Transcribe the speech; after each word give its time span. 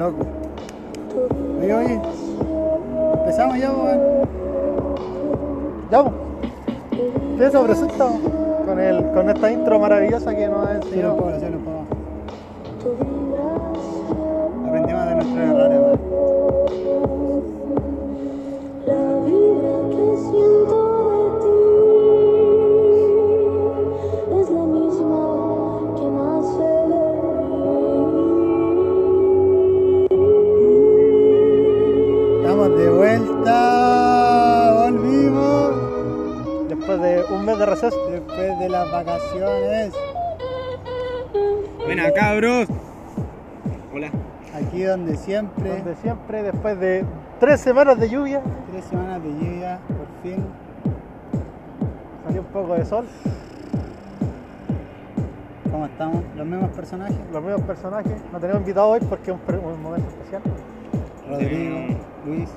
loco. 0.00 0.26
Oye, 1.60 1.74
oye. 1.74 2.00
Empezamos 3.18 3.58
ya, 3.58 3.70
weón. 3.70 4.00
Ya. 5.90 6.04
¿Qué 7.36 7.50
se 7.50 7.58
presenta 7.58 8.06
con, 8.66 8.80
el, 8.80 9.04
con 9.12 9.28
esta 9.28 9.52
intro 9.52 9.78
maravillosa 9.78 10.34
que 10.34 10.48
nos 10.48 10.66
ha 10.66 10.76
enseñado? 10.76 11.18
Aprendimos 14.66 15.06
de 15.06 15.14
nuestros 15.14 15.38
errores, 15.38 15.78
weón. 15.78 16.09
Después 37.00 37.28
de 37.28 37.34
un 37.34 37.44
mes 37.46 37.58
de 37.58 37.66
receso. 37.66 38.10
Después 38.10 38.58
de 38.58 38.68
las 38.68 38.92
vacaciones. 38.92 39.94
Buena 41.82 42.12
cabros. 42.12 42.68
Hola. 43.94 44.10
Aquí 44.54 44.82
donde 44.82 45.16
siempre. 45.16 45.76
Donde 45.76 45.94
siempre, 45.96 46.42
después 46.42 46.78
de 46.78 47.06
tres 47.38 47.60
semanas 47.60 47.98
de 47.98 48.10
lluvia, 48.10 48.42
Tres 48.70 48.84
semanas 48.84 49.22
de 49.22 49.30
lluvia, 49.30 49.78
por 49.88 50.06
fin. 50.22 50.44
salió 52.26 52.42
un 52.42 52.46
poco 52.48 52.74
de 52.74 52.84
sol. 52.84 53.06
¿Cómo 55.70 55.86
estamos? 55.86 56.22
Los 56.36 56.46
mismos 56.46 56.70
personajes. 56.70 57.16
Los 57.32 57.42
mismos 57.42 57.62
personajes. 57.62 58.12
No 58.30 58.38
tenemos 58.40 58.60
invitado 58.60 58.88
hoy 58.88 59.00
porque 59.08 59.30
es 59.30 59.36
un 59.48 59.82
momento 59.82 60.08
especial. 60.08 60.42
Rodrigo, 61.30 61.98
Luis. 62.26 62.50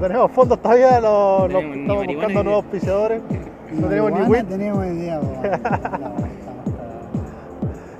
Tenemos 0.00 0.30
fondos. 0.32 0.58
No 0.58 0.60
tenemos 0.60 0.60
fondos 0.60 0.62
todavía, 0.62 1.00
No 1.00 1.46
tenemos 1.48 1.76
estamos 1.76 2.06
buscando 2.06 2.44
nuevos 2.44 2.64
auspiciadores. 2.64 3.22
No 3.72 3.88
tenemos 3.88 4.12
ni 4.12 4.20
weed. 4.22 4.44
tenemos 4.48 4.86
idea. 4.86 5.20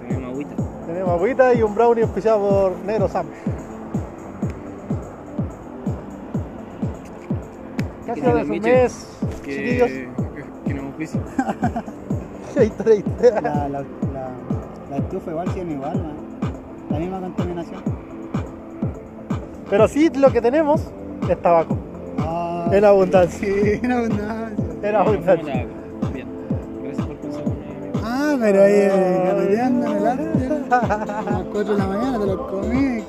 Tenemos 0.06 0.30
agüita. 0.32 0.54
Tenemos 0.86 1.10
agüita 1.10 1.54
y 1.54 1.62
un 1.62 1.74
brownie 1.74 2.02
auspiciado 2.02 2.38
por 2.40 2.78
Negro 2.84 3.08
Sam. 3.08 3.26
¿Qué 8.04 8.10
ha 8.10 8.14
¿Qué 8.14 8.20
sido 8.20 8.32
tal, 8.32 8.38
de 8.38 8.44
su 8.44 8.62
mes, 8.62 9.18
Que, 9.44 9.56
chiquillos? 9.56 9.90
que 9.90 10.78
auspicia. 10.78 11.20
Ideas. 12.56 13.42
La, 13.42 13.68
la, 13.68 13.68
la, 13.68 13.84
la 14.90 14.96
estufa 14.96 15.30
igual 15.30 15.48
siguen 15.48 15.72
igual, 15.72 16.02
man. 16.02 16.16
La 16.90 16.98
misma 16.98 17.20
contaminación. 17.20 17.82
Pero 19.68 19.88
sí 19.88 20.08
lo 20.10 20.30
que 20.30 20.40
tenemos 20.40 20.90
es 21.28 21.42
tabaco. 21.42 21.76
Ah, 22.18 22.68
En 22.72 22.84
abundancia. 22.84 23.38
Sí, 23.38 23.80
en 23.82 23.92
abundancia. 23.92 24.64
En 24.82 24.94
abundancia. 24.94 25.66
Bien. 26.12 26.28
Gracias 26.82 27.06
por 27.06 27.16
mí. 27.16 28.00
Ah, 28.04 28.36
pero 28.40 28.62
ahí 28.62 28.72
eh, 28.72 29.22
carreteando 29.26 29.86
en 29.86 29.96
el 29.96 30.06
arte. 30.06 30.46
A 30.70 31.22
las 31.30 31.42
4 31.52 31.72
de 31.72 31.78
la 31.78 31.86
mañana 31.86 32.18
te 32.18 32.26
lo 32.26 32.46
comí. 32.48 33.04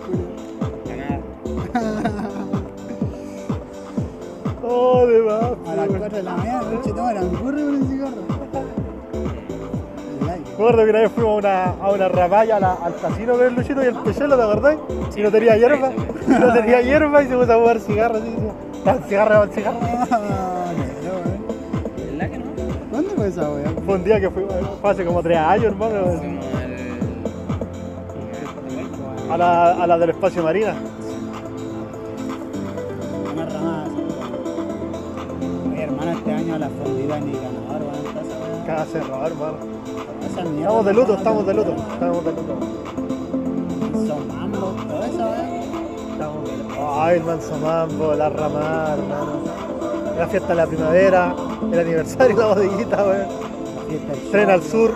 Oh, 4.70 5.06
de 5.08 5.22
más. 5.22 5.44
A 5.68 5.76
las 5.76 5.88
4 5.88 6.10
de 6.10 6.24
la 6.24 6.36
mañana, 6.36 6.62
noche 6.62 6.90
angurro 6.90 7.58
con 7.58 7.76
un 7.76 7.88
cigarro. 7.88 8.22
El 8.28 8.54
like. 8.54 8.57
Me 10.58 10.64
acuerdo 10.64 10.84
que 10.86 10.90
una 10.90 11.00
vez 11.02 11.12
fuimos 11.12 11.34
a 11.34 11.36
una, 11.38 11.64
a 11.86 11.92
una 11.92 12.08
rapalla 12.10 12.56
a 12.56 12.60
la- 12.60 12.74
al 12.74 12.96
casino 12.96 13.34
con 13.34 13.46
el 13.46 13.54
Luchito 13.54 13.84
y 13.84 13.86
el 13.88 13.96
Pechelo, 13.96 14.36
¿te 14.36 14.42
acordás? 14.44 14.78
Y 15.16 15.22
no 15.22 15.32
tenía 15.32 15.56
hierba. 15.58 15.92
Y 15.92 16.32
no 16.40 16.54
tenía 16.54 16.82
hierba 16.82 17.22
y 17.24 17.28
se 17.28 17.36
puso 17.38 17.54
a 17.54 17.58
jugar 17.58 17.80
cigarros. 17.80 18.22
Así, 18.22 18.32
decía, 18.32 18.54
"Dame 18.84 19.02
cigarro, 19.08 19.34
dame 19.40 19.54
cigarro. 19.54 19.78
Ah. 20.12 20.74
¿Verdad 22.12 22.32
que 22.32 22.38
no? 22.40 22.46
¿Cuándo 22.92 23.10
fue 23.12 23.28
esa 23.28 23.50
weá? 23.52 23.70
Fue 23.86 23.96
un 23.96 24.04
día 24.04 24.20
que 24.20 24.30
fuimos, 24.32 24.54
fue 24.82 24.90
hace 24.90 25.06
como 25.06 25.22
tres 25.22 25.38
años, 25.38 25.66
hermano. 25.66 25.94
Fuimos 26.18 26.46
al. 26.46 26.78
A 29.32 29.38
la, 29.38 29.72
a 29.84 29.88
la 29.88 29.98
del 30.00 30.10
espacio 30.12 30.42
marina. 30.42 30.74
Una 33.34 33.46
ramada. 33.46 33.86
Oye, 35.72 35.84
hermano, 35.84 36.12
este 36.14 36.32
año 36.34 36.58
la 36.58 36.70
fondida 36.70 37.20
ni 37.20 37.34
ganador, 37.34 37.82
weá. 37.84 38.66
Cada 38.66 38.86
cerrado, 38.86 39.28
hermano. 39.28 39.77
Estamos 40.56 40.86
de 40.86 40.94
luto, 40.94 41.14
estamos 41.16 41.46
de 41.46 41.54
luto. 41.54 41.76
Estamos 41.76 42.26
de 42.26 42.32
luto. 42.32 42.58
Son 44.08 44.28
mambo, 44.28 44.76
toda 44.88 45.08
esa 45.08 45.26
weá. 45.30 45.62
Estamos 46.12 46.50
de 46.50 46.58
luto. 46.58 47.00
Ay, 47.02 47.18
el 47.18 47.24
manso 47.24 47.58
mambo, 47.58 48.14
la 48.14 48.30
ramada, 48.30 48.94
hermano. 48.94 49.32
La 50.18 50.28
fiesta 50.28 50.50
de 50.50 50.56
la 50.56 50.68
primavera, 50.68 51.36
el 51.72 51.80
aniversario 51.80 52.36
de 52.36 52.42
la 52.42 52.48
bodeguita, 52.48 53.04
weón. 53.04 53.28
La 53.76 53.82
fiesta 53.90 54.14
del 54.14 54.32
Tren 54.32 54.50
al 54.50 54.64
sur. 54.64 54.92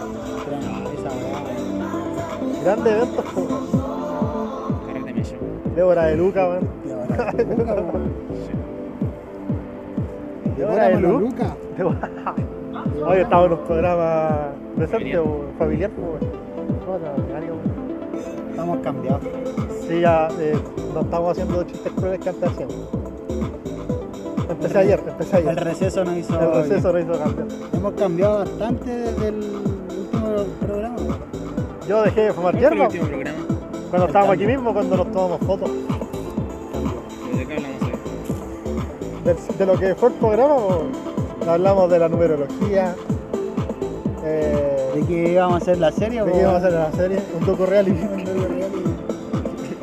Tren, 0.46 0.60
esa 0.60 1.10
weá. 1.18 2.64
Grandes 2.64 2.94
eventos, 2.94 3.26
po, 3.26 3.42
weón. 3.42 3.72
Débora 5.76 6.06
de 6.06 6.18
Luca, 6.18 6.48
weón. 6.48 6.70
Y 6.86 6.92
ahora, 6.92 7.32
Luca, 7.44 7.74
weón. 7.74 8.14
Débora 10.58 10.88
de 10.88 11.00
Luca. 11.00 11.20
Luca. 11.20 11.56
Débora. 11.78 12.10
Hoy 13.06 13.18
estamos 13.18 13.46
en 13.48 13.52
un 13.54 13.60
programa 13.60 14.52
Familiar. 14.78 15.22
weón, 15.24 15.48
familiar. 15.58 15.92
No, 15.98 16.08
weón. 16.08 16.20
Estamos 18.50 18.80
cambiados. 18.84 19.22
Sí, 19.88 20.02
ya 20.02 20.28
eh, 20.40 20.58
no 20.94 21.02
estamos 21.02 21.32
haciendo 21.32 21.64
chistes 21.64 21.92
crueles 21.94 22.20
que 22.20 22.30
antes 22.30 22.50
hacíamos. 22.50 22.76
Empecé 24.50 24.78
ayer, 24.80 25.00
empecé 25.08 25.38
El 25.40 25.50
ayer. 25.50 25.64
receso 25.64 26.04
nos 26.04 26.18
hizo. 26.18 26.40
El 26.40 26.64
receso 26.64 26.94
no 26.94 27.00
hizo 27.00 27.12
cambiar. 27.14 27.48
Hemos 27.74 27.94
cambiado 27.94 28.38
bastante 28.40 28.90
desde 28.92 29.28
el 29.30 29.36
último 29.36 30.44
programa. 30.60 30.98
Yo 31.88 32.04
dejé 32.04 32.22
de 32.22 32.34
fumar 32.34 32.52
¿Cuál 32.54 32.64
fue 32.64 32.70
el 32.70 32.74
hierba 32.74 32.86
último 32.88 33.08
programa? 33.08 33.38
cuando 33.90 34.08
estábamos 34.08 34.34
aquí 34.36 34.46
mismo, 34.46 34.74
cuando 34.74 34.98
nos 34.98 35.12
tomamos 35.12 35.40
fotos. 35.42 35.70
¿De 37.38 37.46
qué 37.46 37.54
hablamos 37.56 37.82
hoy? 37.84 37.92
De, 39.26 39.56
de 39.58 39.66
lo 39.66 39.80
que 39.80 39.96
fue 39.96 40.10
el 40.10 40.16
programa, 40.16 40.56
po, 40.56 40.84
hablamos 41.50 41.90
de 41.92 42.00
la 42.00 42.10
numerología, 42.10 42.96
¿De 44.94 45.06
que 45.06 45.32
íbamos 45.34 45.54
a 45.56 45.58
hacer 45.58 45.78
la 45.80 45.92
serie? 45.92 46.24
de 46.24 46.32
qué 46.32 46.40
íbamos 46.42 46.56
a 46.64 46.68
hacer 46.68 46.74
la 46.80 46.92
serie, 46.92 47.20
un 47.40 47.46
docu 47.46 47.66
reality. 47.66 48.00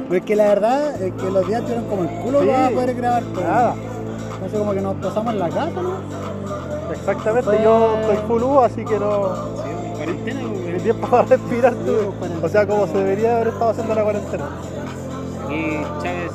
Pues 0.09 0.23
que 0.25 0.35
la 0.37 0.45
verdad 0.49 1.03
es 1.03 1.13
que 1.13 1.31
los 1.31 1.47
días 1.47 1.61
tuvieron 1.61 1.85
como 1.85 2.03
el 2.05 2.09
culo 2.23 2.41
Sí. 2.41 2.47
para 2.49 2.71
poder 2.71 2.95
grabar 2.95 3.23
todo. 3.25 3.45
Nada, 3.45 3.75
Entonces 4.37 4.59
como 4.59 4.73
que 4.73 4.81
nos 4.81 4.95
pasamos 4.97 5.33
en 5.35 5.39
la 5.39 5.49
casa, 5.51 5.71
¿no? 5.83 6.93
exactamente, 6.93 7.43
Fue- 7.51 7.63
yo 7.63 7.95
estoy 8.01 8.17
full 8.27 8.43
U, 8.43 8.61
así 8.61 8.85
que 8.87 8.99
no. 8.99 9.35
Sí, 9.35 9.69
en 9.85 9.93
cuarentena, 9.93 10.41
Mi 10.73 10.81
tiempo 10.81 11.07
para 11.09 11.23
respirar 11.25 11.75
tuve. 11.75 11.93
pues, 11.99 12.09
cuarentena. 12.19 12.47
O 12.47 12.49
sea, 12.49 12.67
como 12.67 12.87
se 12.87 12.95
debería 12.97 13.37
haber 13.37 13.49
estado 13.49 13.71
haciendo 13.71 13.95
la 13.95 14.03
cuarentena. 14.03 14.45
Aquí 15.45 15.81
Chávez, 16.03 16.33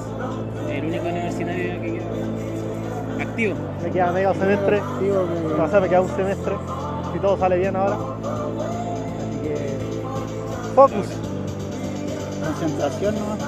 el 0.70 0.86
único 0.86 1.06
universitario 1.08 1.82
que 1.82 1.94
queda 1.94 3.24
activo. 3.24 3.54
Me 3.84 3.90
queda 3.90 4.12
medio 4.12 4.34
semestre, 4.36 4.82
Digo 5.02 5.26
o 5.64 5.68
sea, 5.68 5.80
me 5.80 5.90
queda 5.90 6.02
un 6.02 6.10
semestre, 6.16 6.54
si 7.12 7.20
todo 7.20 7.38
sale 7.38 7.58
bien 7.58 7.76
ahora. 7.76 7.98
Focus. 10.76 11.06
concentración 12.44 13.16
nomás. 13.16 13.40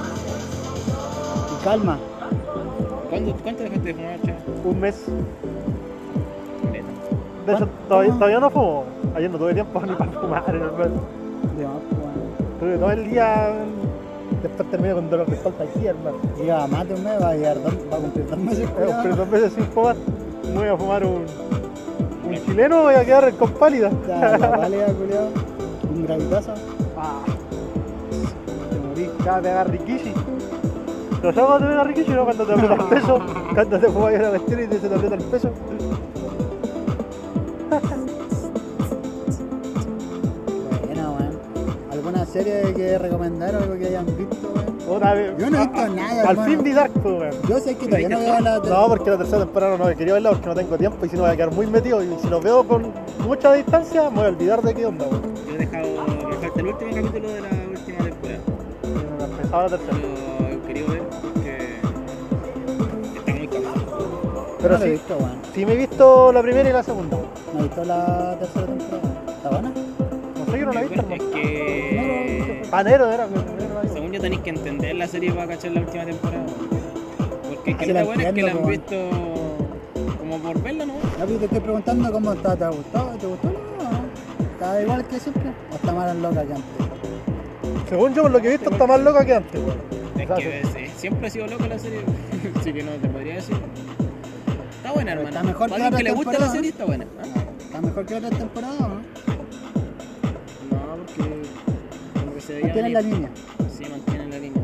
Y 1.51 1.63
calma. 1.63 1.97
¿Cuándo, 3.09 3.35
¿Cuánto 3.41 3.63
dejaste 3.63 3.93
de 3.93 3.93
fumar? 3.95 4.19
Un 4.63 4.79
mes. 4.79 5.05
De 7.45 7.53
hecho, 7.53 7.67
todavía, 7.87 8.13
todavía 8.13 8.39
no 8.39 8.49
fumo. 8.49 8.83
Ayer 9.15 9.31
no 9.31 9.37
tuve 9.37 9.53
tiempo 9.53 9.81
ni 9.81 9.93
para 9.93 10.11
fumar 10.11 10.43
en 10.49 10.55
el 10.55 10.61
mes. 10.61 10.71
Pues. 10.75 10.89
Tuve 12.59 12.77
todo 12.77 12.91
el 12.91 13.09
día. 13.09 13.53
Después 14.43 14.69
terminé 14.69 14.93
con 14.93 15.09
dolor 15.09 15.27
de 15.27 15.35
espalda 15.35 15.63
aquí, 15.63 15.87
hermano. 15.87 16.17
Lleva 16.37 16.67
más 16.67 16.87
de 16.87 16.93
un 16.93 17.03
mes, 17.03 17.21
va 17.21 17.29
a, 17.29 17.35
llegar 17.35 17.63
dos, 17.63 17.73
va 17.91 17.97
a 17.97 17.99
cumplir 17.99 18.27
dos 18.27 18.37
meses. 18.37 18.69
Culiao. 18.69 18.91
cumplido 18.91 19.15
dos 19.15 19.27
meses 19.29 19.53
sin 19.53 19.65
fumar. 19.65 19.95
Me 20.43 20.59
voy 20.59 20.67
a 20.67 20.77
fumar 20.77 21.05
un. 21.05 21.25
Un 22.25 22.45
chileno, 22.45 22.83
voy 22.83 22.95
a 22.95 23.05
quedar 23.05 23.33
con 23.33 23.51
pálida. 23.51 23.89
Ya, 24.07 24.37
la 24.37 24.49
válida, 24.49 24.87
culiao. 24.93 25.29
Un 25.91 26.05
gravitazo. 26.05 26.53
Ah, 26.97 27.21
te 28.71 28.79
morí, 28.79 29.09
agarra 29.27 29.63
Rikishi. 29.65 30.13
¿Pero 31.21 31.33
sabes 31.33 31.47
cuando 31.49 31.59
te 31.59 31.71
pega 31.71 31.83
Rikishi, 31.83 32.11
no? 32.11 32.23
Cuando 32.25 32.45
te 32.45 32.53
aprieta 32.53 32.73
el 32.75 32.83
peso, 32.83 33.19
cuando 33.53 33.79
te 33.79 33.87
fumas 33.87 34.13
una 34.13 34.29
cuestión 34.29 34.63
y 34.63 34.67
te, 34.67 34.79
se 34.79 34.87
te 34.89 34.95
aprieta 34.95 35.15
el 35.15 35.23
peso. 35.23 35.49
Buena, 40.85 41.09
weón. 41.11 41.39
¿Alguna 41.91 42.25
serie 42.25 42.73
que 42.73 42.97
recomendar 42.97 43.55
o 43.55 43.59
algo 43.59 43.77
que 43.77 43.87
hayan 43.87 44.05
visto, 44.05 44.51
weón? 44.53 44.75
Otra 44.95 45.13
vez. 45.13 45.33
Yo 45.37 45.49
no 45.49 45.57
he 45.57 45.59
visto 45.61 45.81
Ah, 45.81 45.87
nada, 45.89 46.21
Al 46.21 46.29
hermano. 46.29 46.43
fin 46.49 46.63
vi 46.63 46.71
Dark, 46.73 46.91
pues, 46.93 47.19
weón. 47.19 47.33
Yo 47.49 47.59
sé 47.59 47.75
que 47.75 47.85
todavía 47.87 48.09
no 48.09 48.19
veo 48.19 48.39
la 48.39 48.59
No, 48.59 48.87
porque 48.87 49.09
la 49.09 49.17
tercera 49.17 49.39
temporada 49.39 49.77
no 49.77 49.85
quería 49.95 50.13
verla 50.13 50.29
porque 50.31 50.47
no 50.47 50.55
tengo 50.55 50.77
tiempo 50.77 51.05
y 51.05 51.09
si 51.09 51.15
no 51.15 51.23
voy 51.23 51.31
a 51.31 51.35
quedar 51.35 51.51
muy 51.53 51.67
metido. 51.67 52.03
Y 52.03 52.15
si 52.21 52.27
lo 52.29 52.39
veo 52.41 52.63
con 52.67 52.91
mucha 53.25 53.53
distancia, 53.53 54.09
me 54.09 54.15
voy 54.17 54.25
a 54.25 54.29
olvidar 54.29 54.61
de 54.61 54.73
qué 54.73 54.85
onda, 54.85 55.05
weón. 55.05 55.21
Yo 55.47 55.53
he 55.55 55.57
dejado, 55.57 55.87
el 56.55 56.67
último 56.67 56.91
capítulo 56.93 57.29
de 57.29 57.41
la 57.41 57.49
última 57.69 57.97
temporada. 57.99 58.39
Y 58.83 58.87
no 58.87 59.17
la 59.17 59.25
he 59.25 59.29
empezado 59.31 59.61
la 59.63 59.69
tercera. 59.69 59.97
Yo 59.97 60.47
he 60.47 60.67
querido 60.67 60.87
ver 60.87 61.03
porque 61.21 61.79
está 63.17 63.33
muy 63.33 63.47
cansado. 63.47 64.57
Pero 64.61 64.73
no 64.73 64.77
lo 64.79 64.85
he 64.85 64.87
sí, 64.87 64.91
visto, 64.93 65.17
weón. 65.17 65.39
sí 65.53 65.65
me 65.65 65.73
he 65.73 65.77
visto 65.77 66.31
la 66.33 66.41
primera 66.41 66.69
y 66.69 66.73
la 66.73 66.83
segunda. 66.83 67.17
No 67.53 67.59
he 67.59 67.63
visto 67.63 67.85
la 67.85 68.37
tercera 68.39 68.65
temporada. 68.65 69.23
¿Está 69.35 69.49
buena? 69.49 69.69
No 69.69 70.45
sé, 70.51 70.59
yo 70.59 70.65
no 70.65 70.73
la 70.73 70.81
he 70.81 70.87
visto, 70.87 71.05
Es 71.11 71.23
que 71.23 72.61
Panero 72.69 73.11
era, 73.11 73.27
mi 73.27 73.37
primero 73.39 73.79
año. 73.79 73.93
según 73.93 74.11
yo 74.11 74.21
tenéis 74.21 74.41
que 74.41 74.49
entender 74.49 74.95
la 74.95 75.07
serie 75.07 75.31
para 75.31 75.47
cachar 75.47 75.71
la 75.71 75.81
última 75.81 76.05
temporada. 76.05 76.45
Porque 77.47 77.71
es 77.71 77.77
que 77.77 77.85
Sí, 77.85 77.93
la 77.93 78.03
buena 78.03 78.23
es 78.29 78.33
que 78.33 78.41
la 78.41 78.51
han 78.51 78.65
visto 78.65 78.95
como 80.17 80.39
por 80.39 80.61
verla, 80.61 80.85
¿no? 80.85 80.93
Ya 81.19 81.25
pues, 81.25 81.39
te 81.39 81.45
estoy 81.45 81.59
preguntando 81.59 82.11
cómo 82.11 82.33
está, 82.33 82.55
¿te 82.55 82.63
ha 82.63 82.69
gustado? 82.69 83.09
¿Te 83.17 83.27
gustó? 83.27 83.49
¿Está 84.55 84.81
igual 84.81 85.05
que 85.07 85.19
siempre? 85.19 85.51
¿O 85.71 85.75
está 85.75 85.91
más 85.93 86.15
loca 86.15 86.43
que 86.45 86.53
antes? 86.53 87.89
Según 87.89 88.13
yo, 88.13 88.21
por 88.23 88.31
lo 88.31 88.41
que 88.41 88.47
he 88.47 88.51
visto, 88.51 88.69
está 88.69 88.87
más 88.87 88.99
loca 89.01 89.25
que 89.25 89.33
antes, 89.35 89.61
weón. 89.61 89.77
Es 90.17 90.29
que 90.31 90.59
es- 90.61 90.75
es- 90.75 90.91
siempre 90.93 91.27
ha 91.27 91.29
sido 91.29 91.47
loca 91.47 91.67
la 91.67 91.77
serie, 91.77 92.01
así 92.59 92.73
que 92.73 92.83
no 92.83 92.91
te 92.93 93.07
podría 93.09 93.35
decir. 93.35 93.55
Está 94.77 94.91
buena, 94.93 95.11
hermano. 95.11 95.29
está 95.29 95.43
mejor 95.43 95.69
que 95.71 95.97
que 95.97 96.03
le 96.03 96.11
gusta 96.13 96.39
la 96.39 96.49
serie, 96.49 96.69
está 96.69 96.85
buena. 96.85 97.05
¿ah? 97.21 97.25
¿Está 97.59 97.81
mejor 97.81 98.05
que 98.05 98.15
otra 98.15 98.29
temporada 98.29 98.75
o 98.77 98.87
no? 98.87 98.95
No, 100.71 100.95
porque 101.05 101.41
como 102.19 102.33
que 102.33 102.41
se 102.41 102.53
veía 102.53 102.65
Mantienen 102.67 102.93
la 102.93 103.01
línea. 103.01 103.29
Sí, 103.77 103.83
mantienen 103.89 104.29
la 104.31 104.37
línea. 104.39 104.63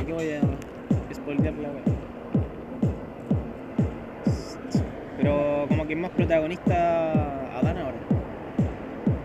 Aquí 0.00 0.12
voy 0.12 0.30
a 0.32 0.40
spoilear 1.14 1.54
la 1.54 1.68
wea. 1.70 1.82
Pero 5.28 5.66
como 5.68 5.86
que 5.86 5.92
es 5.92 5.98
más 5.98 6.10
protagonista 6.12 7.58
Adán 7.58 7.76
ahora. 7.76 7.98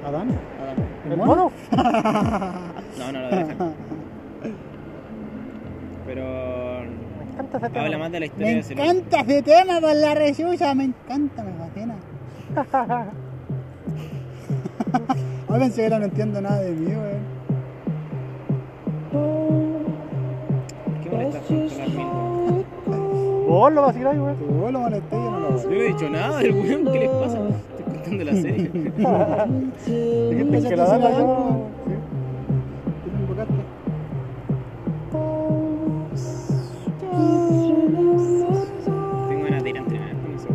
¿Adán? 0.05 0.27
Adán. 0.61 0.75
¿El 1.09 1.17
mono? 1.17 1.51
No, 2.99 3.11
no 3.11 3.19
lo 3.21 3.29
dejan. 3.29 3.73
Pero 6.05 6.23
Me 7.17 7.23
encanta 7.31 7.57
ese 7.57 7.69
tema. 7.69 7.85
habla 7.85 7.97
más 7.97 8.11
de 8.11 8.19
la 8.19 8.25
historia 8.25 8.47
Me 8.47 8.53
de 8.61 8.73
encanta 8.73 9.19
ese 9.21 9.41
tema 9.41 9.81
con 9.81 10.01
la 10.01 10.13
resuya, 10.13 10.75
me 10.75 10.83
encanta, 10.83 11.43
me 11.43 11.53
fascina. 11.53 11.95
Hoy 15.47 15.59
pensé 15.59 15.89
que 15.89 15.99
no 15.99 16.05
entiendo 16.05 16.41
nada 16.41 16.59
de 16.59 16.71
mí, 16.71 16.93
weón. 16.93 17.33
Vos 23.53 23.71
lo 23.71 23.83
vaciláis, 23.83 24.19
weón. 24.19 24.35
Si 24.35 24.45
vos 24.45 24.71
lo 24.71 24.79
molesté, 24.79 25.15
yo 25.15 25.29
no 25.29 25.39
lo 25.39 25.61
Yo 25.61 25.69
no 25.69 25.75
he 25.75 25.83
dicho 25.83 26.09
nada 26.09 26.39
del 26.39 26.53
weón, 26.53 26.91
¿qué 26.91 26.99
les 27.01 27.09
pasa? 27.09 27.37
Estoy 27.37 27.93
contando 27.93 28.23
la 28.23 28.31
serie. 28.31 28.71
Dijiste 29.85 30.69
que 30.69 30.75
la 30.75 30.85
dan 30.85 31.01
invocaste. 33.19 33.53
Tengo 39.29 39.43
ganas 39.43 39.63
de 39.63 39.69
ir 39.69 39.77
a 39.77 39.79
entrenar 39.81 40.15
con 40.15 40.33
eso. 40.33 40.47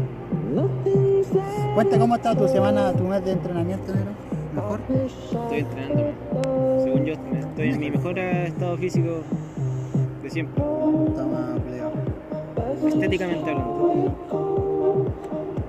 Cuenta 1.77 1.99
cómo 2.01 2.17
está 2.17 2.35
tu 2.35 2.49
semana, 2.49 2.93
tu 2.95 3.05
mes 3.05 3.25
de 3.25 3.31
entrenamiento, 3.31 3.95
Nero. 3.95 4.11
Mejor. 4.57 4.81
Estoy 5.07 5.59
entrenando. 5.61 6.83
Según 6.83 7.05
yo, 7.05 7.13
estoy 7.13 7.69
en 7.69 7.79
mi 7.79 7.93
mejor 7.93 8.19
estado 8.19 8.77
físico 8.77 9.23
de 10.21 10.31
siempre. 10.31 10.65
Toma, 10.65 11.55
plegado. 11.65 12.08
Estéticamente 12.87 13.51
hablando. 13.51 14.15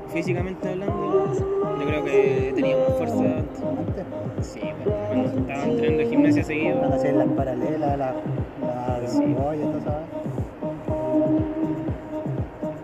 Físicamente 0.10 0.68
hablando, 0.70 1.34
yo 1.80 1.86
creo 1.86 2.04
que 2.04 2.52
tenía 2.56 2.78
más 2.78 2.98
fuerza 2.98 3.24
Sí, 4.42 4.60
bueno, 4.84 4.98
cuando 5.08 5.42
estaba 5.42 5.64
entrenando 5.66 6.10
gimnasia 6.10 6.44
seguido. 6.44 6.78
cuando 6.80 6.96
hacías 6.96 7.16
las 7.16 7.28
paralelas, 7.30 7.80
la, 7.80 7.98
la 7.98 8.16
Sí. 9.08 9.36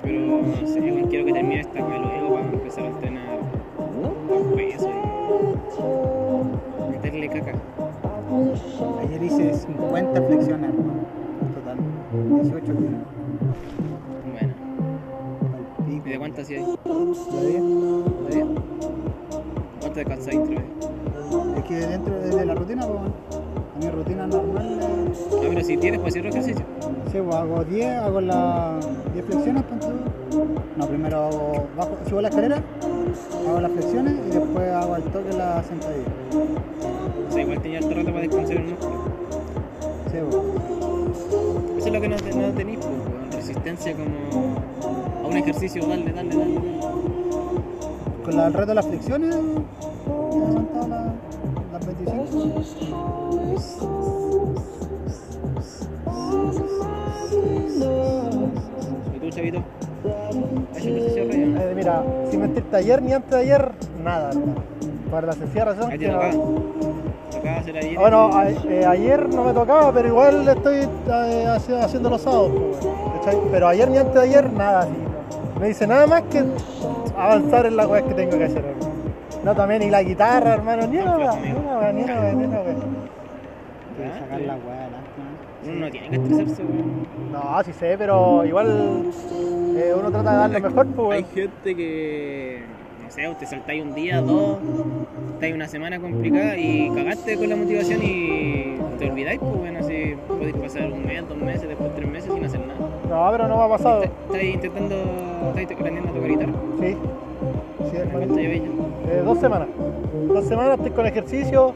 Pero 0.03 0.19
no 0.41 0.67
sé, 0.67 0.79
bueno, 0.79 1.07
quiero 1.09 1.25
que 1.25 1.33
termine 1.33 1.61
esta 1.61 1.83
weá 1.83 1.97
luego 1.99 2.33
para 2.35 2.45
empezar 2.47 2.83
a 2.83 2.87
entrenar 2.87 3.37
con 4.27 4.55
peso 4.55 4.89
y 6.87 6.91
meterle 6.91 7.29
caca. 7.29 7.53
Ayer 9.01 9.23
hice 9.23 9.53
50 9.53 10.21
flexiones, 10.23 10.69
hermano. 10.71 11.05
En 11.41 11.53
total. 11.53 11.77
18 12.43 12.65
kilos. 12.65 13.14
¿Y 16.05 16.09
de 16.09 16.15
ahí? 16.15 16.33
¿Ya 16.85 17.41
vi? 17.41 17.53
¿De 17.53 18.35
diez? 18.35 18.45
¿Cuánto 19.79 19.99
descansáis 19.99 20.37
otra 20.39 20.55
vez? 20.55 21.57
Es 21.57 21.63
que 21.63 21.75
dentro 21.75 22.13
de 22.19 22.45
la 22.45 22.55
rutina, 22.55 22.85
pues, 22.85 22.99
a 22.99 23.79
mi 23.79 23.89
rutina 23.89 24.27
normal, 24.27 24.79
eh, 24.81 25.13
Ah, 25.33 25.37
pero 25.49 25.61
si 25.63 25.77
tienes, 25.77 25.99
pues 25.99 26.13
hacer 26.13 26.27
ejercicio. 26.27 26.65
sí, 27.11 27.17
pues, 27.23 27.35
hago 27.35 27.63
10, 27.63 27.97
hago 27.97 28.21
las 28.21 28.87
10 29.13 29.25
flexiones, 29.25 29.63
tú. 29.67 29.75
No, 30.77 30.87
primero 30.87 31.17
hago, 31.17 31.67
bajo, 31.77 31.97
subo 32.09 32.21
la 32.21 32.27
escalera, 32.29 32.61
hago 33.47 33.61
las 33.61 33.71
flexiones 33.71 34.13
y 34.27 34.31
después 34.31 34.71
hago 34.71 34.93
al 34.93 35.03
toque 35.03 35.33
la 35.33 35.63
sentadilla. 35.63 36.05
O 37.27 37.31
sea, 37.31 37.41
igual 37.41 37.61
tenía 37.61 37.79
harto 37.79 37.93
rato 37.93 38.07
para 38.07 38.19
descansar 38.21 38.57
el 38.57 38.63
músculo. 38.65 38.95
Sí, 40.11 40.17
pues. 40.29 41.77
Eso 41.77 41.87
es 41.87 41.93
lo 41.93 42.01
que 42.01 42.07
no, 42.07 42.15
no 42.15 42.53
tenéis, 42.53 42.79
pues, 42.79 43.35
resistencia 43.35 43.93
como 43.93 44.74
a 45.25 45.27
un 45.27 45.37
ejercicio, 45.37 45.85
dale, 45.85 46.11
dale, 46.13 46.29
dale. 46.35 46.59
Con 48.23 48.37
la, 48.37 48.47
el 48.47 48.53
reto 48.53 48.67
de 48.67 48.75
las 48.75 48.85
flexiones, 48.87 49.35
ya 49.35 49.41
son 50.53 50.65
todas 50.67 50.89
las, 50.89 51.05
las 51.73 51.85
25. 51.85 53.45
¿Y 59.15 59.19
tú, 59.19 59.29
chavito? 59.29 59.59
¿Has 60.71 60.77
ejercicio? 60.85 61.23
Eh, 61.23 61.73
mira, 61.75 62.03
sin 62.29 62.41
mentirte, 62.41 62.75
ayer 62.77 63.01
ni 63.01 63.13
antes 63.13 63.31
de 63.31 63.37
ayer, 63.37 63.71
nada, 64.03 64.29
hermano. 64.29 64.55
Por 65.09 65.23
la 65.23 65.33
sencilla 65.33 65.65
razón 65.65 65.91
Ahí 65.91 65.99
que 65.99 66.07
tocaba. 66.07 66.31
Hacer 67.59 67.77
ayer. 67.77 67.97
Bueno, 67.99 68.29
a- 68.33 68.49
eh, 68.49 68.85
ayer 68.87 69.29
no 69.29 69.43
me 69.43 69.53
tocaba, 69.53 69.91
pero 69.93 70.07
igual 70.07 70.47
estoy 70.47 70.77
eh, 70.79 71.45
haci- 71.47 71.79
haciendo 71.79 72.09
los 72.09 72.21
sábados. 72.21 72.51
pues. 73.23 73.35
Pero 73.51 73.67
ayer 73.67 73.89
ni 73.89 73.97
antes 73.97 74.13
de 74.15 74.21
ayer, 74.21 74.51
nada. 74.51 74.79
así, 74.81 74.91
no. 75.55 75.59
Me 75.61 75.67
dice 75.67 75.87
nada 75.87 76.05
más 76.07 76.21
que 76.23 76.43
avanzar 77.17 77.65
en 77.65 77.75
las 77.75 77.87
weas 77.87 78.03
que 78.03 78.13
tengo 78.13 78.37
que 78.37 78.43
hacer. 78.43 78.63
hermano. 78.63 78.95
No 79.43 79.55
también 79.55 79.81
ni 79.81 79.89
la 79.91 80.01
guitarra, 80.01 80.55
hermano, 80.55 80.87
ni 80.87 80.97
una 80.97 81.17
wea, 81.17 81.35
ni 81.35 81.51
una 81.51 81.77
wea, 81.77 81.93
ni 81.93 82.03
una 82.03 82.19
wea, 82.19 82.33
ni 82.33 82.45
una 82.45 82.59
wea. 82.61 82.75
Hay 83.97 84.11
que 84.11 84.19
sacar 84.19 84.41
la 84.41 84.55
weá 84.55 84.81
adelante, 84.81 85.09
¿no? 85.17 85.71
Uno 85.71 85.79
no 85.79 85.91
tiene 85.91 86.09
que 86.09 86.15
estresarse, 86.15 86.63
weón. 86.63 87.07
No, 87.31 87.63
sí 87.63 87.73
sé, 87.73 87.95
pero 87.97 88.43
igual 88.43 89.11
eh, 89.77 89.93
uno 89.95 90.09
trata 90.09 90.31
de 90.31 90.37
dar 90.37 90.49
lo 90.49 90.59
mejor, 90.61 90.87
pues, 90.87 91.17
Hay 91.17 91.25
gente 91.35 91.75
que, 91.75 92.63
no 93.03 93.11
sé, 93.11 93.35
te 93.39 93.45
saltáis 93.45 93.83
un 93.83 93.93
día, 93.93 94.21
dos, 94.21 94.57
estáis 95.35 95.53
una 95.53 95.67
semana 95.67 95.99
complicada 95.99 96.57
y 96.57 96.89
cagaste 96.95 97.37
con 97.37 97.49
la 97.49 97.55
motivación 97.55 98.01
y 98.01 98.77
te 98.97 99.11
olvidáis, 99.11 99.39
pues 99.39 99.55
bueno, 99.57 99.79
así 99.79 100.15
podéis 100.27 100.55
pasar 100.55 100.91
un 100.91 101.05
mes, 101.05 101.27
dos 101.27 101.37
meses, 101.37 101.67
después 101.67 101.93
tres 101.95 102.09
meses 102.09 102.33
sin 102.33 102.45
hacer 102.45 102.61
nada. 102.61 102.64
No, 103.09 103.27
pero 103.31 103.47
no 103.47 103.57
me 103.57 103.63
ha 103.63 103.69
pasado. 103.69 104.03
Está- 104.03 104.15
Estáis 104.27 104.55
intentando, 104.55 104.95
estáis 105.55 105.71
aprendiendo 105.71 106.09
a 106.11 106.13
tocar 106.13 106.29
guitarra. 106.29 106.53
Sí. 106.79 106.97
Sí, 107.91 107.97
hermano. 107.97 108.19
¿Cuánto 108.19 108.39
ya? 108.41 108.49
Eh, 108.49 109.21
dos 109.23 109.39
semanas. 109.39 109.67
Dos 110.27 110.45
semanas 110.45 110.75
estoy 110.77 110.91
con 110.91 111.05
ejercicio 111.05 111.73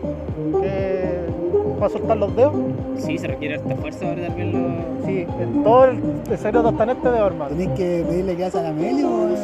para 1.80 1.90
soltar 1.94 2.18
los 2.18 2.36
dedos. 2.36 2.54
Sí, 2.98 3.18
se 3.18 3.28
requiere 3.28 3.56
harta 3.56 3.76
fuerza 3.76 4.08
ahora 4.10 4.22
de 4.24 4.30
verlo. 4.30 4.60
Sí, 5.06 5.26
en 5.40 5.64
todo 5.64 5.86
el, 5.86 6.00
el 6.30 6.38
secreto 6.38 6.70
está 6.70 6.84
en 6.84 6.90
este 6.90 7.10
dedo, 7.10 7.28
hermano. 7.28 7.56
Tenés 7.56 7.70
que 7.78 8.06
pedirle 8.08 8.36
que 8.36 8.46
haga 8.46 8.62
la 8.64 8.72
Meli, 8.74 9.04
weón. 9.04 9.36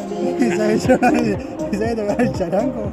¿Sabe 0.58 0.80
sabe 0.80 1.96
tocar 1.96 2.22
el 2.22 2.32
charango, 2.34 2.92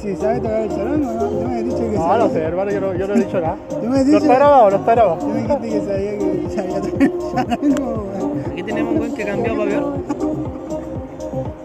Si 0.00 0.16
sabe 0.16 0.40
tocar 0.40 0.60
el 0.62 0.68
charango, 0.70 1.12
¿no? 1.12 1.28
Tú 1.28 1.40
me 1.48 1.56
has 1.58 1.64
dicho 1.64 1.78
que 1.78 1.96
No, 1.96 2.02
sabía. 2.02 2.18
no 2.18 2.28
sé, 2.30 2.38
hermano, 2.42 2.70
yo 2.70 2.80
no, 2.80 2.94
yo 2.94 3.06
no 3.08 3.14
he 3.14 3.18
dicho 3.18 3.40
nada. 3.40 3.56
Tú 3.68 3.76
me 3.88 3.98
has 3.98 4.06
No 4.06 4.18
está 4.18 4.34
grabado, 4.34 4.70
no 4.70 4.76
está 4.76 4.92
grabado. 4.94 5.26
Me 5.26 5.42
dijiste 5.42 5.68
que 5.68 5.80
sabía 5.80 6.18
que 6.18 6.48
sabía 6.54 6.80
tocar 6.80 7.02
el. 7.02 8.52
Aquí 8.52 8.62
tenemos 8.62 8.92
un 8.92 8.98
buen 8.98 9.14
que 9.14 9.24
cambió 9.24 9.56
para 9.56 9.70
peor. 9.70 9.94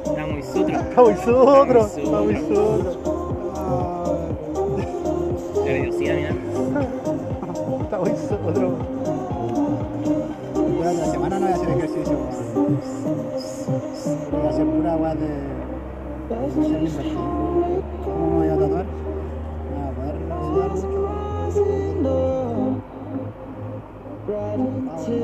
Está 0.05 0.27
muy 0.27 0.43
sutro. 0.43 0.79
Está 0.79 1.01
muy 1.01 1.15
sutro, 1.15 1.85
está 1.85 2.21
muy 2.21 2.35
sutro. 2.35 3.01
La 5.65 5.73
mira. 6.17 6.29
Está 7.83 7.97
muy 7.99 8.09
sutro. 8.11 8.71
Durante 10.53 11.01
la 11.01 11.11
semana 11.11 11.39
no 11.39 11.45
voy 11.45 11.51
a 11.53 11.55
hacer 11.55 11.69
ejercicio. 11.69 12.17
Voy 14.31 14.45
a 14.45 14.49
hacer 14.49 14.65
pura 14.65 14.95
weá 14.97 15.15
de. 15.15 15.60
De 16.39 16.45
hacer 16.47 16.63
la 16.63 16.79
inversión. 16.79 17.83
¿Cómo 18.03 18.39
me 18.39 18.47
voy 18.47 18.47
a 18.47 18.59
tatuar? 18.59 18.85
No 19.69 20.51
voy 20.51 20.61
a 20.61 20.67
poder 20.67 20.77
sudar 20.77 21.31
mucho. 24.57 25.21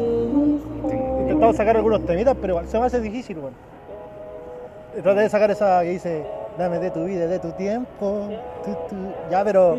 Intentamos 1.22 1.56
sacar 1.56 1.78
algunos 1.78 2.06
temitas, 2.06 2.36
pero 2.40 2.54
igual 2.54 2.68
se 2.68 2.80
me 2.80 2.86
hace 2.86 3.00
difícil, 3.00 3.38
weón. 3.38 3.54
Traté 5.02 5.22
de 5.22 5.30
sacar 5.30 5.52
esa 5.52 5.84
que 5.84 5.90
dice 5.90 6.26
Dame 6.58 6.80
de 6.80 6.90
tu 6.90 7.04
vida, 7.06 7.28
de 7.28 7.38
tu 7.38 7.52
tiempo. 7.52 8.30
tu, 8.66 8.72
tu. 8.90 8.96
Ya, 9.30 9.44
pero 9.44 9.78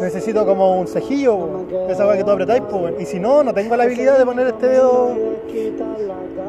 necesito 0.00 0.46
como 0.46 0.80
un 0.80 0.86
cejillo, 0.86 1.34
weón. 1.34 1.90
esa 1.90 2.06
weá 2.06 2.16
que 2.16 2.24
tú 2.24 2.30
apretáis, 2.30 2.62
pues. 2.70 2.94
Y 3.00 3.04
si 3.04 3.20
no, 3.20 3.44
no 3.44 3.52
tengo 3.52 3.76
la 3.76 3.84
habilidad 3.84 4.18
de 4.18 4.24
poner 4.24 4.46
este 4.46 4.66
dedo. 4.66 5.14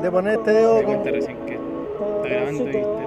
De 0.02 0.12
poner 0.12 0.36
este 0.36 0.52
dedo 0.54 0.76
con. 0.76 0.86
cuenta 0.86 1.12
recién 1.12 1.38
que 1.46 1.56
está 1.56 2.30
grabando 2.30 2.70
y 2.70 3.05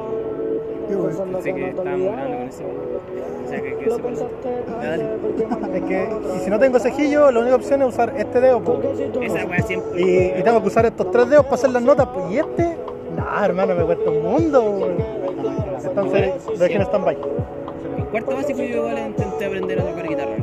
te- 0.89 0.95
Qué 0.95 0.97
bueno. 0.97 1.25
pensé 1.33 1.55
que 1.55 1.69
estábamos 1.69 2.07
grabando 2.13 2.37
con 2.39 2.49
ese. 2.49 2.65
O 2.65 3.49
sea, 3.49 3.61
que, 3.63 3.77
que 3.85 3.91
se 3.91 3.99
parece. 4.03 4.25
Es 5.75 5.83
que, 5.85 6.09
y 6.37 6.39
si 6.41 6.51
no 6.51 6.59
tengo 6.59 6.79
cejillo, 6.79 7.31
la 7.31 7.41
única 7.41 7.57
opción 7.57 7.83
es 7.83 7.89
usar 7.89 8.13
este 8.17 8.41
dedo, 8.41 8.61
pues. 8.61 8.79
Esa 9.23 9.63
siempre. 9.67 10.01
Y, 10.01 10.39
y 10.39 10.43
tengo 10.43 10.61
que 10.61 10.69
usar 10.69 10.87
estos 10.87 11.11
tres 11.11 11.29
dedos 11.31 11.45
para 11.45 11.55
hacer 11.57 11.71
las 11.71 11.83
notas, 11.83 12.09
pues. 12.13 12.31
Y 12.33 12.39
este, 12.39 12.77
nah, 13.17 13.45
hermano, 13.45 13.75
me 13.75 13.85
cuesta 13.85 14.11
un 14.11 14.23
mundo. 14.23 14.89
Entonces, 15.85 16.33
dejen 16.59 16.83
stand-by. 16.83 17.17
En 17.99 18.05
cuarto 18.07 18.35
básico 18.35 18.59
yo 18.61 18.77
igual 18.77 18.99
intenté 19.09 19.45
aprender 19.47 19.81
a 19.81 19.85
tocar 19.85 20.09
guitarra. 20.09 20.37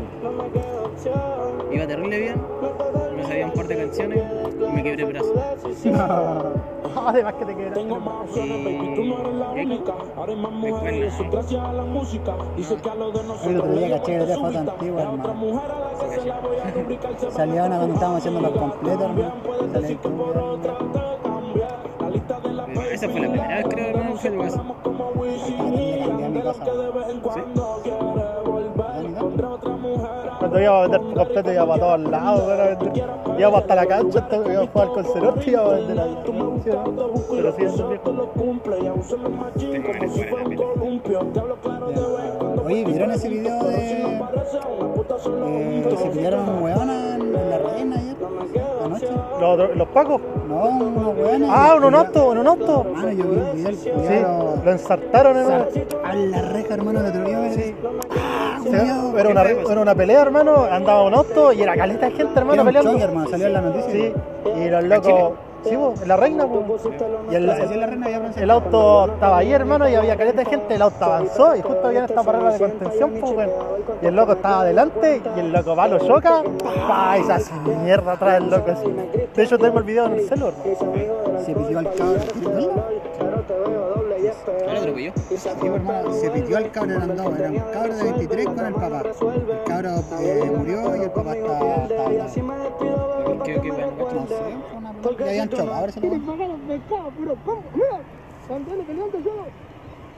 Iba 1.72 1.88
terrible 1.88 2.20
bien, 2.20 2.36
me 3.18 3.24
sabía 3.24 3.46
un 3.48 3.52
par 3.54 3.68
de 3.68 3.76
canciones 3.76 4.24
y 4.60 4.72
me 4.76 4.84
quebré 4.84 5.04
el 5.04 5.12
brazo. 5.12 5.34
Además 6.96 7.34
que 7.36 7.46
te 7.46 7.56
quedas. 7.56 7.78
Y 12.58 12.64
después 12.64 13.24
no. 13.24 13.36
El 13.44 13.60
otro 13.60 13.74
día 13.74 13.90
caché 13.98 14.18
que 14.18 14.26
la 14.26 14.36
foto 14.36 14.60
antigua, 14.60 15.02
hermano. 15.02 15.62
Salió 17.32 17.66
una 17.66 17.78
cuando 17.78 17.94
estábamos 17.94 18.20
haciendo 18.20 18.42
los 18.42 18.52
completos, 18.52 19.02
hermano. 19.02 19.34
Esa 22.92 23.10
fue 23.10 23.22
la 23.22 23.28
primera 23.28 23.56
vez 23.58 23.66
creo 23.68 23.94
hermano 23.94 24.04
que 27.84 27.92
a 27.92 28.35
Cuando 30.56 30.70
iba 30.72 30.78
a 30.78 30.88
vender 30.88 31.02
completo 31.18 31.52
iba 31.52 31.68
para 31.68 31.80
todos 31.82 32.00
lados, 32.00 32.48
weón, 32.48 32.62
a 32.62 32.64
vender. 32.64 32.94
Íbamos 33.38 33.60
hasta 33.60 33.76
la 33.76 33.86
cancha, 33.88 34.20
hasta 34.20 34.36
íbamos 34.38 34.56
a 34.56 34.68
jugar 34.72 34.88
con 34.88 35.04
Cerotti 35.04 35.50
y 35.50 35.50
íbamos 35.50 35.74
a 35.74 35.76
vender 35.76 36.00
ahí. 36.00 36.18
¿sí 36.24 36.30
o 36.30 36.34
no? 36.34 37.12
Pero 37.30 37.56
sí, 37.58 37.64
eso 37.64 37.76
es 37.76 37.90
viejo. 37.90 38.14
La. 38.14 38.24
Oye, 42.64 42.86
¿vieron 42.86 43.12
ese 43.12 43.28
video 43.28 43.64
de 43.66 43.76
eh, 44.06 45.86
que 45.90 45.98
se 45.98 46.10
pillaron 46.12 46.48
un 46.48 46.64
weón 46.64 46.90
en, 46.90 47.34
la 47.50 47.58
reina 47.58 47.98
ayer? 47.98 48.16
Anoche. 48.86 49.08
Los, 49.42 49.76
los 49.76 49.88
pacos. 49.90 50.22
No, 50.48 50.70
unos 50.70 51.18
weones. 51.18 51.50
Ah, 51.52 51.76
un 51.76 51.96
auto, 51.96 52.30
un 52.30 52.48
auto. 52.48 52.86
Hermano, 52.86 53.12
yo 53.12 53.24
vi 53.30 53.40
el 53.40 53.76
video, 53.76 54.08
Sí, 54.08 54.64
lo 54.64 54.72
ensartaron 54.72 55.38
en 55.38 55.46
una. 55.48 55.68
A 56.06 56.14
la 56.16 56.42
reja, 56.44 56.76
hermano, 56.76 57.04
de 57.04 57.10
otro 57.10 57.26
día. 57.26 57.52
Sí. 57.52 57.76
Ah, 58.12 58.55
Era 58.66 59.30
una, 59.30 59.44
era 59.44 59.82
una 59.82 59.96
pelea, 59.96 60.22
hermano. 60.22 60.66
Andaba 60.66 61.04
un 61.04 61.14
auto 61.14 61.54
y 61.54 61.62
era 61.62 61.76
caleta 61.76 62.08
de 62.08 62.12
gente, 62.14 62.40
hermano, 62.40 62.62
un 62.62 62.68
peleando. 62.68 62.92
choque, 62.92 63.04
hermano, 63.04 63.30
salió 63.30 63.48
en 63.48 63.54
la 63.54 63.62
noticia. 63.62 63.92
Sí, 63.92 64.14
y 64.56 64.70
los 64.70 64.84
locos. 64.84 65.34
Sí, 65.64 65.72
en 65.74 66.08
la 66.08 66.16
reina, 66.16 66.46
po. 66.46 66.64
Y 67.32 67.36
el, 67.36 68.52
auto 68.52 69.08
estaba 69.08 69.40
ahí, 69.40 69.52
hermano, 69.52 69.90
y 69.90 69.96
había 69.96 70.16
caleta 70.16 70.42
de 70.42 70.46
gente. 70.46 70.76
El 70.76 70.82
auto 70.84 71.04
avanzó 71.04 71.56
y 71.56 71.62
justo 71.62 71.88
había 71.88 72.06
esta 72.06 72.22
parada 72.22 72.52
de 72.52 72.60
contención, 72.60 73.14
pues, 73.20 73.32
weón. 73.32 73.50
Y 74.02 74.06
el 74.06 74.16
loco 74.16 74.34
estaba 74.34 74.62
adelante 74.62 75.22
y 75.36 75.40
el 75.40 75.52
loco 75.52 75.76
va, 75.76 75.88
lo 75.88 75.98
choca. 75.98 76.44
se 77.26 77.34
hace 77.34 77.54
mierda 77.84 78.12
atrás 78.12 78.34
del 78.36 78.52
loco. 78.52 78.72
así. 78.72 78.86
De 79.36 79.44
hecho, 79.44 79.58
tengo 79.58 79.80
el 79.80 79.86
video 79.86 80.06
en 80.06 80.14
el 80.14 80.28
celular, 80.28 80.54
hermano. 80.64 81.40
Se 81.44 81.54
pitió 81.56 81.80
al 81.80 81.94
cabro. 81.96 82.20
Hermano, 85.64 86.14
se 86.14 86.30
pitió 86.32 86.58
al 86.58 86.72
cabro, 86.72 87.00
dos. 87.08 87.40
Era 87.40 87.50
un 87.50 87.60
cabro 87.72 87.96
de 87.96 88.04
23 88.04 88.46
con 88.46 88.66
el 88.66 88.74
papá. 88.74 89.02
El 89.02 89.64
cabro 89.66 89.90
eh, 90.20 90.52
murió 90.56 90.96
y 90.96 91.00
el 91.02 91.12
papá 91.12 91.32
al 91.32 91.44
lado. 91.44 91.88
¿Qué, 93.44 93.60
qué 93.62 93.72
weá? 93.72 93.88
No 93.88 94.28
sé. 94.28 95.24
Le 95.24 95.30
habían 95.30 95.50
chocado, 95.50 95.74
ahora 95.74 95.92
se 95.92 96.00
lo 96.00 96.08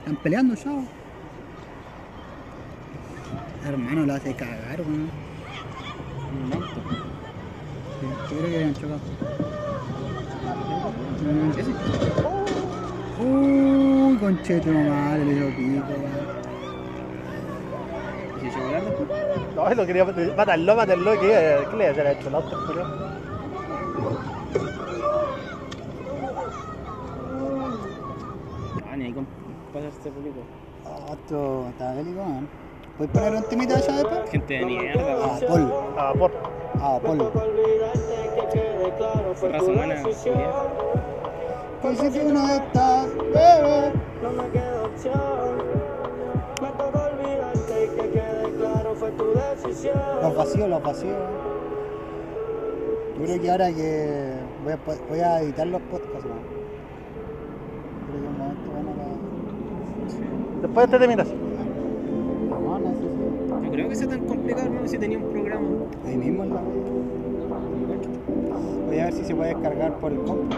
Están 0.00 0.16
peleando 0.22 0.54
ya. 0.54 0.70
Hermano, 3.68 4.06
lo 4.06 4.14
hace 4.14 4.34
cagar, 4.34 4.80
weón. 4.80 5.10
Un 6.46 6.52
auto. 6.52 6.80
Sí, 8.00 8.06
Yo 8.30 8.38
creo 8.38 8.50
que 8.50 8.56
habían 8.56 8.74
chocado. 8.74 9.00
Ese. 11.58 12.47
Uy, 13.20 14.16
concheto 14.18 14.70
madre, 14.70 15.24
le 15.24 15.34
dio 15.34 15.48
pico. 15.56 15.86
¿Y 18.42 18.50
se 18.50 18.58
chocolate? 18.58 19.54
No, 19.56 19.74
lo 19.74 19.86
quería 19.86 20.04
matarlo, 20.36 20.76
matarlo. 20.76 21.12
¿Qué, 21.20 21.58
¿Qué 21.70 21.76
le 21.76 21.88
había 21.88 22.12
hecho 22.12 22.28
el 22.28 22.34
auto? 22.36 22.56
Ah, 28.90 28.96
ni 28.96 29.04
ahí 29.06 29.12
con 29.12 29.26
pasarse 29.72 30.10
poquito. 30.10 30.40
Oh, 30.84 31.12
esto 31.12 31.66
está 31.70 31.94
bélico, 31.94 32.20
weón. 32.20 32.48
¿Puedes 32.96 33.12
poner 33.12 33.34
un 33.34 33.42
temita 33.48 33.76
allá 33.76 33.92
después? 33.96 34.30
Gente 34.30 34.54
de 34.54 34.66
mierda, 34.66 35.16
Ah. 35.24 35.38
Paul. 35.46 35.72
Ah, 35.96 36.12
por. 36.18 36.32
Ah, 36.80 36.98
Paul. 37.02 37.18
raza 39.52 39.64
humana. 39.64 40.02
Pues 41.80 41.98
si 41.98 42.10
tú 42.10 42.32
no 42.32 42.48
estás, 42.48 43.06
bebé. 43.16 43.92
Los 50.22 50.36
vacíos, 50.36 50.68
los 50.68 50.82
vacíos. 50.82 51.16
Yo 53.16 53.24
creo 53.24 53.40
que 53.40 53.50
ahora 53.50 53.72
que 53.72 54.32
voy 54.64 54.72
a, 54.72 54.78
voy 55.08 55.20
a 55.20 55.40
editar 55.40 55.66
los 55.68 55.80
podcasts, 55.82 56.24
weón. 56.24 56.38
Creo 58.08 58.20
que 58.20 58.26
es 58.26 58.32
un 58.32 58.38
momento 58.38 58.70
bueno 58.72 58.90
para... 58.92 60.60
Después 60.62 60.90
te 60.90 60.98
terminas. 60.98 61.28
No, 62.48 62.78
no 62.78 63.60
No 63.60 63.70
creo 63.70 63.88
que 63.88 63.94
sea 63.94 64.08
tan 64.08 64.26
complicado, 64.26 64.66
hermano, 64.66 64.88
si 64.88 64.98
tenía 64.98 65.18
un 65.18 65.30
programa. 65.30 65.68
Ahí 66.04 66.16
mismo 66.16 66.42
en 66.42 66.54
la... 66.54 66.60
Voy 68.86 68.98
a 68.98 69.04
ver 69.04 69.12
si 69.12 69.24
se 69.24 69.34
puede 69.34 69.54
descargar 69.54 69.94
por 70.00 70.12
el 70.12 70.18
compu. 70.18 70.56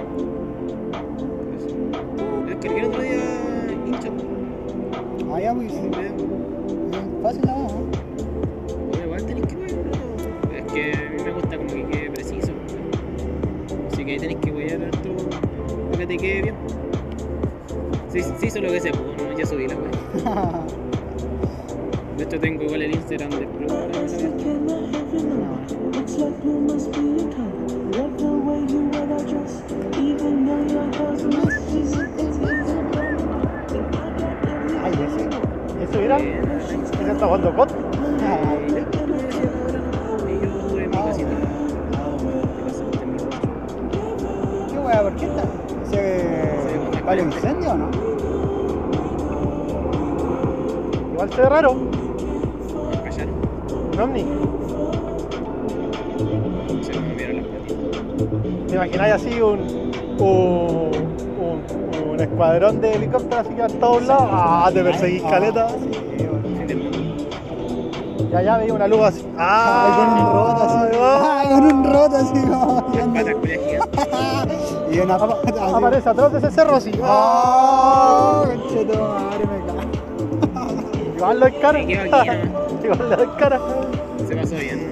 Otro 2.60 3.02
día 3.02 3.14
hincha. 3.86 4.10
Ah, 5.32 5.40
ya, 5.40 5.54
pues 5.54 5.72
fácil 7.22 7.42
la 7.46 7.54
voz, 7.54 7.72
¿no? 7.72 7.86
Pero 8.92 9.04
igual 9.04 9.24
tenéis 9.24 9.46
que 9.46 9.56
wear, 9.56 9.72
¿no? 9.72 10.54
Es 10.54 10.72
que 10.72 10.92
a 10.92 11.10
mí 11.10 11.22
me 11.24 11.32
gusta 11.32 11.56
como 11.56 11.68
que 11.68 11.86
quede 11.86 12.10
preciso. 12.10 12.52
Así 13.90 14.04
que 14.04 14.12
ahí 14.12 14.18
tenéis 14.18 14.40
que 14.40 14.50
wear 14.50 14.82
harto 14.84 15.08
para 15.86 15.98
que 15.98 16.06
te 16.06 16.16
quede 16.18 16.42
bien. 16.42 16.54
Sí, 18.12 18.22
sí, 18.22 18.46
hizo 18.46 18.60
lo 18.60 18.68
que 18.70 18.80
se 18.80 18.90
pudo, 18.90 19.14
¿no? 19.16 19.38
Ya 19.38 19.46
subí 19.46 19.66
la 19.66 19.76
wea. 19.76 20.64
De 22.18 22.24
hecho 22.24 22.38
tengo 22.38 22.64
igual 22.64 22.82
el 22.82 22.94
Instagram 22.94 23.30
de 23.30 23.44
Explore. 23.44 23.72
ahora, 23.72 24.02
¿no? 24.02 25.00
Looks 31.30 31.46
like 31.46 31.59
yo 40.40 40.48
estuve 40.48 40.84
en 40.84 40.90
mi 40.90 40.96
casita. 40.96 41.36
¿Qué 44.70 44.78
wea? 44.78 45.02
¿Por 45.02 45.14
qué 45.16 45.26
está? 45.26 45.42
¿Se 45.90 46.00
vale 47.04 47.22
incendio 47.22 47.70
o 47.70 47.74
no? 47.74 47.88
Igual 51.12 51.30
se 51.30 51.40
ve 51.40 51.48
raro. 51.48 51.72
Un 53.92 54.00
ovni. 54.00 54.24
Se 56.82 56.92
me 56.92 57.00
movieron 57.08 57.36
las 57.36 57.46
patitas. 57.46 57.90
¿Te 58.66 58.74
imagináis 58.74 59.14
así 59.14 59.40
un, 59.40 59.60
un, 60.18 60.90
un, 61.38 61.62
un 62.10 62.20
escuadrón 62.20 62.80
de 62.80 62.94
helicópteros 62.94 63.46
así 63.46 63.54
que 63.54 63.62
a 63.62 63.68
todos 63.68 64.02
lados? 64.06 64.28
Ah, 64.32 64.70
te 64.72 64.82
perseguís 64.82 65.22
caleta. 65.22 65.68
Y 68.30 68.34
allá 68.34 68.58
veía 68.58 68.74
una 68.74 68.86
luz 68.86 69.00
así. 69.00 69.26
Ay, 69.36 69.92
con 69.92 70.12
un 70.14 70.32
roto 70.32 70.62
así. 70.62 70.76
Ah, 71.00 71.40
Ay, 71.40 71.48
con 71.48 71.64
un 71.64 71.84
roto 71.84 72.16
así 72.16 72.40
como. 72.42 72.86
Y 74.92 74.98
una 74.98 75.16
pata 75.18 75.36
así. 75.64 75.74
Aparece 75.74 76.08
atrás 76.08 76.32
de 76.32 76.38
ese 76.38 76.50
cerro 76.50 76.76
así. 76.76 76.90
¡Oh! 77.02 78.44
Concheto 78.46 79.08
madre, 79.08 79.44
me 79.46 79.58
cago. 79.66 79.80
Igual 81.16 81.40
lo 81.40 81.46
encara. 81.46 81.80
Igual 81.82 83.10
lo 83.10 83.22
encara. 83.22 83.58
Se 84.28 84.36
pasó 84.36 84.54
bien. 84.56 84.90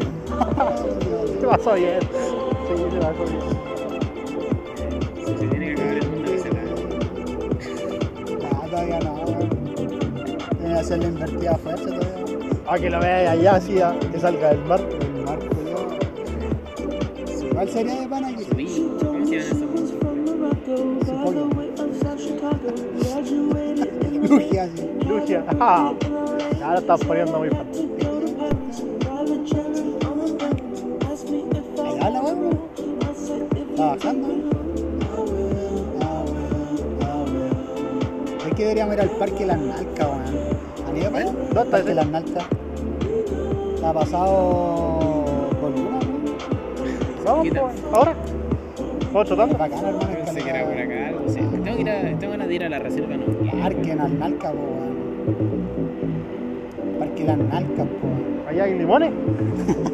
Se 1.40 1.46
pasó 1.46 1.74
bien. 1.74 2.00
Sí, 2.00 2.06
se 2.90 2.98
pasó 2.98 3.24
bien. 3.24 3.40
Si 5.24 5.30
se 5.36 5.46
tiene 5.46 5.66
que 5.66 5.72
acabar 5.74 5.94
el 5.94 6.08
mundo, 6.10 6.30
que 6.32 6.38
se 6.38 6.48
acabe. 6.48 6.72
No, 8.42 8.48
todavía 8.70 8.98
no, 9.00 9.12
weón. 9.14 9.48
esa 10.76 10.94
es 10.94 11.00
la 11.00 11.06
invertida 11.06 11.50
a 11.52 11.56
fuerza 11.58 11.84
todavía. 11.86 12.17
Ah, 12.70 12.78
que 12.78 12.90
lo 12.90 13.00
veas 13.00 13.30
allá 13.30 13.54
así, 13.54 13.76
que 14.12 14.20
salga 14.20 14.50
del 14.50 14.62
mar. 14.66 14.78
El 15.00 15.24
mar. 15.24 15.38
¿Cuál 17.50 17.68
sería 17.70 17.94
de 17.94 18.06
pana 18.06 18.28
aquí? 18.28 18.44
Subí. 18.44 18.66
¿Cómo 19.00 19.24
se 19.24 19.66
monstruos? 19.66 20.28
Lugia, 24.28 24.64
así. 24.64 24.90
Lugia. 25.08 25.44
Ah, 25.60 25.94
ya 26.60 26.72
lo 26.72 26.78
estás 26.80 27.00
poniendo 27.04 27.38
muy 27.38 27.48
fácil. 27.48 27.90
Allá 31.86 32.10
la 32.10 32.20
weón. 32.20 32.58
Está 33.70 33.86
bajando. 33.86 34.28
Ah. 36.02 36.24
Ah. 37.00 37.24
Es 38.46 38.54
que 38.54 38.62
deberíamos 38.62 38.94
ir 38.94 39.00
al 39.00 39.10
parque 39.12 39.46
Las 39.46 39.58
Nalcas, 39.58 40.06
weón. 40.06 40.22
¿Han 40.86 40.96
ido 40.98 41.10
para 41.10 41.24
allá? 41.24 41.32
¿Dónde 41.32 41.48
está 41.48 41.70
Parque 41.70 41.86
ese? 41.86 41.94
Las 41.94 42.06
Nalcas. 42.08 42.57
Está 43.88 44.00
pasado 44.00 45.24
con 45.62 45.72
weón. 45.72 45.98
Vamos, 47.24 47.48
pues, 47.48 47.84
ahora. 47.90 48.14
Vamos 49.14 49.28
chotando. 49.30 49.56
Bacana, 49.56 49.88
hermano. 49.88 50.10
Pensé 50.26 50.42
que 50.42 50.50
era 50.50 50.64
por 50.66 50.78
acá. 50.78 51.12
Tengo, 51.32 51.62
que 51.64 51.80
ir 51.80 51.88
a, 51.88 52.18
tengo 52.18 52.32
ganas 52.32 52.48
de 52.48 52.54
ir 52.54 52.64
a 52.64 52.68
la 52.68 52.80
reserva, 52.80 53.16
¿no? 53.16 53.24
Parque 53.62 53.96
Las 53.96 54.10
Nalcas, 54.10 54.52
po. 54.52 54.58
Parque 56.98 57.24
Las 57.24 57.38
Nalcas, 57.38 57.86
po. 57.86 58.08
Allá 58.50 58.64
hay 58.64 58.78
limones. 58.78 59.10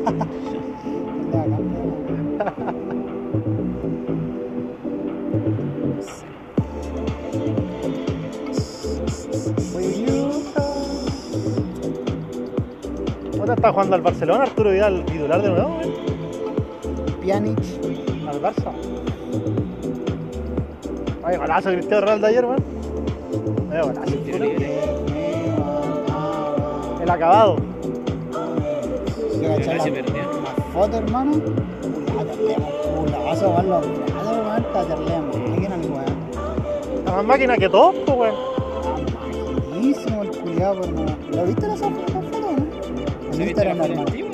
está 13.64 13.72
jugando 13.72 13.96
al 13.96 14.02
Barcelona? 14.02 14.42
Arturo 14.42 14.70
Vidal 14.70 15.04
titular 15.06 15.40
de 15.40 15.48
nuevo, 15.48 15.80
eh? 15.80 15.94
Pjanic. 17.22 17.58
Al 18.28 18.42
Barça. 18.42 18.70
Ay, 21.24 21.38
golazo 21.38 21.70
Cristiano 21.70 22.00
Ronaldo 22.02 22.26
ayer, 22.26 22.44
weón. 22.44 22.64
Ay, 23.72 23.80
golazo. 23.80 24.14
Tiro 24.16 24.38
libre. 24.38 24.80
El 27.02 27.10
acabado. 27.10 27.56
Yo 29.40 29.48
caché 29.48 29.64
Pero 29.64 29.76
la, 29.76 29.82
se 29.82 29.92
perdió. 29.92 30.14
la 30.14 30.64
foto, 30.74 30.96
hermano. 30.98 31.32
A 32.18 33.34
jugar 33.34 33.64
los 33.64 33.82
brazos, 34.04 34.36
weón. 34.36 34.62
Está 34.62 34.84
terlemos. 34.84 35.36
Máquina 35.38 35.74
el 35.76 35.90
weón. 35.90 37.04
La 37.06 37.12
más 37.12 37.24
máquina 37.24 37.56
que 37.56 37.68
todos, 37.70 37.94
pues, 38.04 38.18
weón. 38.18 38.34
Está 38.34 39.68
Buenísimo 39.70 40.22
el 40.22 40.30
culiado, 40.32 40.84
hermano. 40.84 41.16
¿Lo 41.32 41.44
viste? 41.46 41.64
En 41.64 41.78
¿Se 41.78 41.86
viste 41.86 41.88
la 41.88 41.88
Instagram, 41.88 41.94
foto 41.94 42.23
hermano. 43.40 44.00
antigua? 44.00 44.30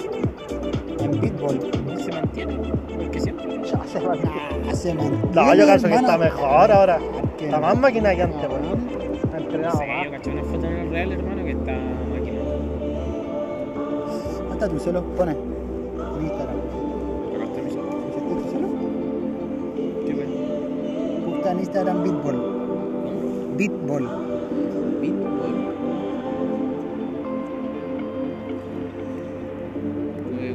En 1.00 1.21
Beatball. 1.21 1.61
Se 1.99 2.12
mantiene, 2.12 2.57
porque 2.97 3.21
siempre. 3.21 3.61
Ya 3.64 3.85
se 3.85 4.00
mantiene, 4.95 5.11
No, 5.35 5.54
yo 5.54 5.66
cacho 5.66 5.88
que 5.88 5.95
está 5.95 6.19
mejor 6.19 6.73
ahora. 6.73 6.99
Que 7.38 7.45
Está 7.47 7.61
más 7.61 7.78
máquina 7.78 8.14
que 8.14 8.23
antes, 8.23 8.42
No, 8.42 8.49
weón. 8.54 8.78
No 9.33 9.38
entrenado 9.38 9.78
sé, 9.78 9.87
yo 9.87 9.92
más. 9.95 10.09
caché 10.19 10.30
una 10.30 10.42
foto 10.45 10.66
en 10.66 10.73
el 10.76 10.90
real, 10.90 11.12
hermano, 11.12 11.45
que 11.45 11.50
está 11.52 11.73
máquina. 11.73 12.38
¿Dónde 14.38 14.52
está 14.52 14.69
tu 14.69 14.78
celo? 14.78 15.02
Pone. 15.16 15.33
En 15.33 16.23
Instagram. 16.23 16.57
Acá 17.35 17.45
está 17.45 17.62
mi 17.62 17.71
celular. 17.71 17.99
¿Hiciste 18.11 18.35
tu 18.35 18.50
celo? 18.50 18.69
¿Qué 20.07 20.14
fue? 20.14 20.26
Busca 21.35 21.50
en 21.52 21.59
Instagram 21.61 22.02
Beatball. 22.02 22.37
Beatball. 23.57 24.09
Bitboy. 25.01 25.51
Luego, 25.51 25.60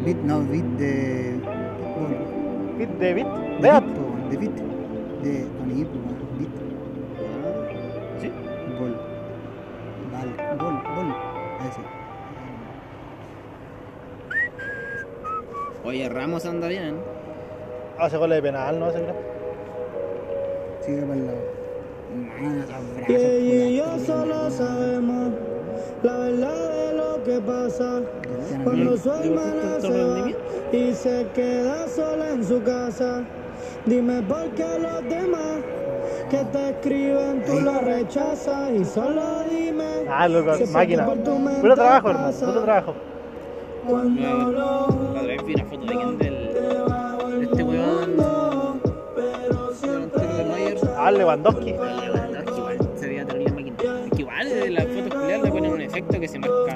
Beat, 0.06 0.18
no, 0.18 0.42
beat 0.44 0.78
de. 0.78 1.42
Beatball. 1.42 2.14
Beat 2.78 3.00
de 3.00 3.14
beat. 3.16 3.28
De 3.60 3.70
Beat. 3.72 3.84
weón, 3.98 4.30
de 4.30 4.38
beat. 4.38 4.56
De. 5.24 5.50
Con 5.58 5.72
I, 5.72 5.84
beat. 6.38 6.56
¿Sí? 8.22 8.30
Bol. 8.78 8.94
Vale. 10.12 10.32
Bol, 10.60 10.76
bol. 10.96 11.10
Ese. 11.68 11.82
Oye, 15.84 16.08
Ramos 16.10 16.46
anda 16.46 16.68
bien. 16.68 16.98
Hace 17.98 18.18
goles 18.18 18.36
de 18.38 18.42
penal, 18.44 18.80
¿no? 18.80 18.90
Ese 18.90 19.02
creo. 19.02 19.16
Sigue 20.82 21.02
para 21.02 21.14
el 21.16 21.26
lado. 21.26 21.40
Y 23.08 23.78
yo 23.78 23.98
solo 24.06 24.52
sabemos 24.52 25.32
la 26.04 26.18
verdad 26.18 26.70
de 26.70 26.94
lo 26.94 27.24
que 27.24 27.42
pasa 27.42 28.04
cuando 28.66 28.98
su 28.98 29.12
hermana 29.12 29.80
se 29.80 29.90
va 30.04 30.30
y 30.74 30.94
se 30.94 31.28
queda 31.34 31.88
sola 31.88 32.32
en 32.32 32.44
su 32.44 32.62
casa. 32.64 33.24
Dime 33.86 34.22
por 34.24 34.50
qué 34.56 34.66
los 34.80 35.04
demás 35.10 35.58
que 36.30 36.38
te 36.52 36.70
escriben 36.72 37.44
tú 37.46 37.62
lo 37.62 37.80
rechazas 37.80 38.72
y 38.72 38.84
solo 38.84 39.22
dime 39.50 39.86
Ah, 40.10 40.28
loco, 40.28 40.52
máquina. 40.74 41.06
Puro 41.06 41.76
trabajo, 41.76 42.10
hermano. 42.10 42.32
Puro 42.38 42.62
trabajo. 42.64 42.94
cuando 43.88 44.22
lo 44.52 45.14
La 45.14 45.22
otra 45.22 45.44
vi 45.46 45.54
una 45.54 45.66
foto 45.66 45.82
de 45.86 45.88
quién 45.96 46.18
del. 46.18 46.34
de 47.40 47.44
este 47.46 47.64
weón. 47.64 48.16
Delantero 49.82 50.34
del 50.38 50.48
Bayern. 50.50 50.90
Ah, 50.98 51.12
Lewandowski. 51.12 51.72
Lewandowski, 51.74 52.58
igual 52.58 52.78
se 52.96 53.08
veía 53.08 53.26
terrible 53.26 53.52
máquina. 53.52 54.06
Es 54.06 54.12
que 54.12 54.22
igual 54.22 54.50
de 54.50 54.70
las 54.72 54.86
fotos 54.86 55.14
culiadas 55.14 55.44
le 55.44 55.52
ponen 55.52 55.72
un 55.74 55.82
efecto 55.82 56.20
que 56.20 56.28
se 56.28 56.40
marca 56.40 56.76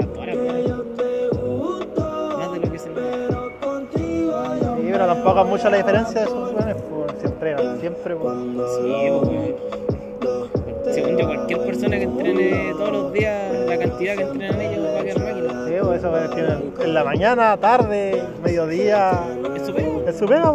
Es 5.26 5.46
mucha 5.46 5.70
la 5.70 5.78
diferencia 5.78 6.22
de 6.22 6.26
esos 6.28 6.54
weones, 6.54 6.76
pues, 6.90 7.20
se 7.22 7.28
entrenan 7.28 7.80
siempre, 7.80 8.16
pues. 8.16 8.34
Sí, 8.82 8.94
pues. 9.22 10.94
Según 10.96 11.18
yo, 11.18 11.26
cualquier 11.28 11.60
persona 11.66 11.98
que 11.98 12.04
entrene 12.04 12.74
todos 12.78 12.92
los 12.92 13.14
días 13.14 13.54
la 13.68 13.78
cantidad 13.78 14.16
que 14.16 14.24
entrenan 14.24 14.62
ellos 14.62 14.86
va 14.86 15.00
a 15.00 15.04
quedar 15.04 15.20
máquina. 15.20 15.66
Sí, 15.68 15.74
pues 15.84 16.04
weones 16.04 16.30
tienen 16.32 16.74
en 16.82 16.94
la 16.94 17.04
mañana, 17.04 17.58
tarde, 17.58 18.24
mediodía. 18.44 19.12
Es 19.56 19.66
su 19.68 19.74
pega. 19.74 19.90
Es 20.10 20.18
su 20.18 20.26
pega, 20.26 20.52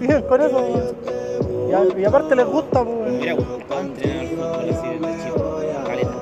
pues, 0.00 0.22
con 0.24 0.40
eso. 0.42 0.62
pues. 0.72 0.94
Y, 1.68 1.72
a- 1.72 2.00
y 2.00 2.04
aparte 2.04 2.34
les 2.36 2.46
gusta, 2.46 2.84
pues. 2.84 3.10
hubiera 3.10 3.34
gustado 3.34 3.80
entrenar 3.80 4.18
al 4.20 4.28
fútbol 4.28 4.70
así 4.70 4.88
desde 4.88 5.24
chico. 5.24 5.60
Caleta. 5.86 6.12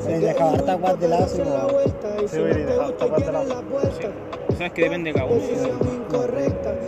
Se 0.00 0.18
dejaba 0.18 0.52
harta 0.52 0.74
guas 0.74 1.00
de 1.00 1.08
lado, 1.08 1.26
sí, 1.28 1.38
dejado 2.38 2.90
esta 2.90 3.06
parte 3.06 3.24
de 3.26 3.32
lado. 3.32 3.54
Sabes 4.56 4.72
que 4.72 4.82
depende 4.82 5.12
de 5.12 5.18
cada 5.18 5.26
uno. 5.26 5.40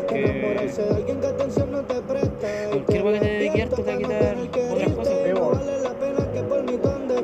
Que 0.08 0.22
cualquier 2.70 3.02
weá 3.04 3.12
que 3.14 3.20
te 3.20 3.26
dedique 3.26 3.62
harto 3.62 3.76
te 3.76 3.82
va 3.82 3.92
a 3.92 3.98
quitar 3.98 4.36
otras 4.70 4.92
cosas. 4.92 5.18
Pues. 5.24 5.56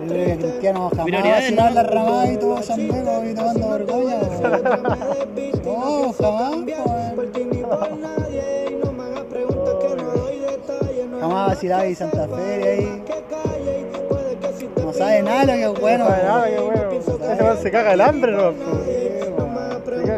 Que 0.08 0.36
Cristiano 0.36 0.90
jamás 0.94 1.52
¿no? 1.52 1.70
la 1.70 1.82
ramada 1.82 2.32
y 2.32 2.36
todo 2.36 2.62
San 2.62 2.76
Diego 2.76 3.24
y 3.24 3.34
tomando 3.34 3.70
vergüenza. 3.70 4.48
No, 5.64 6.12
jamás, 6.18 6.50
weón. 6.50 6.66
Jamás 11.20 11.48
vacilaba 11.48 11.86
y 11.86 11.94
Santa 11.94 12.28
Fe 12.28 12.68
ahí. 12.68 13.02
No 14.76 14.92
sabe 14.92 15.22
nada 15.22 15.44
lo 15.44 15.52
que 15.52 15.64
es 15.64 15.80
bueno. 15.80 16.04
No 16.04 16.10
sabe 16.10 16.22
nada, 16.24 16.42
weón. 16.42 16.54
qué 16.54 16.60
bueno. 16.60 17.32
Ese 17.32 17.42
weón 17.42 17.58
se 17.58 17.70
caga 17.70 17.92
el 17.92 18.00
hambre, 18.00 18.32
¿no? 18.32 18.81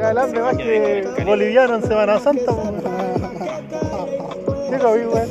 Pues. 0.04 0.10
Se 0.10 0.10
caga 0.10 0.10
el 0.10 0.18
hambre 0.18 0.40
más 0.42 0.56
que 0.56 1.24
boliviano 1.24 1.74
en 1.76 1.82
Semana 1.82 2.20
Santa, 2.20 2.52
pues. 2.52 2.66
Sí, 4.68 4.76
lo 4.82 4.94
vi, 4.94 5.04
weón. 5.04 5.30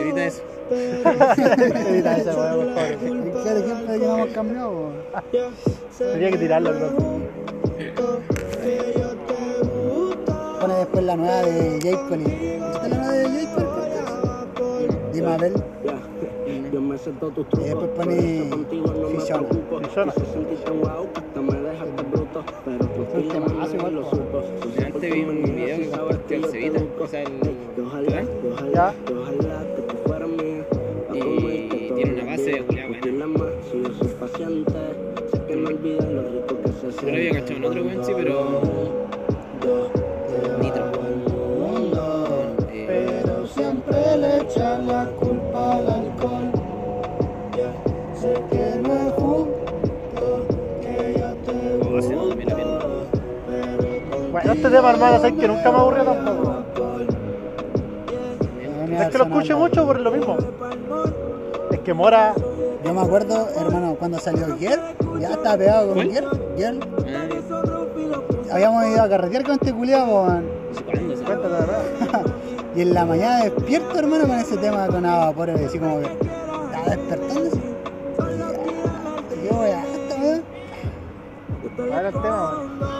Evita 0.00 0.24
eso. 0.24 0.42
Evita 1.88 2.16
ese 2.16 2.30
weón, 2.30 2.56
por 2.56 2.74
favor. 2.74 3.42
Claro, 3.42 3.58
ejemplo 3.58 3.92
de 3.92 3.98
que 3.98 4.06
no 4.06 4.16
hemos 4.16 4.28
cambiado, 4.30 4.70
weón. 4.70 4.94
Tenía 5.98 6.30
que 6.30 6.38
tirarlo, 6.38 6.72
loco. 6.72 7.20
Pone 10.60 10.74
después 10.74 11.04
la 11.04 11.16
nueva 11.16 11.42
de 11.42 11.78
Jake 11.80 12.08
Collie. 12.08 12.56
¿Está 12.56 12.88
la 12.88 12.96
nueva 12.96 13.12
de 13.12 13.24
Jake 13.24 13.54
Collie? 13.54 13.70
De 15.12 15.22
Mabel. 15.22 15.54
Yo 16.90 16.94
me 16.94 16.98
sé 16.98 17.12
todos 17.20 17.48
tus 17.48 17.60
Y 17.60 17.64
después 17.66 17.88
pone. 17.90 18.16
Te 18.16 18.22
me 21.40 21.60
dejaste 21.60 22.02
bruto, 22.02 22.44
pero 22.64 22.78
contigo 22.78 23.32
temazo 23.32 23.70
me 23.70 23.76
igual, 23.78 23.94
lo 23.94 24.02
po. 24.02 24.10
supo. 24.16 24.42
Antes 24.84 25.14
vi 25.14 25.20
un 25.22 25.42
video 25.44 25.76
que 25.78 25.88
compartió 25.88 26.36
el 26.36 26.44
Cevita, 26.46 26.80
o 26.98 27.06
sea, 27.06 27.22
el. 27.22 27.30
Que 27.76 27.80
ojalá, 27.80 28.22
que 28.22 28.48
ojalá, 28.52 28.72
Ya. 28.72 28.92
que 29.06 29.14
ojalá 29.14 29.66
que 29.76 29.82
tú 29.82 29.96
fueras 30.04 30.28
mía. 30.30 30.66
Pa' 31.08 31.16
Y 31.16 31.20
todo 31.20 31.36
tiene 31.94 32.12
una 32.14 32.24
base 32.24 32.50
de 32.50 32.60
buena. 32.62 32.98
si 33.70 33.82
yo 33.82 33.94
soy 33.94 34.08
paciente, 34.08 34.72
sé 35.30 35.42
que 35.46 35.54
no 35.56 35.68
olvidas 35.68 36.08
lo 36.10 36.22
rico 36.22 36.56
que 36.60 36.68
se 36.72 36.90
Yo 36.90 37.02
lo 37.06 37.12
había 37.12 37.32
cachado 37.34 37.56
en 37.56 37.64
otro 37.66 37.82
weón, 37.84 38.04
sí, 38.04 38.12
pero. 38.16 38.36
Este 54.60 54.76
tema, 54.76 54.90
hermano, 54.90 55.16
sabes 55.16 55.32
que 55.40 55.48
nunca 55.48 55.70
me 55.72 55.78
aburrió 55.78 56.04
tampoco. 56.04 56.54
Es 59.00 59.08
que 59.08 59.18
lo 59.18 59.24
escuché 59.24 59.54
mucho 59.54 59.86
por 59.86 59.98
lo 59.98 60.10
mismo. 60.10 60.36
Es 61.70 61.80
que 61.80 61.94
Mora, 61.94 62.34
Yo 62.84 62.92
me 62.92 63.00
acuerdo, 63.00 63.48
hermano, 63.56 63.96
cuando 63.98 64.18
salió 64.18 64.54
Girl, 64.58 64.80
ya 65.18 65.30
estaba 65.30 65.56
pegado 65.56 65.94
con. 65.94 66.10
Girl. 66.10 66.28
Girl. 66.58 66.80
Ah, 68.50 68.54
Habíamos 68.54 68.86
ido 68.86 69.02
a 69.02 69.08
carretear 69.08 69.44
con 69.44 69.52
este 69.52 69.72
culiado, 69.72 70.24
weón. 70.24 70.44
Y 72.76 72.82
en 72.82 72.94
la 72.94 73.04
mañana 73.04 73.44
despierto, 73.44 73.98
hermano, 73.98 74.28
con 74.28 74.38
ese 74.38 74.56
tema 74.58 74.86
con 74.86 75.04
a 75.04 75.16
vapor, 75.16 75.50
así 75.50 75.78
como 75.78 76.00
que 76.00 76.06
estaba 76.06 76.96
despertando. 76.96 77.48
así. 77.48 77.60
Y 79.42 79.48
yo, 79.48 79.66
ya, 79.66 79.84
esta 79.86 80.14
weón. 80.20 80.42
Ahora 81.92 82.08
el 82.08 82.14
tema, 82.14 82.50
weón. 82.80 82.99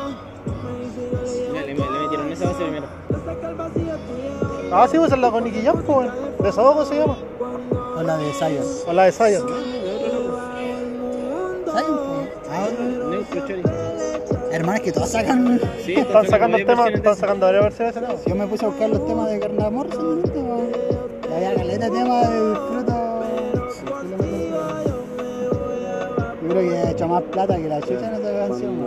Ah, 4.72 4.86
sí, 4.88 4.98
pues 4.98 5.12
es 5.12 5.18
la 5.18 5.30
con 5.30 5.44
Nicky 5.44 5.62
Jam, 5.62 5.82
pues, 5.82 5.88
weón. 5.88 6.10
Desahogo 6.40 6.84
se 6.84 6.98
llama. 6.98 7.16
O 7.96 8.02
la 8.02 8.16
de 8.16 8.32
Zion. 8.32 8.64
O 8.86 8.92
la 8.92 9.04
de 9.04 9.12
Zion. 9.12 9.46
Hermano, 14.52 14.76
es 14.76 14.82
que 14.82 14.92
todos 14.92 15.08
sacan. 15.10 15.60
Sí, 15.84 15.94
Están 15.94 16.28
sacando 16.28 16.56
el 16.56 16.66
tema, 16.66 16.88
están 16.88 17.16
sacando 17.16 17.46
varias 17.46 17.64
versiones 17.64 17.94
de 17.94 18.00
ese 18.00 18.08
tema. 18.08 18.20
Yo 18.26 18.34
me 18.34 18.46
puse 18.46 18.64
a 18.64 18.68
buscar 18.68 18.90
los 18.90 19.06
temas 19.06 19.30
de 19.30 19.38
Carnaval 19.38 19.72
Morrison, 19.72 20.06
ahorita, 20.06 20.38
weón. 20.38 20.70
Y 21.30 21.34
había 21.34 21.54
caleta 21.54 21.84
de 21.84 21.90
temas 21.90 22.28
de 22.30 22.50
disfruto. 22.50 22.92
Yo 26.42 26.48
creo 26.48 26.68
que 26.68 26.74
he 26.74 26.90
hecho 26.90 27.08
más 27.08 27.22
plata 27.24 27.56
que 27.56 27.68
la 27.68 27.80
chucha 27.80 28.08
en 28.08 28.14
esta 28.14 28.48
canción, 28.48 28.80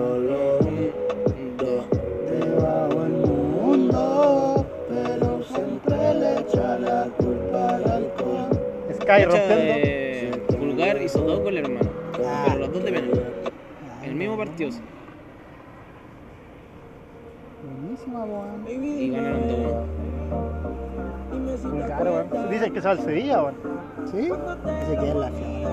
Sky 9.15 9.25
Cacha, 9.25 9.37
rompiendo. 9.37 9.73
eh, 9.75 10.31
Pulgar 10.59 11.01
hizo 11.01 11.19
dos 11.21 11.39
con 11.39 11.57
el 11.57 11.65
hermano. 11.65 11.89
Ah. 12.25 12.43
Pero 12.47 12.59
los 12.59 12.73
dos 12.73 12.83
de 12.83 12.91
penal. 12.91 13.23
En 14.03 14.09
el 14.09 14.15
mismo 14.15 14.37
partido. 14.37 14.71
sí. 14.71 14.81
Buenísima, 17.63 18.25
weón. 18.25 18.65
Y 18.67 19.09
ganaron 19.09 19.47
dos. 19.47 19.59
Claro, 21.85 22.11
weón. 22.31 22.49
Dicen 22.49 22.73
que 22.73 22.81
se 22.81 22.87
va 22.87 22.91
al 22.91 22.99
Sevilla, 22.99 23.41
weón. 23.43 23.55
¿Sí? 24.11 24.17
Dice 24.17 24.97
que 24.99 25.09
es 25.09 25.15
la 25.15 25.29
fiera. 25.29 25.71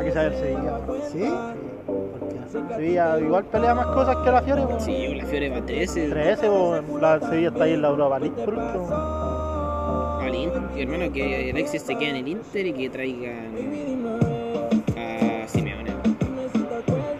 Aquí 0.00 0.10
se 0.10 0.16
va 0.16 0.22
al 0.22 0.34
Sevilla. 0.34 0.80
¿Sí? 1.10 1.32
¿Por 1.86 2.28
qué? 2.28 2.74
Sevilla 2.74 3.18
igual 3.20 3.44
pelea 3.44 3.74
más 3.74 3.86
cosas 3.88 4.16
que 4.24 4.30
la 4.30 4.42
Fiore, 4.42 4.64
weón. 4.64 4.80
Sí, 4.80 5.14
la 5.14 5.24
Fiore 5.26 5.50
va 5.50 5.66
13. 5.66 6.08
13, 6.08 6.48
weón. 6.48 6.84
La 7.00 7.20
Sevilla 7.20 7.48
está 7.48 7.64
ahí 7.64 7.72
en 7.74 7.82
la 7.82 7.88
Europa 7.88 8.18
League 8.18 8.44
por 8.44 8.54
último. 8.54 9.29
Al 10.20 10.34
Inter, 10.34 10.62
hermano, 10.76 11.12
que 11.12 11.50
Alexis 11.50 11.82
se 11.82 11.96
quede 11.96 12.10
en 12.10 12.16
el 12.16 12.28
Inter 12.28 12.66
y 12.66 12.72
que 12.72 12.90
traigan 12.90 13.56
a 14.96 15.48
Simeone. 15.48 15.90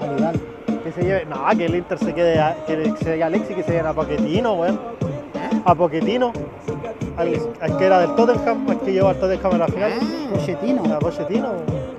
Al. 0.00 0.40
Que 0.82 0.92
se 0.92 1.02
lleve. 1.02 1.24
No, 1.26 1.36
que 1.56 1.64
el 1.66 1.74
Inter 1.76 1.98
se 1.98 2.12
quede. 2.14 2.38
a- 2.38 2.56
Que 2.66 2.84
se 2.98 3.04
lleve 3.04 3.22
a 3.22 3.26
Alexis 3.26 3.56
que 3.56 3.62
se 3.62 3.70
lleven 3.72 3.86
a 3.86 3.92
Poquetino, 3.94 4.54
weón. 4.54 4.78
A 5.64 5.74
Poquetino. 5.74 6.32
Al, 7.16 7.38
al 7.60 7.76
que 7.78 7.84
era 7.84 7.98
del 8.00 8.14
Tottenham, 8.14 8.68
al 8.70 8.80
que 8.80 8.92
llevó 8.92 9.08
al 9.08 9.18
Tottenham 9.18 9.52
en 9.52 9.58
la 9.58 9.66
final. 9.68 9.92
Pochettino. 10.32 10.94
A 10.94 10.98
Pochettino. 10.98 11.52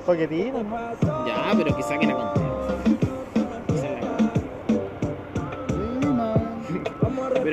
Poquetino, 0.05 0.59
hermano. 0.59 0.87
Ya, 1.27 1.51
pero 1.55 1.75
que 1.75 1.83
saquen 1.83 2.11
a 2.11 2.33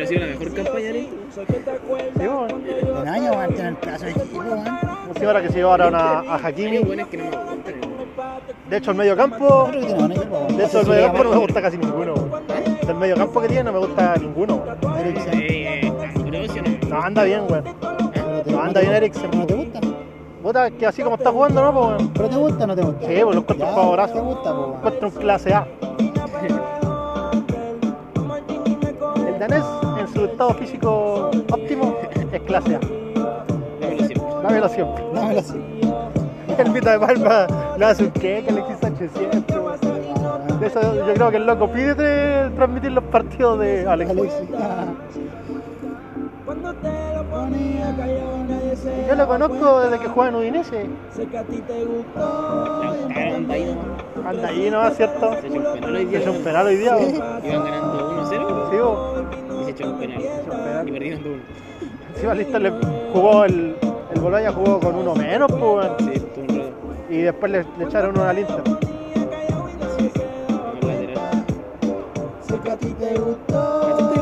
ha 0.02 0.06
sido 0.06 0.20
la 0.20 0.26
mejor 0.26 0.54
campaña 0.54 0.90
weón. 2.18 2.52
Un 3.00 3.08
año, 3.08 3.30
weón, 3.32 3.54
tiene 3.54 3.68
el 3.70 3.76
pedazo 3.76 4.04
de 4.04 4.10
equipo, 4.10 4.42
ahora 5.26 5.42
que 5.42 5.48
se 5.48 5.54
llevaron 5.54 5.94
a, 5.94 6.20
a 6.20 6.36
Hakimi. 6.36 6.76
hermano. 6.76 7.06
De 8.68 8.76
hecho, 8.76 8.90
el 8.90 8.96
medio 8.96 9.16
campo. 9.16 9.70
De 9.72 10.64
hecho, 10.64 10.80
el 10.80 10.86
medio 10.86 11.06
campo 11.06 11.24
no 11.24 11.30
me 11.30 11.36
gusta 11.36 11.62
casi 11.62 11.78
ninguno. 11.78 12.14
Del 12.86 12.96
medio 12.96 13.16
campo 13.16 13.40
que 13.40 13.48
tiene 13.48 13.64
no 13.64 13.72
me 13.72 13.78
gusta 13.78 14.16
ninguno. 14.16 14.62
Eh, 15.32 15.80
eh, 15.82 15.92
no. 16.88 17.02
Anda 17.02 17.24
bien, 17.24 17.42
weón. 17.48 17.64
No, 18.46 18.62
anda 18.62 18.80
bien 18.80 18.92
Eriksen. 18.92 19.30
¿No 19.32 19.46
te 19.46 19.54
gusta? 19.54 19.80
Puta, 20.42 20.70
que 20.70 20.86
así 20.86 21.02
como 21.02 21.16
está 21.16 21.30
jugando, 21.30 21.62
¿no? 21.62 21.72
Pues, 21.72 21.86
weón. 21.86 22.12
¿Pero 22.12 22.28
te 22.28 22.36
gusta 22.36 22.64
o 22.64 22.66
no 22.66 22.76
te 22.76 22.82
gusta? 22.82 23.00
Sí, 23.06 23.14
pues 23.22 23.34
lo 23.34 23.40
encuentro 23.40 23.66
Ya, 23.66 23.74
favorazo. 23.74 24.14
¿Te 24.14 24.20
gusta, 24.20 24.54
po? 24.54 24.74
Encuentro 24.76 25.08
un 25.08 25.14
clase 25.14 25.54
A. 25.54 25.66
El 29.26 29.38
danés, 29.38 29.64
en 29.64 29.77
su 30.18 30.24
estado 30.24 30.54
físico 30.54 31.30
óptimo, 31.52 31.96
es 32.32 32.40
clase 32.42 32.76
A. 32.76 32.80
Dámelo 34.42 34.68
siempre. 34.68 35.04
Dámelo 35.14 35.42
siempre. 35.42 35.78
El 36.58 36.70
Vita 36.72 36.92
de 36.92 36.98
Palma 36.98 37.46
le 37.78 37.84
hace 37.84 38.04
un 38.04 38.10
a 38.10 38.50
Alexis 38.50 38.78
Sánchez 38.80 39.10
siempre. 39.12 39.56
De 40.58 40.66
eso 40.66 41.06
yo 41.06 41.14
creo 41.14 41.30
que 41.30 41.36
el 41.36 41.46
loco 41.46 41.70
pide 41.70 41.94
de 41.94 42.50
transmitir 42.50 42.90
los 42.90 43.04
partidos 43.04 43.60
de 43.60 43.86
Alexis. 43.86 44.18
Alexis. 44.18 44.48
Yo 49.08 49.14
lo 49.14 49.26
conozco 49.28 49.80
desde 49.80 49.98
que 50.00 50.08
juega 50.08 50.30
en 50.30 50.34
Udinese. 50.36 50.86
Anda 53.36 53.54
ahí 53.54 53.64
nomás. 53.74 54.26
Anda 54.26 54.48
ahí, 54.48 54.70
¿no? 54.70 54.90
¿Cierto? 54.90 55.30
Se 55.40 55.46
echó 55.46 56.32
un 56.32 56.42
penal 56.42 56.66
hoy 56.66 56.76
Se 56.76 56.76
día. 56.76 56.96
Iban 56.98 57.64
ganando 57.64 58.24
1-0 58.24 59.17
Y 59.78 59.82
se 59.82 59.84
echó 59.84 59.92
un 59.92 59.98
penal. 59.98 60.22
un 60.44 60.50
penal. 60.50 60.88
Y 60.88 60.92
perdieron 60.92 61.24
2-1. 61.24 61.40
Encima 62.14 62.34
Listo 62.34 62.58
le 62.58 62.70
jugó 63.12 63.44
el, 63.44 63.76
el 64.12 64.20
Boloña 64.20 64.52
jugó 64.52 64.80
con 64.80 64.94
uno 64.96 65.14
menos, 65.14 65.50
pues. 65.52 65.88
Sí, 65.98 66.20
tuvo 66.34 66.44
un 66.44 66.58
rato. 66.58 66.72
Y 67.08 67.18
después 67.18 67.52
le, 67.52 67.64
le 67.78 67.84
echaron 67.84 68.10
uno 68.18 68.28
el 68.28 68.40
lateral. 68.42 68.78
A 72.70 72.76
ti 72.76 72.94
te 72.98 73.18
gustó. 73.18 74.17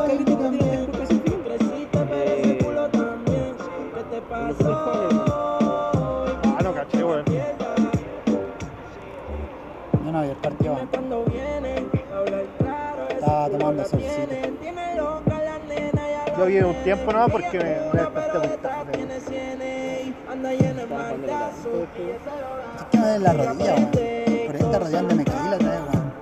Yo 16.47 16.53
vi 16.53 16.61
un 16.61 16.77
tiempo 16.85 17.13
nada 17.13 17.27
porque 17.27 17.59
me, 17.59 17.65
desperté 17.65 18.39
muy 18.39 18.57
tarde. 18.59 18.93
Es 19.17 19.25
que 22.89 22.99
me 22.99 23.19
la 23.19 23.33
rodilla, 23.33 23.75
weón. 23.75 23.91
Por 24.47 24.55
esta 24.55 24.79
rodilla 24.79 24.99
donde 25.01 25.15
me 25.17 25.25
caí 25.25 25.51
la 25.51 25.57
otra 25.57 25.71
vez, 25.71 25.81
weón. 25.91 26.13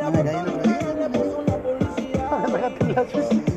No 0.00 0.10
me 0.10 0.24
caí 0.24 0.32
la 0.32 0.40
otra 0.40 0.62
vez. 0.62 0.80
Me 2.40 2.48
pegaste 2.48 2.84
en 2.86 2.94
la 2.94 3.06
chucha. 3.06 3.50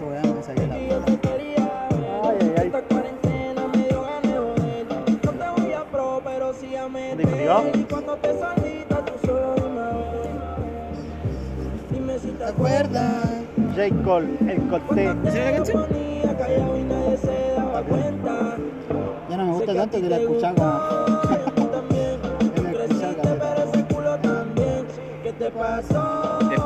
¿Te 12.38 12.50
acuerdas? 12.50 13.43
J. 13.76 14.04
Cole, 14.04 14.28
el 14.48 14.62
Corté. 14.70 15.16
¿Esa 15.26 15.38
era 15.38 15.52
la 15.52 15.58
canción? 15.58 15.86
Ya 19.30 19.38
no 19.38 19.46
me 19.46 19.54
gusta 19.54 19.74
tanto 19.74 19.98
que 20.02 20.10
la 20.10 20.18
escuchaba 20.18 21.14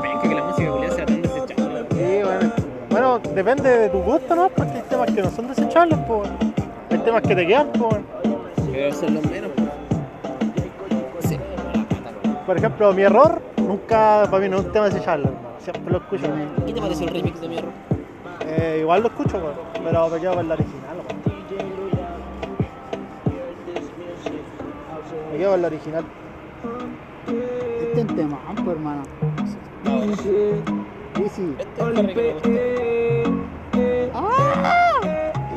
penca 0.02 0.22
que 0.28 0.36
la 0.36 0.44
música 0.44 0.72
culiada 0.72 0.96
sea 0.96 1.06
tan 1.06 1.22
desechable. 1.22 1.86
Sí, 1.92 2.24
bueno. 2.24 2.52
Bueno, 2.90 3.20
depende 3.34 3.70
de 3.70 3.90
tu 3.90 4.00
gusto, 4.00 4.36
¿no? 4.36 4.50
Porque 4.50 4.74
hay 4.74 4.84
temas 4.90 5.12
que 5.12 5.22
no 5.22 5.30
son 5.30 5.48
desechables, 5.48 6.00
pues. 6.08 6.30
Hay 6.90 6.98
temas 7.00 7.22
que 7.22 7.36
te 7.36 7.48
quedan, 7.48 7.72
pues. 7.74 7.98
Pero 8.72 8.94
son 8.94 9.16
los 9.16 9.26
menos. 9.30 9.52
Sí. 11.20 11.38
Por 12.46 12.58
ejemplo, 12.58 12.94
mi 12.94 13.04
error 13.04 13.42
nunca 13.58 14.28
para 14.30 14.40
mí 14.44 14.50
no 14.50 14.58
es 14.58 14.66
un 14.66 14.72
tema 14.72 14.86
desechable. 14.86 15.30
Siempre 15.68 15.92
lo 15.92 15.98
escucho. 15.98 16.24
¿Qué 16.66 16.72
te 16.72 16.80
pareció 16.82 17.08
el 17.10 17.14
remix 17.14 17.42
de 17.42 17.50
mi 17.50 17.58
error? 17.58 17.72
Eh, 18.46 18.78
igual 18.80 19.02
lo 19.02 19.10
escucho, 19.10 19.36
weón, 19.38 19.56
pero 19.84 20.10
me 20.10 20.20
quedo 20.22 20.36
con 20.36 20.48
la 20.48 20.54
original, 20.54 20.96
weón. 20.96 21.18
Me 25.30 25.38
quedo 25.38 25.52
con 25.52 25.62
la 25.62 25.68
original. 25.68 26.06
Este 27.28 28.00
es 28.00 28.10
un 28.10 28.16
tema, 28.16 28.40
pues, 28.56 28.78
hermano. 28.78 29.04
Sí, 29.84 30.14
sí. 31.36 31.56
Este 31.60 31.82
es 31.82 31.88
el 32.00 32.14
que 32.14 32.16
me 32.16 32.34
gusta. 32.34 32.50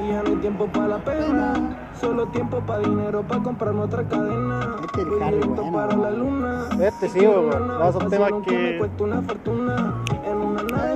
Y 0.02 0.08
ya 0.08 0.22
no 0.24 0.28
hay 0.28 0.36
tiempo 0.40 0.66
para 0.66 0.88
la 0.88 0.98
pena. 0.98 1.76
Solo 2.00 2.26
tiempo 2.28 2.58
para 2.60 2.80
dinero 2.80 3.22
para 3.22 3.42
comprar 3.42 3.74
otra 3.76 4.02
cadena. 4.08 4.76
Este 4.86 5.02
es 5.02 5.06
el 5.06 5.10
Voy 5.10 5.22
Harry, 5.22 5.36
directo 5.36 5.62
bueno. 5.62 5.72
para 5.72 5.96
la 5.96 6.10
luna. 6.10 6.68
Este 6.80 7.08
sí, 7.10 7.20
weón. 7.20 7.68
No, 7.68 7.92
son 7.92 8.08
temas 8.10 8.32
Me 8.32 8.42
que. 8.42 8.78
cuesta 8.78 9.04
una 9.04 9.22
fortuna. 9.22 9.99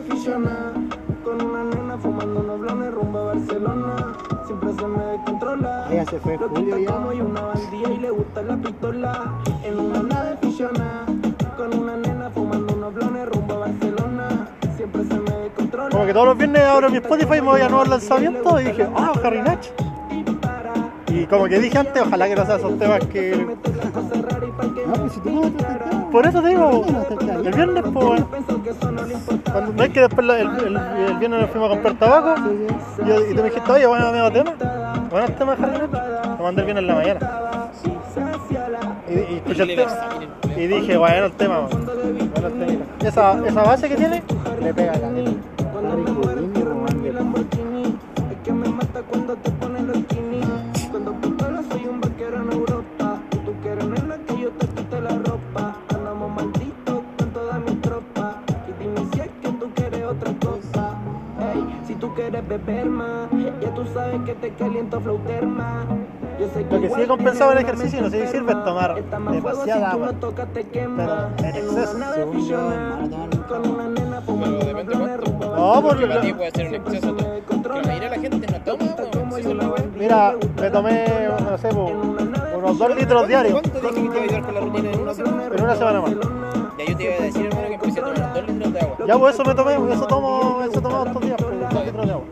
Aficionada. 0.09 0.73
Con 1.25 1.43
una 1.43 1.65
nena 1.65 1.97
fumando 1.99 2.41
unos 2.41 2.61
blones 2.61 2.93
rumbo 2.93 3.19
a 3.19 3.25
Barcelona. 3.35 4.13
Siempre 4.47 4.73
se 4.75 4.87
me 4.87 5.05
descontrola. 5.05 5.87
Ella 5.91 6.05
se 6.07 6.19
fue 6.19 6.37
Lo 6.37 6.49
Julio 6.49 6.77
quita 6.77 6.91
ya. 6.91 6.97
como 6.97 7.13
y 7.13 7.21
una 7.21 7.41
bandilla 7.41 7.91
y 7.91 7.99
le 7.99 8.11
gusta 8.11 8.43
la 8.43 8.57
pistola. 8.57 9.35
En 9.65 9.81
una 9.81 10.03
nave 10.03 10.31
aficionada. 10.35 11.07
Con 11.57 11.79
una 11.79 11.97
nena 11.97 12.31
fumando 12.31 12.75
unos 12.75 12.95
blones 12.95 13.29
rumbo 13.31 13.55
a 13.55 13.59
Barcelona. 13.59 14.49
Siempre 14.77 15.05
se 15.05 15.15
me 15.19 15.31
descontrola. 15.31 15.91
Como 15.91 16.07
que 16.07 16.13
todos 16.13 16.27
los 16.27 16.37
viernes 16.39 16.63
abro 16.63 16.91
mi 16.91 16.97
Spotify 16.99 17.37
y 17.39 17.41
me 17.41 17.49
voy 17.49 17.61
a 17.63 17.69
nuevos 17.69 17.89
lanzamientos 17.89 18.61
y 18.61 18.65
dije, 18.65 18.89
ah, 18.97 19.13
Harry 19.23 19.41
Natch. 19.43 19.69
Y 21.09 21.27
como 21.27 21.45
que 21.47 21.61
dije 21.61 21.79
antes, 21.79 22.03
ojalá 22.03 22.27
que 22.29 22.35
no 22.35 22.45
sean 22.45 22.59
esos 22.59 22.79
temas 22.79 23.01
que. 23.07 23.47
No, 24.87 24.93
pues 24.95 25.13
si 25.13 25.21
tú 25.21 25.31
no 25.31 25.41
tema. 25.51 26.11
Por 26.11 26.27
eso 26.27 26.41
te 26.43 26.49
digo, 26.49 26.85
el 27.45 27.53
viernes, 27.53 27.83
pues, 27.93 28.07
bueno. 28.07 28.29
Cuando, 29.51 29.73
¿No 29.73 29.83
es 29.83 29.91
que 29.91 30.01
después 30.01 30.27
la- 30.27 30.39
el, 30.41 30.49
el, 30.67 30.77
el 30.77 31.17
viernes 31.19 31.41
nos 31.41 31.51
fuimos 31.51 31.69
a 31.69 31.73
comprar 31.73 31.95
tabaco? 31.99 32.35
Y, 33.05 33.09
yo- 33.09 33.21
y 33.31 33.35
tú 33.35 33.43
me 33.43 33.51
dijiste, 33.51 33.73
oye, 33.73 33.87
bueno, 33.87 34.07
amigo 34.09 34.31
tema. 34.31 34.53
Buenos 35.11 35.35
temas, 35.37 35.59
Harry 35.61 35.79
Natch. 35.79 36.39
Lo 36.39 36.45
mandé 36.45 36.61
el 36.61 36.67
viernes 36.67 36.83
en 36.83 36.87
la 36.87 36.95
mañana. 36.95 37.21
Y, 39.09 39.13
y 39.13 39.37
escuché 39.37 39.63
el 39.63 39.77
tema. 39.77 39.93
Y 40.57 40.67
dije, 40.67 40.97
bueno, 40.97 41.27
el 41.27 41.33
tema, 41.33 41.61
bueno, 41.61 41.79
bueno 41.87 42.49
el 42.49 42.53
temita. 42.67 42.85
Esa, 43.07 43.47
esa 43.47 43.63
base 43.63 43.89
que 43.89 43.97
tiene, 43.97 44.23
le 44.63 44.73
pega. 44.75 44.93
Harry 44.93 45.35
otra 60.17 60.33
cosa. 60.51 60.95
Ey, 61.53 61.81
si 61.87 61.95
tú 61.97 62.15
quieres 62.15 62.47
beber 62.49 62.87
más, 62.87 63.29
ya 63.61 63.75
tú 63.75 63.85
sabes 63.93 64.21
que 64.25 64.35
te 64.35 64.51
caliento 64.55 65.01
flauterma. 65.01 65.85
Yo 66.41 66.49
sé 66.49 66.67
Lo 66.69 66.81
que 66.81 66.89
sí 66.91 67.01
he 67.01 67.07
compensado 67.07 67.53
el 67.53 67.59
ejercicio, 67.59 68.01
no 68.03 68.11
sé 68.11 68.17
si 68.17 68.23
mente 68.23 68.39
sirve 68.39 68.53
es 68.53 68.65
tomar 68.65 68.95
demasiada 69.33 69.91
si 69.91 69.97
agua. 69.97 70.07
no 70.07 70.13
tocas, 70.15 70.49
te 70.53 70.65
quema. 70.65 71.29
Pero 71.37 71.49
en 71.49 71.57
exceso, 71.57 71.97
Pero 73.49 73.63
unos 73.63 74.65
depende 74.65 74.93
cuánto. 74.97 75.57
No, 75.57 75.83
por 75.83 75.83
Porque 75.83 76.07
para 76.07 76.21
ti 76.21 76.29
lo- 76.31 76.37
puede 76.37 76.51
ser 76.51 76.69
un 76.69 76.75
exceso 76.75 77.15
todo. 77.15 77.35
Que 77.45 77.55
la 77.55 77.87
mayoría 77.87 78.11
de 78.11 78.17
la 78.17 78.23
gente 78.23 78.47
no 78.53 78.59
toma. 78.65 78.85
Mira, 79.97 80.35
me 80.61 80.71
tomé, 80.71 81.05
no 81.51 81.59
sé, 81.59 81.69
unos 82.57 82.79
dos 82.79 82.97
litros 82.97 83.29
diarios 83.29 83.61
¿Cuánto 83.61 83.91
dije 83.91 84.09
que 84.09 84.09
te 84.09 84.17
iba 84.17 84.17
a 84.17 84.23
ayudar 84.25 84.43
con 84.43 84.55
la 84.55 84.61
rutina 84.61 84.91
en 84.91 85.01
una 85.01 85.15
semana? 85.15 85.45
en 85.47 85.63
una 85.65 85.75
semana 85.77 86.01
más. 86.01 86.11
Ya 86.79 86.85
yo 86.87 86.97
te 86.97 87.05
iba 87.05 87.15
a 87.15 87.23
decir, 87.23 87.47
hermano, 87.47 87.69
que 87.69 87.75
empecé 87.75 88.01
de 88.75 88.81
agua. 88.81 88.97
Ya, 89.07 89.19
pues 89.19 89.35
eso 89.35 89.45
me 89.45 89.55
tomé, 89.55 89.95
eso 89.95 90.07
tomo, 90.07 90.63
eso 90.63 90.81
tomo 90.81 91.05
estos 91.07 91.23
días, 91.23 91.37
pues, 91.41 91.61
dos 91.61 91.85
litros 91.85 92.07
de 92.07 92.13
agua. 92.13 92.25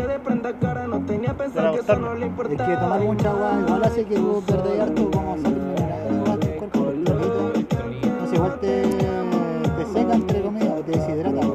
eso 1.44 1.60
acostarme. 1.68 2.14
Es 2.14 2.62
que 2.62 2.76
tomar 2.76 3.00
mucha 3.00 3.30
agua 3.30 3.52
igual 3.60 3.84
hace 3.84 4.04
que 4.04 4.14
tú 4.16 4.42
pierdas 4.46 4.80
harto 4.80 5.10
como 5.10 5.36
tu 5.36 6.48
cuerpo, 6.58 6.92
los 7.04 7.22
electrolitos. 7.54 8.10
No 8.20 8.26
sé, 8.28 8.34
igual 8.34 8.60
te, 8.60 8.82
te 8.82 9.86
seca 9.92 10.14
entre 10.14 10.42
comillas 10.42 10.72
o 10.78 10.82
te 10.82 10.92
deshidrata. 10.92 11.47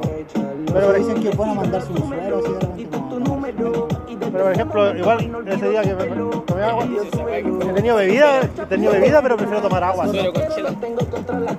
Pero 0.73 0.93
dicen 0.93 1.21
que 1.21 1.29
así 1.29 1.93
de 1.93 1.99
repente 1.99 2.87
como 2.91 3.19
número 3.19 3.87
y 4.07 4.15
de 4.15 4.25
Pero 4.25 4.43
por 4.43 4.53
ejemplo, 4.53 4.97
igual 4.97 5.45
ese 5.47 5.69
día 5.69 5.81
que 5.83 5.93
me 5.93 6.05
tomé 6.45 6.63
agua, 6.63 6.85
he 7.31 7.73
tenido 7.73 7.95
bebida, 7.95 8.41
he 8.41 8.65
tenido 8.65 8.91
bebida, 8.91 9.21
pero 9.21 9.37
prefiero 9.37 9.61
tomar 9.61 9.83
agua. 9.83 10.07
Tengo 10.11 11.03
contra 11.09 11.39
la. 11.39 11.53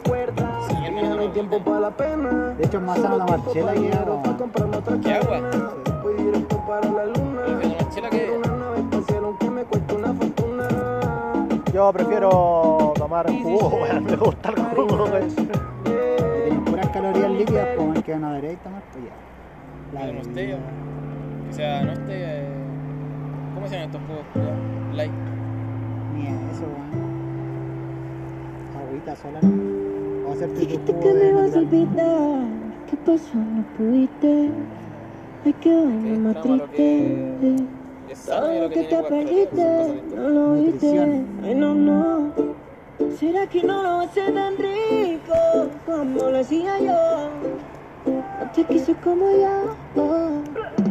De 2.57 2.65
hecho 2.65 2.81
más 2.81 2.99
sano 2.99 3.19
tomar 3.19 3.41
chela 3.53 3.73
que 3.73 3.93
agua. 3.93 4.23
¿Qué 5.03 5.13
agua? 5.13 5.84
Yo 11.75 11.93
prefiero 11.93 12.95
tomar 12.97 13.27
jugo, 13.43 13.69
weón, 13.83 14.05
me 14.05 14.17
gusta 14.17 14.51
el 14.51 14.57
jugo, 14.77 15.05
weón. 15.07 15.35
Tienen 16.45 16.65
puras 16.65 16.89
calorías 16.91 17.31
líquidas, 17.33 17.69
como 17.77 17.95
el 17.95 18.05
que 18.05 18.17
no 18.17 18.33
deberéis 18.33 18.63
tomar, 18.63 18.85
pues 18.93 19.05
ya. 19.05 19.25
La 19.93 20.07
esté, 20.09 20.47
bebida. 20.47 20.59
que 21.49 21.53
sea, 21.53 21.83
no 21.85 21.93
esté. 21.93 22.13
eh, 22.15 22.71
¿Cómo 23.55 23.67
se 23.69 23.75
llaman 23.75 23.89
estos 23.91 24.03
jugos? 24.07 24.27
Light. 24.93 25.13
Ni 26.13 26.29
eso, 26.29 26.67
weón. 26.69 27.15
Agüita 28.73 29.17
sola, 29.17 29.45
a 30.25 30.33
hacerte 30.33 30.67
tu 30.67 30.67
Dijiste 30.67 30.93
jugo 30.93 31.01
que 31.01 31.15
de 31.15 31.33
me 31.33 31.33
vas 31.33 31.57
a 31.57 31.59
olvidar. 31.59 32.47
¿Qué 32.87 32.97
pasó? 32.99 33.37
No 33.39 33.65
pudiste. 33.77 34.65
Hay 35.45 35.55
que 35.55 35.71
Que 35.71 35.75
verme 35.87 36.19
más 36.19 36.41
triste. 36.41 37.71
Todo 38.27 38.53
lo 38.53 38.61
lo 38.61 38.71
que 38.71 38.85
te 38.85 39.03
perdiste, 39.03 40.03
no 40.15 40.29
lo 40.29 40.53
viste. 40.55 41.01
Ay, 41.43 41.55
no, 41.55 41.75
no. 41.75 42.33
¿Será 43.19 43.47
que 43.49 43.63
no 43.63 43.83
lo 43.83 44.01
hace 44.01 44.31
tan 44.31 44.57
rico 44.57 45.69
como 45.85 46.31
lo 46.31 46.39
hacía 46.39 46.79
yo? 46.79 47.31
No 48.07 48.51
te 48.55 48.65
quise 48.65 48.95
como 48.95 49.27
yo. 49.31 49.75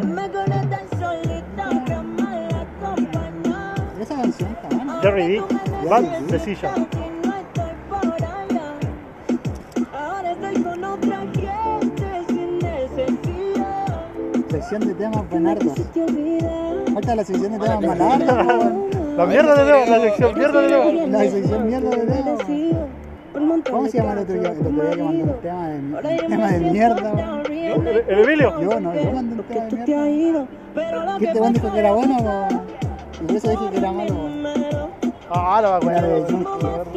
Me 0.05 0.29
quedé 0.29 0.67
tan 0.67 0.89
solita 0.99 1.83
que 1.85 1.95
mal 1.95 2.49
acompañó. 2.53 3.73
Esa 4.01 4.15
canción 4.15 4.51
está 4.51 4.75
buena. 4.75 5.01
Jerry 5.01 5.27
D, 5.27 5.41
Bad 5.89 6.03
Decision. 6.27 7.02
Sección 14.73 14.89
de 14.89 15.03
temas 15.03 15.29
buenardos. 15.29 15.73
Te. 15.75 16.93
Falta 16.93 17.15
la 17.15 17.23
sección 17.23 17.51
de 17.51 17.59
temas 17.59 17.79
weón. 17.79 18.89
La 19.17 19.25
mierda 19.27 19.55
de 19.55 19.65
Leo, 19.65 19.85
la 19.85 19.99
sección 20.01 20.33
mierda 20.33 20.61
de 20.61 20.67
Leo. 20.67 21.07
La 21.09 21.19
sección 21.19 21.67
mierda 21.67 21.89
de 21.91 22.05
¿Cómo 23.69 23.87
se 23.87 23.97
llama 23.99 24.13
el 24.13 24.17
otro 24.19 24.33
día? 24.33 24.49
El 24.49 24.57
otro 24.57 24.71
día 24.71 24.91
que 24.95 25.01
mandó 25.03 25.03
ha 25.03 25.05
un 25.05 25.41
tema 25.41 25.67
de, 25.67 25.77
un 25.77 26.27
tema 26.27 26.47
de 26.47 26.59
mierda. 26.71 27.41
¿El, 27.47 27.87
el 28.07 28.19
Emilio? 28.19 28.61
Yo 28.61 28.79
no, 28.79 28.95
yo 28.95 29.11
mandé 29.11 29.35
un 29.35 29.43
tema 29.43 29.65
de 29.65 29.69
te 29.69 29.75
mierda. 29.75 30.09
ido, 30.09 30.47
pero 30.73 31.03
lo 31.05 31.19
Que 31.19 31.33
weón 31.33 31.53
dijo 31.53 31.71
que 31.71 31.79
era 31.79 31.91
bueno. 31.91 32.47
Y 33.21 33.25
por 33.25 33.35
eso 33.35 33.49
dije 33.51 33.69
que 33.69 33.77
era 33.77 33.91
malo. 33.91 34.29
Ah, 35.29 35.59
no 35.61 35.69
me 35.69 35.75
acuerdo. 35.75 36.25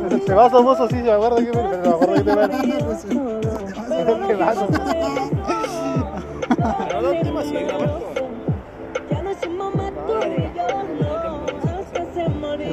Ese 0.06 0.18
cebazo 0.26 0.62
mozo 0.62 0.88
sí, 0.88 0.96
se 0.96 1.02
me 1.02 1.12
acuerdo 1.12 1.36
que 1.36 1.44
pero 1.44 1.76
no 1.76 1.82
me 1.82 1.88
acuerdo 1.90 2.14
que 2.14 2.22
te 2.22 2.34
va 4.34 4.54
Qué 5.45 5.45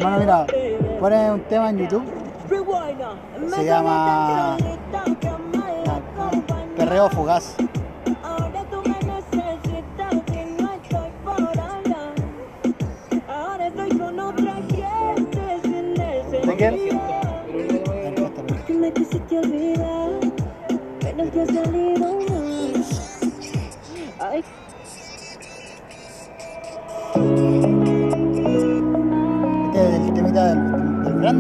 Hermano, 0.04 0.20
mira, 0.20 0.46
pone 1.00 1.32
un 1.32 1.40
tema 1.48 1.70
en 1.70 1.78
YouTube. 1.78 2.04
Se 3.56 3.64
llama- 3.64 4.58
Perreo 6.76 7.10
Fugaz. 7.10 7.56
¿De 16.46 16.56
quién? 16.58 17.00
me 18.80 18.92
quisiste 18.92 19.38
olvidar, 19.40 20.20
pero 21.00 21.30
te 21.30 21.42
ha 21.42 21.46
salido 21.46 22.23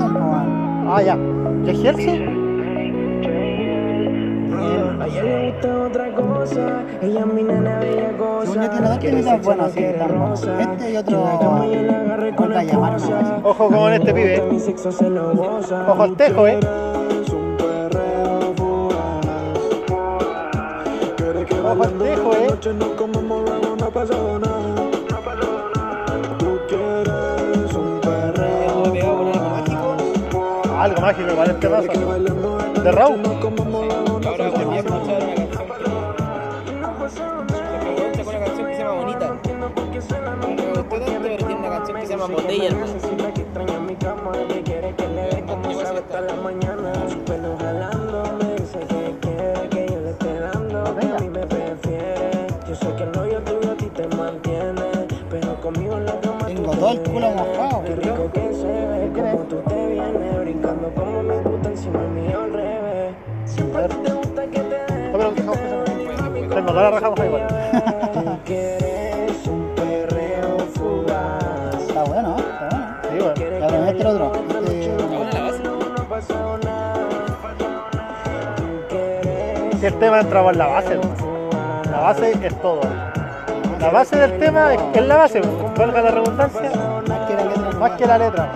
Ah, 0.01 1.01
ya. 1.01 1.17
¿Ya 1.63 1.73
Jersey? 1.73 2.43
A 4.99 5.07
ella 5.07 5.23
le 5.23 5.51
gusta 5.51 5.83
otra 5.85 6.15
cosa, 6.15 6.83
ella 7.01 7.19
es 7.19 7.25
mi 7.25 7.43
nena 7.43 7.79
bella 7.79 8.17
cosa. 8.17 8.63
Yo 8.63 8.69
tiene 8.69 8.87
dos 8.87 8.99
temitas 8.99 9.45
no 9.45 10.37
sí. 10.37 10.47
Este 10.59 10.93
y 10.93 10.97
otro, 10.97 11.19
vuelve 12.37 12.71
a. 12.71 13.41
Ojo 13.43 13.67
con 13.69 13.93
este 13.93 14.13
pibe. 14.13 14.41
Mi 14.49 14.59
sexo 14.59 14.91
se 14.91 15.09
lo 15.09 15.33
goza. 15.33 15.91
Ojo 15.91 16.03
al 16.03 16.15
tejo, 16.15 16.47
eh. 16.47 16.59
Que 21.47 21.55
Ojo 21.59 21.83
al 21.83 21.97
tejo, 21.97 22.33
eh. 22.33 22.47
Que 31.51 31.67
paso. 31.67 32.07
bailemos 32.07 32.63
esta 32.63 32.81
¿De 32.81 32.91
Raúl? 32.91 33.19
Ahora 33.25 34.49
volví 34.49 34.75
a 34.75 34.79
escuchar 34.79 35.23
una 35.23 35.35
canción. 35.35 35.63
Me 37.47 38.07
gusta 38.07 38.29
una 38.29 38.39
canción 38.45 38.67
que 38.67 38.73
se 38.75 38.79
llama 38.79 38.93
Bonita. 38.93 39.33
Me 39.33 39.39
gustó 39.97 40.15
tanto, 40.99 41.19
pero 41.21 41.37
tiene 41.37 41.55
una 41.55 41.69
canción 41.69 41.99
que 41.99 42.05
se 42.05 42.11
llama 42.13 42.27
Botella, 42.27 42.67
hermano. 42.67 42.93
Que 63.83 63.89
dé, 64.63 64.79
No, 65.11 65.17
pero 65.17 65.31
dejamos 65.31 65.57
que 65.57 65.67
se 65.67 65.75
Tengo 66.55 66.67
todas 66.67 66.83
las 66.83 66.93
rajamos 66.93 67.19
igual. 67.19 67.43
tú 68.13 68.37
quieres 68.45 69.47
un 69.47 69.61
perreo 69.75 70.57
fugaz. 70.73 71.81
Está 71.87 72.03
bueno, 72.03 72.35
está 72.37 72.69
bueno. 72.69 72.85
Sí, 73.11 73.17
bueno. 73.19 73.33
Ya, 73.59 73.67
pero 73.67 73.85
este 73.85 74.05
otro. 74.07 74.31
Este, 74.33 74.47
la 74.97 75.07
quieres 75.29 75.55
Si 79.79 79.85
el 79.85 79.93
tema 79.95 80.19
entra 80.21 80.41
por 80.43 80.55
la 80.55 80.67
base, 80.67 80.93
hermano. 80.93 81.15
La 81.91 81.99
base 81.99 82.31
es 82.41 82.61
todo. 82.61 82.79
La 83.79 83.89
base 83.89 84.15
del 84.15 84.39
tema 84.39 84.73
es, 84.73 84.81
es 84.93 85.05
la 85.05 85.17
base, 85.17 85.41
valga 85.77 86.01
la 86.01 86.11
redundancia, 86.11 86.71
más 87.05 87.19
que 87.27 87.35
la 87.35 87.43
letra. 87.43 87.71
más 87.79 87.91
que 87.91 88.05
la 88.05 88.17
letra. 88.17 88.47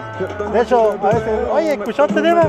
De 0.54 0.62
hecho, 0.62 0.96
a 1.04 1.08
veces, 1.08 1.24
oye, 1.52 1.74
¿escuchó 1.74 2.06
este 2.06 2.22
tema? 2.22 2.44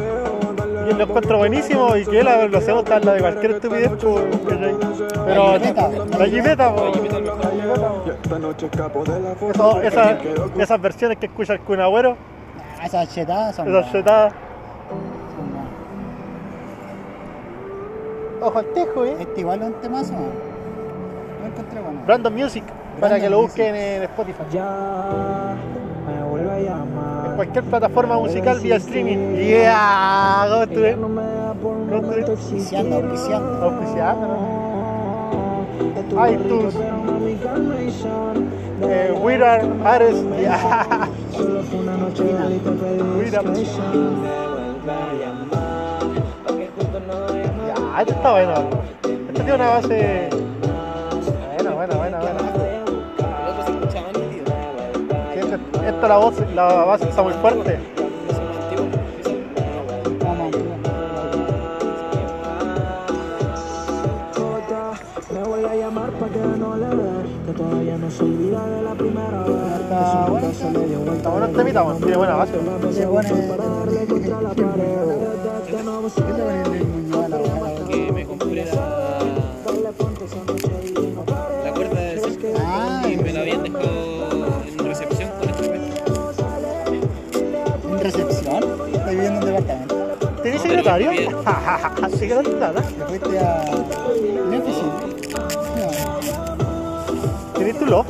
Y 0.90 0.94
lo 0.94 1.04
encuentro 1.04 1.38
buenísimo 1.38 1.96
y 1.96 2.04
que 2.06 2.20
él 2.20 2.28
a 2.28 2.36
ver, 2.38 2.50
lo 2.50 2.60
sé 2.60 2.72
gustar 2.72 3.04
la 3.04 3.12
de 3.14 3.20
cualquier 3.20 3.50
estupidez, 3.52 3.90
pues. 4.00 4.24
Pero 5.26 5.58
La 6.18 6.26
jipeta. 6.26 6.72
pues. 6.74 6.98
Esa- 9.84 10.18
esas 10.58 10.80
versiones 10.80 11.18
que 11.18 11.26
escucha 11.26 11.52
el 11.54 11.60
Kun 11.60 11.80
Agüero, 11.80 12.16
Ah, 12.80 12.86
esas 12.86 13.12
chetadas 13.12 13.56
son. 13.56 13.68
esas 13.68 13.92
buenas. 13.92 14.32
Ojo 18.40 18.58
al 18.58 18.66
tejo, 18.66 19.04
eh. 19.04 19.16
Este 19.20 19.40
igual 19.40 19.60
es 19.62 19.66
un 19.68 19.74
temazo. 19.74 20.12
Lo 20.12 21.46
encontré 21.48 21.80
bueno. 21.80 22.00
Brandon 22.06 22.34
Music, 22.34 22.62
para 23.00 23.18
que 23.18 23.28
lo 23.28 23.38
Music. 23.42 23.48
busquen 23.58 23.74
en 23.74 24.02
Spotify. 24.04 24.42
Ya 24.52 25.56
me 26.06 26.22
vuelve 26.30 26.50
a 26.52 26.58
llamar. 26.60 27.17
Cualquier 27.38 27.62
plataforma 27.66 28.16
musical 28.16 28.58
vía 28.58 28.76
streaming. 28.78 29.36
Yeah, 29.36 30.44
un 30.96 31.06
No 31.88 32.02
momento 32.02 32.32
Auspiciando, 32.32 32.96
auspiciando. 32.96 33.62
Auspiciando, 33.62 34.26
calmation. 37.40 38.50
Eh, 38.82 39.14
We 39.22 39.36
Are 39.36 39.62
Ares. 39.84 40.16
Yeah. 40.40 41.08
We 43.16 43.30
Are. 43.36 43.54
Ya, 47.68 48.00
este 48.00 48.12
está 48.14 48.30
bueno. 48.32 48.54
Este 49.04 49.42
tiene 49.44 49.54
una 49.54 49.68
base. 49.68 50.28
Esta 55.88 56.08
la 56.08 56.16
voz, 56.18 56.34
la 56.54 56.64
base 56.84 57.08
está 57.08 57.22
muy 57.22 57.32
fuerte. 57.34 57.78
Eso 58.28 58.42
es 58.42 58.48
más 58.48 58.56
antiguo. 58.64 58.86
Eso- 58.88 60.18
Vamos, 71.74 72.00
Me 72.06 72.16
vuelve 72.16 72.32
a 72.32 72.36
¿Tenés 90.68 90.84
No, 90.84 90.92
secretario? 90.92 91.10
que 91.10 92.34
no 92.34 92.42
te 92.42 92.54
nada. 92.56 92.82
¿Te 92.82 93.04
fuiste 93.04 93.38
a. 93.38 93.64
mi 94.48 94.56
oficina? 94.58 94.92
¿Tenés 97.54 97.78
tu 97.78 97.86
log? 97.86 98.06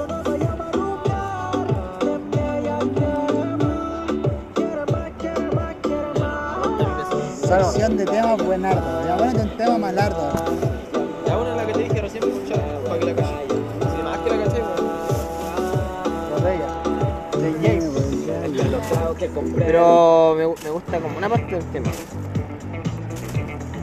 No. 6.19 7.47
Sección 7.47 7.97
de 7.97 8.05
temas 8.05 8.45
buenardo. 8.45 9.07
Ya 9.07 9.17
ponete 9.17 9.41
un 9.43 9.57
tema 9.57 9.79
malardo. 9.79 10.33
Ya 11.27 11.39
una 11.39 11.55
la 11.57 11.67
que 11.67 11.73
te 11.73 11.79
dije 11.85 12.01
recién 12.01 12.25
escuchar 12.25 12.61
para 12.87 12.99
que 12.99 13.05
la 13.07 13.15
caché. 13.15 13.35
Si 13.97 14.03
más 14.03 14.19
que 14.19 14.31
la 14.31 14.45
caché. 14.45 14.63
Botella. 16.35 16.69
De 17.39 17.53
James. 17.63 17.95
Pero 19.57 20.35
me, 20.37 20.47
me 20.65 20.71
gusta 20.71 20.99
como 21.01 21.19
una 21.19 21.29
parte 21.29 21.55
del 21.55 21.65
tema. 21.67 21.89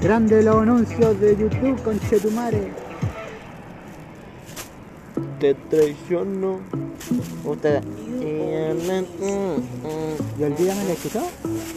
Grande 0.05 0.41
los 0.43 0.57
anuncios 0.57 1.19
de 1.19 1.35
YouTube 1.35 1.81
con 1.81 1.99
Chetumare. 1.99 2.71
Te 5.39 5.55
traiciono. 5.55 6.59
Usted. 7.43 7.81
¿Y 8.21 10.43
olvídame 10.43 10.83
la 10.83 10.93
escuchó? 10.93 11.23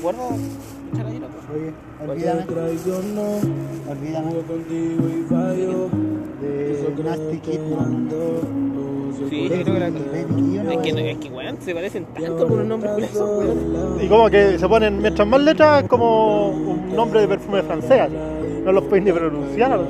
Guarda. 0.03 0.29
escuchar 0.35 1.07
ahí 1.07 1.21
la 1.21 1.29
cosa. 1.29 1.47
Oye, 1.55 1.73
olvídame. 2.07 2.43
Olvídame. 3.89 4.35
De 6.43 6.95
Nasty 7.03 7.39
Kid. 7.39 7.61
Sí, 9.29 9.49
creo 9.49 9.65
que 9.65 9.81
la 9.81 9.89
Es 9.89 10.79
que, 10.79 11.11
es 11.11 11.19
que 11.19 11.31
weón, 11.31 11.57
se 11.61 11.75
parecen 11.75 12.05
tanto 12.07 12.47
esos 12.99 13.21
weón. 13.21 13.99
Y 14.01 14.09
como 14.09 14.31
que 14.31 14.59
se 14.59 14.69
ponen, 14.69 15.01
mientras 15.01 15.27
más 15.27 15.41
letras, 15.41 15.83
es 15.83 15.89
como 15.89 16.51
un 16.51 16.95
nombre 16.95 17.21
de 17.21 17.29
perfume 17.29 17.63
francés. 17.63 18.01
así. 18.03 18.15
No 18.65 18.73
los 18.73 18.85
puedes 18.85 19.05
ni 19.05 19.13
pronunciar. 19.13 19.81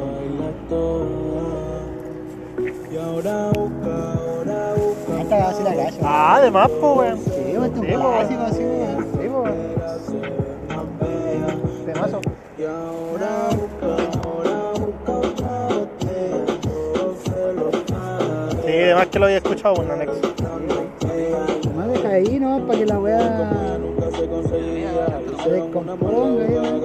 Esta 5.21 5.37
la. 5.63 5.93
Ah, 6.03 6.37
además, 6.37 6.71
pues, 6.81 6.97
weón. 6.97 7.19
Sí, 7.19 7.31
pues, 7.57 7.71
este 7.71 7.81
Sí, 7.81 7.87
es 7.87 7.97
un 7.97 8.03
pues, 8.03 8.15
clásico 8.17 8.43
así, 8.43 8.63
weón. 8.63 9.07
Sí, 9.13 9.29
pues. 9.29 9.55
Temazo. 11.87 12.21
Además 18.89 19.09
que 19.09 19.19
lo 19.19 19.25
había 19.27 19.37
escuchado 19.39 19.75
un 19.75 19.91
anexo. 19.91 20.21
Más 21.77 21.89
deja 21.89 22.09
ahí, 22.09 22.39
¿no? 22.41 22.67
Para 22.67 22.79
que 22.79 22.87
la 22.87 22.99
weá 22.99 23.79
se 25.43 25.51
descomponga 25.51 26.45
¿no? 26.49 26.81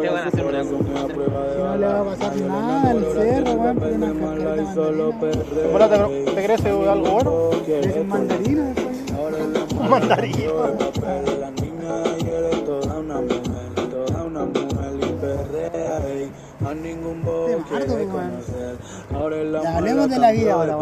Te 0.00 0.08
van 0.08 0.24
a 0.24 0.28
hacer 0.28 0.46
una 0.46 0.64
Si 0.64 0.70
no 0.70 1.76
le 1.76 1.86
va 1.86 2.00
a 2.00 2.04
pasar 2.04 2.36
nada 2.36 2.90
al 2.90 3.04
cerro, 3.04 3.52
weón, 3.52 3.76
porque 3.76 3.94
una 3.94 4.14
cascarita 4.14 4.54
de 5.88 6.24
te, 6.24 6.32
te 6.32 6.44
crece 6.44 6.68
algo 6.70 7.10
bueno. 7.10 7.50
Es 7.66 7.96
un 7.96 8.08
mandarina 8.08 8.72
después. 8.72 8.96
weón. 19.30 19.62
Ya, 19.62 19.76
hablemos 19.76 20.10
de 20.10 20.18
la 20.18 20.32
vida 20.32 20.52
ahora, 20.54 20.74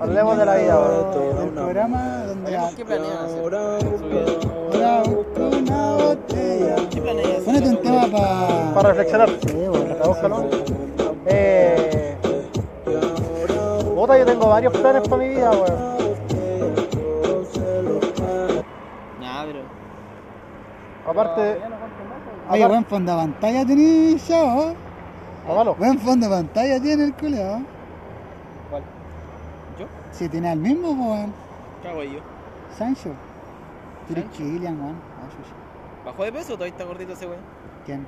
Hablemos 0.00 0.38
de 0.38 0.46
la 0.46 0.56
vida 0.56 0.72
ahora. 0.72 1.42
El 1.42 1.50
programa 1.50 2.24
donde 2.26 2.58
qué 2.76 2.84
planean 2.84 3.16
hacer. 3.24 3.38
ahora 3.38 5.02
busco 5.02 5.56
una 5.58 5.92
botella. 5.94 6.76
¿Qué 6.90 7.00
planean 7.00 7.30
hacer? 7.30 7.44
Ponete 7.44 7.68
un 7.68 7.82
tema 7.82 8.06
para. 8.06 8.74
Para 8.74 8.88
reflexionar. 8.88 9.28
Sí. 9.28 9.92
Acá, 9.92 10.08
búscalo. 10.08 10.50
Eh. 11.26 12.16
Puta, 13.94 14.18
yo 14.18 14.26
tengo 14.26 14.48
varios 14.48 14.72
planes 14.72 15.08
para 15.08 15.22
mi 15.22 15.28
vida, 15.30 15.50
weón. 15.50 15.96
Aparte. 21.06 21.58
Oye, 22.50 22.66
buen 22.66 22.84
fondo 22.84 23.12
de 23.12 23.18
pantalla 23.18 23.64
tenés, 23.64 24.26
chavo. 24.26 24.74
Malo. 25.54 25.74
Buen 25.76 25.98
fondo 25.98 26.28
de 26.28 26.34
pantalla 26.36 26.80
tiene 26.80 27.04
el 27.04 27.14
culeo. 27.14 27.60
¿Cuál? 28.70 28.82
¿Yo? 29.78 29.86
Si 30.12 30.28
tiene 30.28 30.52
el 30.52 30.58
mismo, 30.58 30.88
pues, 30.88 30.98
weón. 30.98 31.32
¿Qué 31.82 31.88
hago 31.88 32.02
yo? 32.02 32.18
Sancho. 32.76 33.10
Tienes 34.08 34.24
Sancho. 34.24 34.38
Killian, 34.38 34.80
weón. 34.80 34.94
Ah. 35.20 36.04
¿Bajó 36.06 36.24
de 36.24 36.32
peso 36.32 36.52
o 36.52 36.56
todavía 36.56 36.72
está 36.72 36.84
gordito 36.84 37.12
ese 37.12 37.26
weón? 37.26 37.40
¿Quién? 37.84 38.06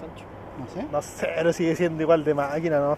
Sancho. 0.00 0.24
No 0.58 0.66
sé. 0.74 0.86
No 0.90 1.02
sé, 1.02 1.28
pero 1.36 1.52
sigue 1.52 1.76
siendo 1.76 2.02
igual 2.02 2.24
de 2.24 2.34
máquina, 2.34 2.80
¿no? 2.80 2.96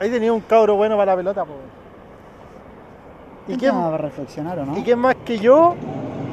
Ahí 0.00 0.10
tenía 0.10 0.32
un 0.32 0.40
cabro 0.40 0.74
bueno 0.76 0.96
para 0.96 1.12
la 1.12 1.16
pelota, 1.16 1.44
po. 1.44 1.52
¿Y 3.46 3.52
¿Y 3.54 3.56
quién, 3.56 3.74
para 3.74 3.96
reflexionar 3.98 4.58
o 4.58 4.66
no? 4.66 4.76
¿Y 4.78 4.82
quién 4.82 4.98
más 4.98 5.14
que 5.24 5.38
yo 5.38 5.74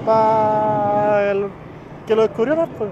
para 0.05 1.31
el- 1.31 1.49
que 2.05 2.15
lo 2.15 2.21
descubrió 2.23 2.55
más? 2.55 2.69
Pues. 2.77 2.89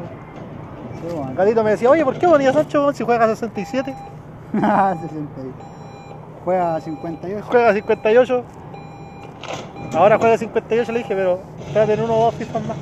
Weón. 1.14 1.36
Gatito 1.36 1.64
me 1.64 1.72
decía, 1.72 1.89
oye, 1.89 2.03
¿por 2.06 2.18
qué 2.18 2.28
ponía 2.28 2.51
Sancho 2.53 2.91
si 2.93 3.03
juega 3.03 3.28
67? 3.28 3.93
Ah, 4.62 4.95
60 5.01 5.41
ahí. 5.41 5.51
Juega 6.45 6.80
58. 6.80 7.45
Juega 7.49 7.74
58. 7.74 8.43
Ahora 9.95 10.18
juega 10.18 10.38
58, 10.38 10.91
le 10.91 10.97
dije, 10.99 11.16
pero 11.16 11.39
espérate 11.66 11.93
en 11.93 12.01
uno 12.01 12.14
o 12.18 12.26
dos 12.26 12.36
FIFA 12.36 12.60
más. 12.60 12.78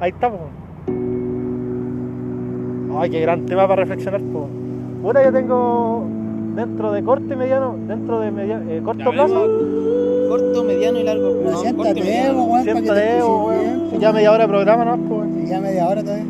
Ahí 0.00 0.10
estamos. 0.10 0.40
Ay, 2.98 3.10
qué 3.10 3.20
gran 3.20 3.46
tema 3.46 3.66
para 3.66 3.82
reflexionar, 3.82 4.20
po. 4.20 4.48
Puta, 5.02 5.24
yo 5.24 5.32
tengo 5.32 6.04
dentro 6.54 6.92
de 6.92 7.02
corto 7.02 7.32
y 7.32 7.36
mediano, 7.36 7.74
dentro 7.86 8.20
de 8.20 8.30
media- 8.30 8.62
eh, 8.68 8.82
corto 8.84 9.10
plazo, 9.10 9.46
Corto, 10.28 10.64
mediano 10.64 10.98
y 10.98 11.02
largo. 11.04 11.34
No, 11.44 11.56
siéntate, 11.58 11.94
mediano. 12.00 12.44
Weón, 12.44 12.50
para 12.50 12.62
que 12.64 12.70
siempre 12.72 12.88
te 12.88 12.94
de 12.94 13.18
Evo, 13.18 13.52
escuches 13.52 13.78
weón. 13.90 14.00
Ya 14.00 14.12
media 14.12 14.32
hora 14.32 14.42
de 14.44 14.48
programa, 14.48 14.84
¿no? 14.84 14.96
Po, 15.08 15.24
ya 15.44 15.60
media 15.60 15.88
hora 15.88 16.02
todavía. 16.02 16.24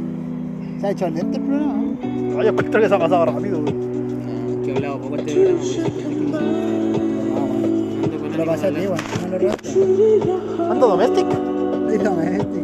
Se 0.82 0.88
ha 0.88 0.90
hecho 0.90 1.08
lento 1.10 1.38
el 1.38 1.44
programa. 1.44 1.74
¿no? 1.74 2.38
Ay, 2.40 2.44
yo 2.44 2.50
encuentro 2.50 2.80
que 2.80 2.88
se 2.88 2.94
ha 2.96 2.98
pasado 2.98 3.24
rápido, 3.26 3.60
weón. 3.60 4.56
No, 4.56 4.62
que 4.64 4.72
he 4.72 4.76
hablado 4.76 5.00
poco 5.00 5.14
este 5.14 5.32
programa. 5.32 5.60
te 5.60 5.62
quise. 5.62 5.80
Ah, 8.32 8.36
lo 8.36 8.44
pasé 8.46 8.66
a 8.66 8.70
ti, 8.70 8.80
weón. 8.80 8.98
No 9.20 9.28
lo 9.28 9.38
robaste. 9.38 9.68
¿Ando 10.72 10.88
domestic? 10.88 11.26
Dígame, 11.88 12.36
este. 12.36 12.58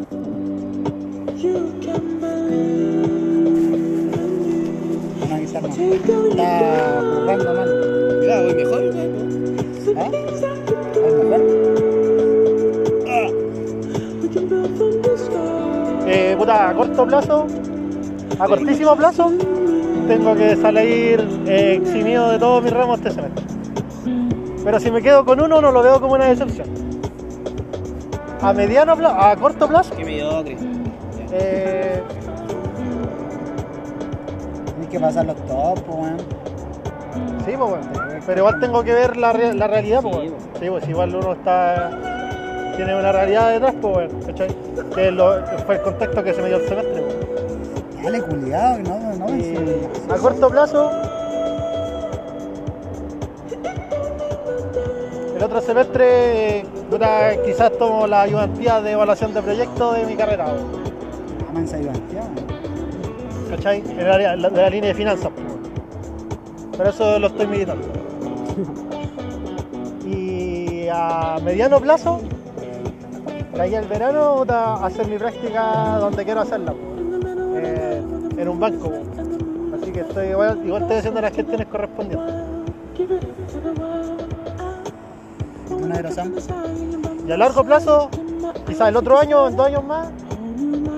Una 5.24 5.38
guitarra. 5.38 5.68
Está 5.68 6.48
jugando 7.20 7.54
mal. 7.54 7.70
Ya, 8.26 8.42
voy 8.42 8.54
mejor. 8.56 8.82
¿Ah? 9.96 10.02
A 10.02 11.08
lo 11.08 11.22
mejor. 11.22 11.68
Eh, 16.08 16.34
puta, 16.36 16.70
a 16.70 16.74
corto 16.74 17.06
plazo, 17.06 17.46
a 18.38 18.46
cortísimo 18.46 18.96
plazo, 18.96 19.32
tengo 20.06 20.34
que 20.34 20.56
salir 20.56 21.20
eh, 21.46 21.78
eximido 21.82 22.30
de 22.30 22.38
todos 22.38 22.62
mis 22.62 22.72
ramos 22.72 22.98
este 22.98 23.10
semestre. 23.10 23.44
Pero 24.64 24.80
si 24.80 24.90
me 24.90 25.00
quedo 25.02 25.24
con 25.24 25.40
uno, 25.40 25.60
no 25.60 25.70
lo 25.72 25.82
veo 25.82 26.00
como 26.00 26.14
una 26.14 26.26
decepción. 26.26 26.68
A 28.40 28.52
mediano 28.52 28.96
plazo, 28.96 29.16
a 29.16 29.36
corto 29.36 29.66
plazo, 29.68 29.94
Qué 29.96 30.04
mediocre. 30.04 30.56
eh, 31.32 32.02
Tienes 34.66 34.88
que 34.90 35.00
pasar 35.00 35.26
los 35.26 35.36
top, 35.46 35.78
weón. 35.88 36.16
sí, 37.44 37.52
pues 37.56 37.58
bueno. 37.58 37.86
Pero 38.26 38.38
igual 38.40 38.60
tengo 38.60 38.84
que 38.84 38.92
ver 38.92 39.16
la, 39.16 39.32
re- 39.32 39.54
la 39.54 39.66
realidad, 39.66 40.02
pues 40.02 40.14
bueno. 40.16 40.32
Sí, 40.60 40.66
pues 40.68 40.88
igual 40.88 41.14
uno 41.14 41.32
está. 41.32 41.90
Tiene 42.76 42.94
una 42.96 43.10
realidad 43.10 43.50
detrás, 43.52 43.74
pues 43.80 43.92
bueno, 43.94 44.26
¿cachai? 44.26 44.48
Que 44.94 45.10
lo- 45.10 45.44
fue 45.66 45.76
el 45.76 45.82
contexto 45.82 46.22
que 46.22 46.34
se 46.34 46.42
me 46.42 46.48
dio 46.48 46.58
el 46.58 46.68
semestre. 46.68 46.97
Dale, 48.10 48.22
culiado, 48.22 48.78
no, 48.78 49.14
no, 49.16 49.36
Y 49.36 49.42
sí. 49.42 49.54
a 50.08 50.16
corto 50.16 50.48
plazo, 50.48 50.90
el 55.36 55.42
otro 55.42 55.60
semestre, 55.60 56.64
puta, 56.90 57.32
quizás 57.44 57.70
tomo 57.76 58.06
la 58.06 58.22
ayudantía 58.22 58.80
de 58.80 58.92
evaluación 58.92 59.34
de 59.34 59.42
proyectos 59.42 59.94
de 59.96 60.06
mi 60.06 60.16
carrera, 60.16 60.46
y 61.52 61.54
Banquea, 61.54 61.92
weón. 62.22 63.50
¿cachai? 63.50 63.80
En 63.90 64.00
el 64.00 64.10
área- 64.10 64.36
la- 64.36 64.48
de 64.48 64.62
la 64.62 64.70
línea 64.70 64.88
de 64.88 64.94
finanzas. 64.94 65.30
Pero 66.78 66.88
eso 66.88 67.18
lo 67.18 67.26
estoy 67.26 67.46
meditando. 67.46 67.86
Y 70.06 70.88
a 70.90 71.36
mediano 71.44 71.78
plazo, 71.78 72.22
de 73.52 73.60
aquí 73.60 73.74
al 73.74 73.84
verano, 73.84 74.36
puta, 74.38 74.76
hacer 74.82 75.06
mi 75.08 75.18
práctica 75.18 75.98
donde 76.00 76.24
quiero 76.24 76.40
hacerla, 76.40 76.72
en 78.38 78.48
un 78.48 78.60
banco. 78.60 78.92
Así 79.80 79.92
que 79.92 80.00
estoy 80.00 80.28
igual, 80.28 80.60
igual 80.64 80.82
estoy 80.82 80.96
haciendo 80.98 81.20
las 81.20 81.34
gestiones 81.34 81.66
correspondientes. 81.66 82.34
Y 87.26 87.32
a 87.32 87.36
largo 87.36 87.64
plazo, 87.64 88.08
quizás 88.66 88.88
el 88.88 88.96
otro 88.96 89.18
año, 89.18 89.48
en 89.48 89.56
dos 89.56 89.66
años 89.66 89.84
más, 89.84 90.08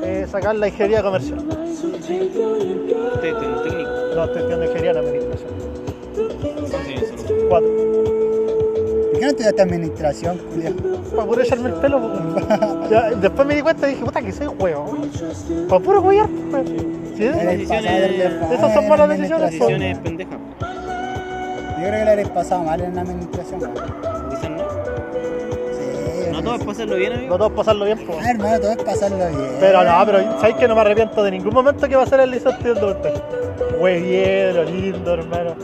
eh, 0.02 0.26
sacar 0.30 0.54
la 0.54 0.68
ingeniería 0.68 1.02
comercial. 1.02 1.38
Usted 1.38 2.22
es 2.22 3.34
un 3.34 3.62
técnico. 3.62 3.90
No, 4.14 4.24
estoy 4.24 4.42
estudiando 4.42 4.64
ingeniería 4.64 4.90
en 4.90 4.96
administración. 4.98 5.50
Cuatro. 7.48 7.68
¿Por 9.10 9.18
qué 9.18 9.20
no 9.20 9.28
estudiaste 9.28 9.62
administración, 9.62 10.38
culiado? 10.38 10.76
Para 11.14 11.28
puro 11.28 11.42
echarme 11.42 11.68
el 11.70 11.74
pelo, 11.74 12.00
pues. 12.00 12.44
Ya, 12.90 13.10
Después 13.10 13.46
me 13.46 13.54
di 13.54 13.62
cuenta 13.62 13.86
y 13.88 13.92
dije, 13.92 14.04
puta, 14.04 14.20
que 14.20 14.32
soy 14.32 14.46
huevo. 14.48 14.98
Para 15.68 15.82
puro 15.82 16.00
huear, 16.02 16.28
pues. 16.50 16.68
Sí, 17.16 17.24
decisiones- 17.24 18.18
del 18.18 18.52
esas 18.52 18.74
son 18.74 18.88
malas 18.88 19.10
administración. 19.10 19.40
Decisiones 19.50 19.98
pendejas. 19.98 20.38
Yo 20.60 21.86
creo 21.86 21.92
que 21.98 22.04
le 22.04 22.10
habréis 22.10 22.28
pasado 22.28 22.62
mal 22.64 22.80
en 22.80 22.94
la 22.94 23.02
administración. 23.02 23.60
Quizás 24.30 24.50
no. 24.50 24.58
Sí. 25.72 26.30
No 26.32 26.42
todo 26.42 26.54
es 26.56 26.64
pasarlo 26.64 26.96
bien, 26.96 27.12
No 27.12 27.18
amigo. 27.18 27.36
todos 27.38 27.52
pasarlo 27.52 27.84
bien, 27.84 27.98
pues. 28.06 28.18
Ah, 28.22 28.30
hermano, 28.30 28.60
todo 28.60 28.70
es 28.72 28.76
pasarlo 28.82 29.16
bien. 29.18 29.50
Pero 29.60 29.84
no, 29.84 30.06
pero 30.06 30.40
sabes 30.40 30.56
que 30.56 30.68
no 30.68 30.74
me 30.74 30.80
arrepiento 30.80 31.22
de 31.22 31.30
ningún 31.30 31.54
momento 31.54 31.88
que 31.88 31.96
va 31.96 32.02
a 32.02 32.06
ser 32.06 32.20
el 32.20 32.30
liceo 32.30 32.50
estudiando 32.52 32.88
usted. 32.88 33.12
Güey, 33.78 34.02
bien, 34.02 34.56
lo 34.56 34.64
lindo, 34.64 35.14
hermano. 35.14 35.54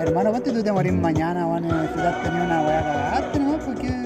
Hermano, 0.00 0.32
ponte 0.32 0.50
tú 0.52 0.62
te 0.62 0.72
morís 0.72 0.92
mañana, 0.92 1.46
weón, 1.46 1.64
y 1.64 1.68
si 1.88 1.94
te 1.94 2.06
has 2.06 2.22
tenido 2.22 2.44
una 2.44 2.60
weá 2.62 2.82
cagaste, 2.82 3.38
¿no? 3.40 3.58
Porque... 3.58 4.03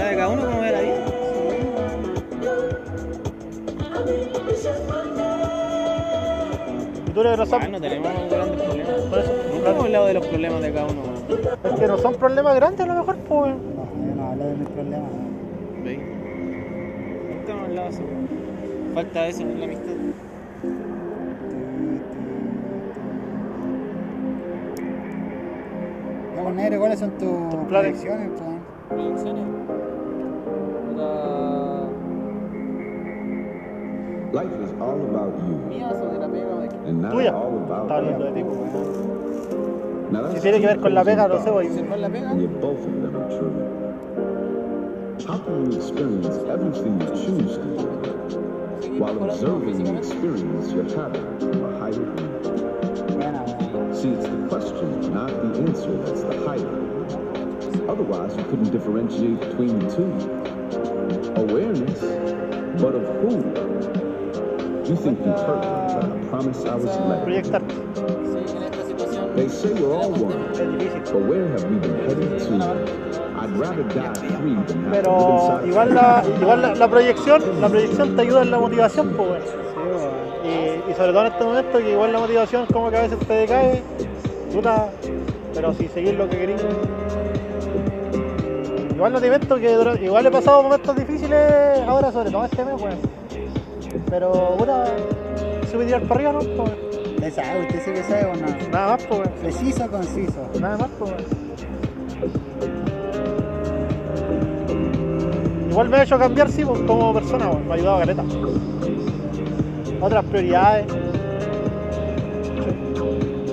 Habla 0.00 0.10
de 0.10 0.16
cada 0.16 0.28
uno 0.30 0.42
como 0.46 0.60
ve 0.62 0.72
la 0.72 0.80
vida. 0.80 1.04
Y 7.06 7.10
tú 7.12 7.20
eres 7.20 7.32
Ah, 7.32 7.36
grosado. 7.36 7.68
no 7.68 7.80
tenemos 7.80 8.08
grandes 8.30 8.62
problemas. 8.62 9.00
Por 9.10 9.18
eso, 9.18 9.32
Nunca 9.54 9.70
hemos 9.70 9.84
hablado 9.84 10.06
de 10.06 10.14
los 10.14 10.26
problemas 10.26 10.60
de 10.62 10.72
cada 10.72 10.86
uno. 10.86 11.02
weón. 11.02 11.74
es 11.74 11.80
que 11.80 11.86
no 11.86 11.98
son 11.98 12.14
problemas 12.14 12.54
grandes 12.56 12.80
a 12.80 12.86
lo 12.86 12.94
mejor, 12.94 13.16
pues. 13.16 13.54
No, 13.54 14.06
yo 14.06 14.14
no 14.16 14.30
hablo 14.30 14.44
de 14.46 14.54
mis 14.56 14.68
problemas. 14.68 15.10
¿Veis? 15.84 15.98
Nunca 15.98 17.52
hemos 17.52 17.64
hablado 17.68 17.88
de 17.88 17.94
eso. 17.94 18.02
Falta 18.94 19.26
eso 19.26 19.42
en 19.42 19.58
la 19.60 19.64
amistad. 19.66 19.92
Ya, 26.36 26.42
pues, 26.42 26.54
negro, 26.54 26.78
¿cuáles 26.80 26.98
son 26.98 27.10
tus 27.18 27.28
pues, 27.28 28.04
weón? 28.04 29.79
Producciones. 31.00 31.90
Life 34.32 34.52
is 34.62 34.72
all 34.80 35.00
about 35.10 35.34
you, 35.46 35.56
¿Mías 35.68 36.00
o 36.00 36.08
de 36.12 36.18
la 36.18 36.28
pega 36.28 36.54
o 36.54 36.60
de 36.60 36.68
qué? 36.68 36.76
and 36.88 37.02
not 37.02 37.12
Tuya. 37.12 37.32
all 37.34 37.52
Está 37.52 37.64
about 37.74 37.90
hablando 37.90 38.24
de 38.24 38.32
them. 38.32 38.34
ti. 38.34 38.42
Now, 40.12 40.22
that's 40.22 40.34
Si 40.34 40.40
tiene 40.40 40.60
que 40.60 40.66
ver 40.66 40.80
con 40.80 40.94
la 40.94 41.04
pega, 41.04 41.28
no 41.28 41.34
sé, 41.38 41.50
opposing 41.50 41.52
voy. 41.52 41.68
¿Se 41.68 41.84
fue 41.84 41.96
en? 41.98 42.30
And 42.30 42.40
yet 42.40 42.60
both 42.60 42.78
of 42.78 43.02
them 43.02 43.16
are 43.16 43.28
true. 43.28 43.52
How 45.26 45.38
can 45.38 45.70
you 45.70 45.76
experience 45.76 46.36
everything 46.48 47.00
you 47.00 47.06
choose 47.14 47.56
to 47.58 47.64
do 47.76 48.98
while 48.98 49.22
observing 49.24 49.84
the 49.84 49.96
experience 49.98 50.72
you're 50.72 50.84
having 50.96 51.38
from 51.38 51.64
a 51.64 51.78
higher 51.78 51.92
view? 52.14 52.30
See, 53.94 54.08
it's 54.10 54.24
the 54.28 54.46
question, 54.48 55.12
not 55.12 55.28
the 55.28 55.60
answer, 55.62 55.96
that's 56.04 56.22
the 56.22 56.36
highlight. 56.46 57.88
Otherwise, 57.88 58.36
you 58.36 58.44
couldn't 58.44 58.70
differentiate 58.70 59.40
between 59.40 59.78
the 59.80 59.88
two. 59.94 60.10
Awareness, 61.36 62.00
but 62.80 62.94
of 62.94 63.04
who? 63.20 63.30
You 64.88 64.96
think 64.96 65.18
you 65.20 65.26
me, 65.26 65.32
but 65.32 65.64
I 65.64 66.18
promise 66.28 66.64
I 66.64 66.74
was 66.76 66.96
led. 66.98 67.26
They 69.36 69.48
say 69.48 69.72
we're 69.74 69.94
all 69.94 70.10
one, 70.12 70.52
but 70.52 71.22
where 71.26 71.48
have 71.48 71.64
we 71.64 71.78
been 71.78 71.98
headed 72.08 72.38
to? 72.40 73.10
Pero 74.90 75.60
igual 75.66 75.94
la, 75.94 76.24
igual 76.40 76.62
la, 76.62 76.74
la 76.74 76.88
proyección, 76.88 77.60
la 77.60 77.68
proyección 77.68 78.16
te 78.16 78.22
ayuda 78.22 78.42
en 78.42 78.50
la 78.50 78.58
motivación, 78.58 79.10
pues 79.16 79.28
bueno. 79.28 79.44
Y, 80.44 80.90
y 80.90 80.94
sobre 80.94 81.12
todo 81.12 81.20
en 81.26 81.32
este 81.32 81.44
momento 81.44 81.78
que 81.78 81.90
igual 81.92 82.12
la 82.12 82.18
motivación 82.20 82.66
como 82.66 82.90
que 82.90 82.96
a 82.96 83.02
veces 83.02 83.18
te 83.20 83.32
decae, 83.32 83.82
puta, 84.52 84.90
pero 85.54 85.72
si 85.74 85.88
seguís 85.88 86.14
lo 86.14 86.28
que 86.28 86.38
querís. 86.38 86.62
Igual 89.00 89.14
no 89.14 89.20
te 89.22 89.26
invento 89.28 89.56
que 89.56 90.04
igual 90.04 90.26
he 90.26 90.30
pasado 90.30 90.62
momentos 90.62 90.94
difíciles 90.94 91.80
ahora, 91.88 92.12
sobre 92.12 92.30
todo 92.30 92.44
este 92.44 92.62
mes, 92.62 92.74
weón. 92.82 92.98
Pero 94.10 94.56
puta, 94.58 94.84
subir 95.70 95.84
y 95.84 95.86
tirar 95.86 96.02
para 96.02 96.14
arriba, 96.16 96.32
¿no? 96.34 96.40
¿Le 97.18 97.30
sabe? 97.30 97.62
¿Usted 97.62 97.82
sí 97.82 97.92
que 97.92 98.02
sabe 98.02 98.26
o 98.26 98.34
no? 98.34 98.68
nada 98.70 98.88
más, 98.88 99.06
pues 99.06 99.20
weón. 99.20 99.32
Preciso, 99.40 99.90
conciso. 99.90 100.50
Nada 100.60 100.76
más, 100.76 100.88
pues. 100.98 101.12
weón. 101.12 101.24
Igual 105.70 105.88
me 105.88 105.96
ha 105.96 106.02
hecho 106.02 106.18
cambiar, 106.18 106.50
sí, 106.50 106.62
como 106.62 107.14
persona, 107.14 107.48
weón. 107.48 107.66
me 107.68 107.72
ha 107.72 107.76
ayudado 107.76 107.96
a 107.96 108.00
caleta. 108.00 108.24
Otras 109.98 110.24
prioridades. 110.26 110.86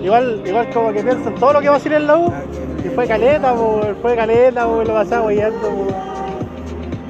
Igual, 0.04 0.44
igual 0.46 0.70
como 0.74 0.92
que 0.92 1.04
pienso 1.06 1.30
en 1.30 1.36
todo 1.36 1.54
lo 1.54 1.62
que 1.62 1.70
va 1.70 1.76
a 1.76 1.78
hacer 1.78 1.94
en 1.94 2.06
la 2.06 2.18
U. 2.18 2.34
Y 2.84 2.90
fue 2.90 3.08
caleta, 3.08 3.54
pues, 3.54 3.88
fue 4.02 4.16
caleta, 4.16 4.68
pues, 4.68 4.88
lo 4.88 4.94
pasaba 4.94 5.26
pues. 5.26 5.96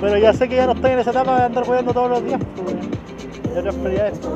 Pero 0.02 0.18
ya 0.18 0.34
sé 0.34 0.48
que 0.48 0.56
ya 0.56 0.66
no 0.68 0.74
estoy 0.74 0.92
en 0.92 1.00
esa 1.00 1.12
etapa 1.12 1.38
de 1.40 1.44
andar 1.46 1.68
weyando 1.70 1.94
todos 1.94 2.10
los 2.10 2.24
días, 2.24 2.40
pues. 2.56 2.68
weón. 2.76 2.92
Y 3.56 3.60
otras 3.60 3.76
prioridades. 3.76 4.20
pues. 4.20 4.34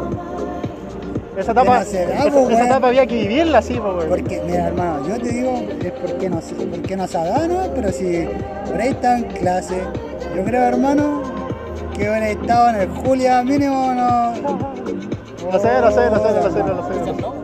Esa 1.38 1.54
etapa, 1.54 1.82
esa, 1.82 2.66
etapa 2.66 2.88
había 2.88 3.08
que 3.08 3.16
vivirla 3.16 3.60
así, 3.60 3.76
po, 3.76 3.90
weón. 3.94 4.10
Porque, 4.10 4.42
mira, 4.46 4.68
hermano, 4.68 5.08
yo 5.08 5.18
te 5.18 5.30
digo, 5.30 5.54
es 5.82 5.92
porque 5.94 6.30
no, 6.30 6.42
se- 6.42 6.56
porque 6.56 6.98
no 6.98 7.08
se 7.08 7.18
ha 7.18 7.24
dado, 7.26 7.48
¿no? 7.48 7.74
Pero 7.74 7.92
si 7.92 8.28
por 8.70 8.82
ahí 8.82 8.98
en 9.02 9.24
clase, 9.24 9.82
yo 10.36 10.44
creo, 10.44 10.62
hermano, 10.64 11.22
que 11.94 12.02
hubiera 12.10 12.30
estado 12.30 12.70
en 12.70 12.76
el 12.82 12.90
Julia 12.90 13.44
mínimo, 13.44 13.94
no. 13.94 14.32
No 15.52 15.60
sé, 15.60 15.70
no 15.82 15.92
sé, 15.92 16.10
no 16.10 16.20
sé, 16.20 16.32
no 16.34 16.52
sé, 16.52 16.64
no 16.64 17.06
sé. 17.06 17.14
No, 17.22 17.34
quizás 17.34 17.41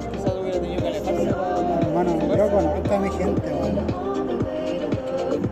yo 2.88 2.94
conozco 2.94 2.94
a 2.94 3.00
mi 3.00 3.10
gente, 3.10 3.54
weón. 3.54 3.76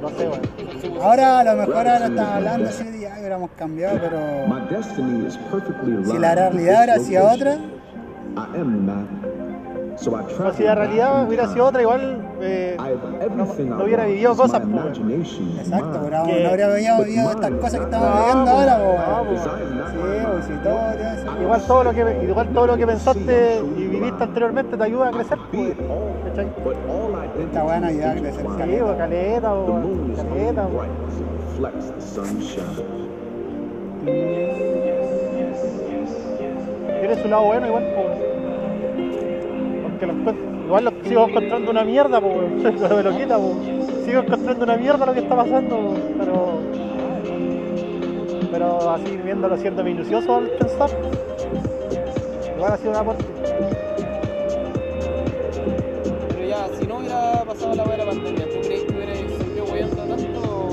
No 0.01 0.09
sé, 0.09 0.27
weón. 0.27 1.01
Ahora 1.01 1.39
a 1.39 1.43
lo 1.43 1.55
mejor 1.55 1.87
ahora 1.87 2.07
están 2.07 2.19
hablando 2.19 2.69
así 2.69 2.83
de 2.85 2.99
ya 3.01 3.15
hubiéramos 3.19 3.49
cambiado, 3.57 3.99
pero 3.99 4.47
My 4.47 4.61
destiny 4.69 5.27
is 5.27 5.37
perfectly 5.51 5.93
aligned 5.93 6.11
si 6.11 6.19
la 6.19 6.29
with 6.29 6.37
realidad 6.37 6.83
hubiera 6.83 6.93
this 6.95 7.07
sido 7.07 7.29
otra, 7.29 7.57
Travel 10.05 10.53
si 10.55 10.63
la 10.63 10.75
realidad 10.75 11.27
hubiera 11.27 11.47
sido 11.47 11.65
otra, 11.65 11.81
igual 11.81 12.21
eh, 12.41 12.77
no 13.35 13.83
hubiera 13.83 14.05
vivido 14.05 14.35
cosas, 14.35 14.61
exacto, 14.61 15.99
pero 16.03 16.25
no 16.25 16.49
habría 16.49 16.67
vivido, 16.69 17.03
vivido 17.03 17.31
estas 17.31 17.51
cosas 17.51 17.79
que 17.79 17.85
estamos 17.85 18.19
viviendo 18.19 18.51
ahora, 18.51 18.77
po, 18.77 19.35
Sí, 19.95 20.47
si 20.47 20.53
todo. 20.63 21.41
Igual 21.41 21.61
todo 21.67 21.83
lo 21.83 21.93
que 21.93 22.25
igual 22.27 22.47
todo 22.49 22.67
lo 22.67 22.77
que 22.77 22.87
pensaste 22.87 23.61
y 23.77 23.87
viviste 23.87 24.23
anteriormente 24.23 24.77
te 24.77 24.83
ayuda 24.83 25.07
a 25.07 25.11
crecer, 25.11 25.37
pues. 25.51 25.73
¿cachai? 26.27 26.45
But 26.63 26.75
all 26.87 27.11
identity 27.11 27.43
Está 27.45 27.63
bueno 27.63 27.87
ayudar 27.87 28.09
a 28.17 28.21
crecer, 28.21 28.41
Sí, 28.41 28.57
caleta. 28.57 28.85
pues, 28.85 28.97
caleta, 28.97 29.49
po, 29.49 29.81
caleta. 30.15 30.67
po. 30.67 30.81
sunshine. 31.99 32.63
Tiene 36.99 37.21
su 37.21 37.27
lado 37.27 37.45
bueno 37.45 37.67
igual. 37.67 37.83
Igual 40.65 40.93
sigo 41.03 41.27
encontrando 41.27 41.71
una 41.71 41.83
mierda. 41.83 42.19
No 42.19 42.95
me 42.95 43.03
lo 43.03 43.17
quita, 43.17 43.37
pues. 43.37 44.05
Sigo 44.05 44.19
encontrando 44.21 44.63
una 44.63 44.77
mierda 44.77 45.05
lo 45.05 45.13
que 45.13 45.19
está 45.19 45.35
pasando, 45.35 45.77
po, 45.77 45.93
pero. 46.19 46.59
Pero 48.51 48.89
así 48.91 49.17
viéndolo 49.17 49.57
siendo 49.57 49.83
minucioso 49.83 50.35
al 50.35 50.49
pensar. 50.49 50.89
Igual 52.55 52.73
ha 52.73 52.77
sido 52.77 52.91
una 52.91 53.03
parte. 53.03 53.25
Pero 56.29 56.47
ya, 56.47 56.67
si 56.79 56.87
no 56.87 56.97
hubiera 56.97 57.43
pasado 57.43 57.75
la 57.75 57.83
buena 57.83 58.05
pandemia, 58.05 58.45
¿tú 58.45 58.61
crees 58.61 58.83
que 58.83 58.93
hubiera 58.93 59.15
seguido 59.15 59.65
huyendo 59.71 59.95
tanto 59.95 60.69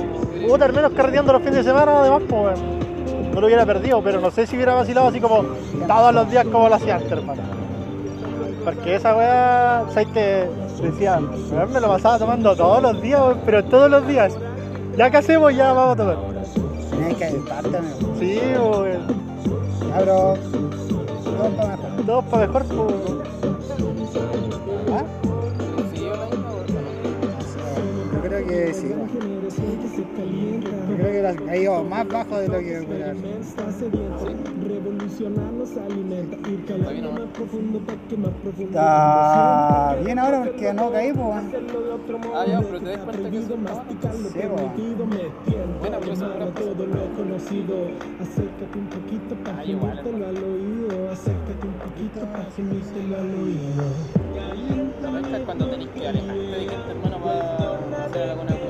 Puta, 0.49 0.64
al 0.64 0.72
menos 0.72 0.93
carreteando 0.93 1.33
los 1.33 1.43
fines 1.43 1.57
de 1.57 1.64
semana, 1.64 2.01
además, 2.01 2.22
pues. 2.28 2.61
No 3.35 3.41
lo 3.41 3.47
hubiera 3.47 3.64
perdido, 3.64 4.03
pero 4.03 4.20
no 4.20 4.30
sé 4.30 4.47
si 4.47 4.57
hubiera 4.57 4.74
vacilado 4.74 5.09
así 5.09 5.18
como 5.18 5.43
todos 5.87 6.14
los 6.14 6.30
días 6.30 6.45
como 6.47 6.68
lo 6.68 6.74
hacía 6.74 6.97
antes, 6.97 7.12
hermano. 7.12 7.62
Porque 8.65 8.97
esa 8.97 9.17
weá, 9.17 9.85
¿sabes 9.93 10.09
que 10.09 10.49
Decía, 10.83 11.21
me 11.21 11.81
lo 11.81 11.89
pasaba 11.89 12.19
tomando 12.19 12.57
todos 12.57 12.83
los 12.83 13.01
días, 13.01 13.21
weón, 13.21 13.41
pero 13.45 13.65
todos 13.65 13.89
los 13.89 14.07
días. 14.09 14.37
Ya 14.97 15.11
que 15.11 15.19
hacemos, 15.19 15.55
ya 15.55 15.73
vamos 15.73 15.95
a 15.95 15.97
tomar. 15.97 16.17
Tienes 16.91 17.17
que 17.17 17.27
amigo. 17.27 18.17
Sí, 18.19 18.41
weón. 18.59 19.07
Ya, 19.89 20.01
bro. 20.03 20.35
Todo 21.25 21.49
para 21.57 21.77
mejor. 21.77 22.07
Todos 22.07 22.25
para 22.25 22.47
mejor, 22.47 22.65
pues. 22.65 22.79
weón. 22.79 23.23
¿Ah? 24.93 25.05
¿Siguió 25.95 26.17
la 26.17 26.27
misma 26.27 26.51
o 26.51 26.63
no? 26.67 28.13
Yo 28.13 28.21
creo 28.23 28.47
que 28.49 28.75
sí. 28.75 28.93
Yo 30.93 30.99
creo 30.99 31.12
que 31.12 31.22
la- 31.22 31.53
ha 31.53 31.57
ido 31.57 31.84
más 31.84 32.11
bajo 32.11 32.38
de 32.38 32.49
lo 32.49 32.59
que 32.59 32.76
esperaba. 32.82 33.12
Está 36.80 36.93
bien 36.93 37.05
o 37.07 37.12
no? 37.12 37.24
Está 39.93 39.97
bien 40.05 40.18
ahora 40.18 40.38
porque 40.45 40.72
no 40.74 40.90
caí, 40.93 41.12
pues. 41.12 41.24
weón. 41.26 41.51
Ah, 42.34 42.45
ya, 42.47 42.61
pero 42.61 42.78
te 42.80 42.84
das 42.90 42.99
cuenta 43.05 43.22
que 43.30 43.36
eso 43.38 43.49
Sí, 44.28 44.38
pues. 44.38 44.51
weón. 44.51 44.76
Bueno, 45.80 45.97
pero 46.01 46.12
eso 46.12 46.28
no 46.28 46.34
Ah, 49.59 49.64
igual. 49.72 49.97
La 55.03 55.11
penca 55.11 55.36
es 55.38 55.45
cuando 55.45 55.70
tenés 55.70 55.88
que 55.88 56.09
alejarte 56.09 56.38
de 56.40 56.61
gente, 56.61 56.90
hermano, 56.90 57.18
para 57.24 58.05
hacer 58.07 58.30
alguna 58.30 58.53
cosa. 58.53 58.62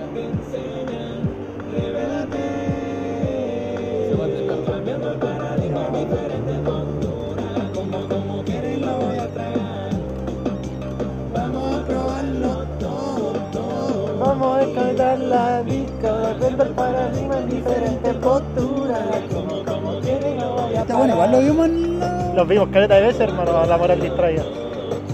A 14.62 14.66
descargar 14.66 15.18
la 15.18 15.62
disca, 15.62 16.34
viendo 16.38 16.62
el 16.62 16.70
paradigma 16.70 17.38
en 17.38 17.48
diferentes 17.48 18.14
posturas. 18.14 19.00
Como, 19.32 19.64
como 19.64 20.00
quieren, 20.00 20.38
no 20.38 20.54
vaya 20.56 20.78
a 20.78 20.82
Está 20.82 20.96
bueno, 20.96 21.14
igual 21.14 21.32
lo 21.32 21.38
vimos 21.38 21.66
en. 21.66 22.36
Los 22.36 22.48
vimos 22.48 22.68
caleta 22.68 22.94
de 22.94 23.02
veces, 23.02 23.20
hermano, 23.20 23.58
a 23.58 23.66
la 23.66 23.76
moral 23.76 24.00
distraída. 24.00 24.44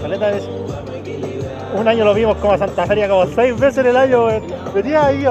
Caleta 0.01 0.27
de 0.27 0.33
veces. 0.33 0.49
Un 1.77 1.87
año 1.87 2.05
lo 2.05 2.13
vimos 2.13 2.37
como 2.37 2.53
a 2.53 2.57
Santa 2.57 2.85
Feria, 2.85 3.07
como 3.07 3.25
seis 3.27 3.59
veces 3.59 3.79
en 3.79 3.87
el 3.87 3.97
año, 3.97 4.25
weón. 4.25 4.43
Venía 4.73 5.05
ahí. 5.05 5.25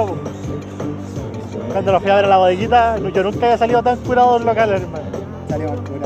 Cuando 1.73 1.93
lo 1.93 2.01
fui 2.01 2.11
a 2.11 2.17
ver 2.17 2.25
a 2.25 2.29
la 2.29 2.37
bodeguita, 2.39 2.99
yo 2.99 3.23
nunca 3.23 3.47
había 3.47 3.59
salido 3.59 3.83
tan 3.83 3.97
curado 3.99 4.39
del 4.39 4.47
local, 4.47 4.71
hermano. 4.71 5.08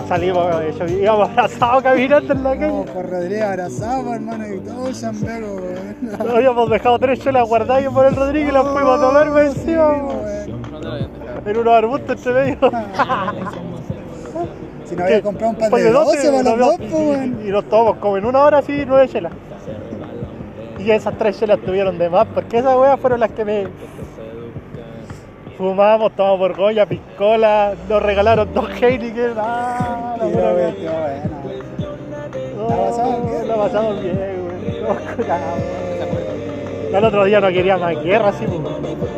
Salimos 0.09 0.47
weón, 0.47 0.79
yo- 0.79 0.87
íbamos 0.99 1.29
abrazados 1.31 1.83
caminando 1.83 2.33
en 2.33 2.43
la 2.43 2.57
calle. 2.57 2.85
con 2.93 3.11
Rodríguez 3.11 3.43
abrazado, 3.43 4.15
hermano, 4.15 4.55
y 4.55 4.59
todo 4.61 4.93
Chambego, 4.93 5.55
weón. 5.57 6.31
Habíamos 6.37 6.71
dejado 6.71 6.99
tres 6.99 7.19
chelas 7.21 7.49
guardadas 7.49 7.93
por 7.93 8.07
el 8.07 8.17
Rodrigo 8.17 8.49
y 8.49 8.53
las 8.53 8.67
fuimos 8.69 8.99
a 8.99 9.01
tomar 9.03 9.29
por 9.31 9.43
encima. 9.43 9.97
No. 9.97 11.51
En 11.51 11.57
unos 11.57 11.75
arbustos 11.75 12.17
entre 12.27 12.33
medio. 12.33 12.59
Si 14.85 14.97
no 14.97 15.05
había 15.05 15.23
comprado 15.23 15.53
un 15.53 15.57
par 15.57 15.71
de 15.71 15.91
12 15.91 16.29
12, 16.29 16.45
para 16.45 16.57
los 16.57 16.59
dos, 16.59 16.77
pues, 16.91 17.27
y, 17.47 17.51
nos 17.51 17.65
tomamos 17.65 17.97
como 17.97 18.19
en 18.19 18.27
una 18.27 18.41
hora 18.41 18.59
así 18.59 18.85
nueve 18.87 19.09
chelas. 19.09 19.33
Y 20.79 20.91
esas 20.91 21.17
tres 21.17 21.39
chelas 21.39 21.61
tuvieron 21.61 21.97
de 21.97 22.11
más, 22.11 22.27
porque 22.35 22.59
esas 22.59 22.77
weas 22.77 23.01
fueron 23.01 23.21
las 23.21 23.31
que 23.31 23.45
me. 23.45 23.69
Fumamos, 25.63 26.11
tomamos 26.17 26.41
borgoña, 26.41 26.87
piscola, 26.87 27.75
nos 27.89 28.03
regalaron 28.03 28.53
dos 28.53 28.69
Heineken. 28.83 29.35
Ah, 29.37 30.17
la. 30.19 30.27
Oh, 32.59 32.69
¿La 32.69 32.77
pasaron 32.77 33.27
bien? 33.31 33.47
La 33.47 33.55
pasamos 33.55 34.03
bien, 34.03 34.17
güey. 36.91 37.05
Otro 37.05 37.25
día 37.25 37.41
no 37.41 37.47
quería 37.47 37.79
más 37.79 38.03
guerra, 38.03 38.31
así. 38.31 38.45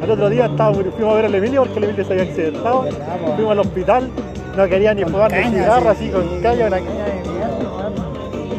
El 0.02 0.10
otro 0.10 0.28
día 0.28 0.44
estábamos, 0.44 0.84
fuimos 0.94 1.14
a 1.14 1.16
ver 1.16 1.24
al 1.24 1.34
Emilio 1.34 1.62
porque 1.62 1.78
el 1.78 1.84
Emilio 1.84 2.04
se 2.04 2.12
había 2.12 2.24
accidentado. 2.24 2.88
Fuimos 3.36 3.52
al 3.52 3.60
hospital, 3.60 4.10
no 4.54 4.68
quería 4.68 4.92
ni 4.92 5.04
fumar 5.04 5.32
ni 5.32 5.44
cigarro, 5.44 5.94
sí, 5.94 6.10
así 6.10 6.10
con 6.10 6.42
caña, 6.42 6.66
una 6.66 6.76
caña 6.76 7.04
de 7.06 7.22
mierda. 7.22 7.90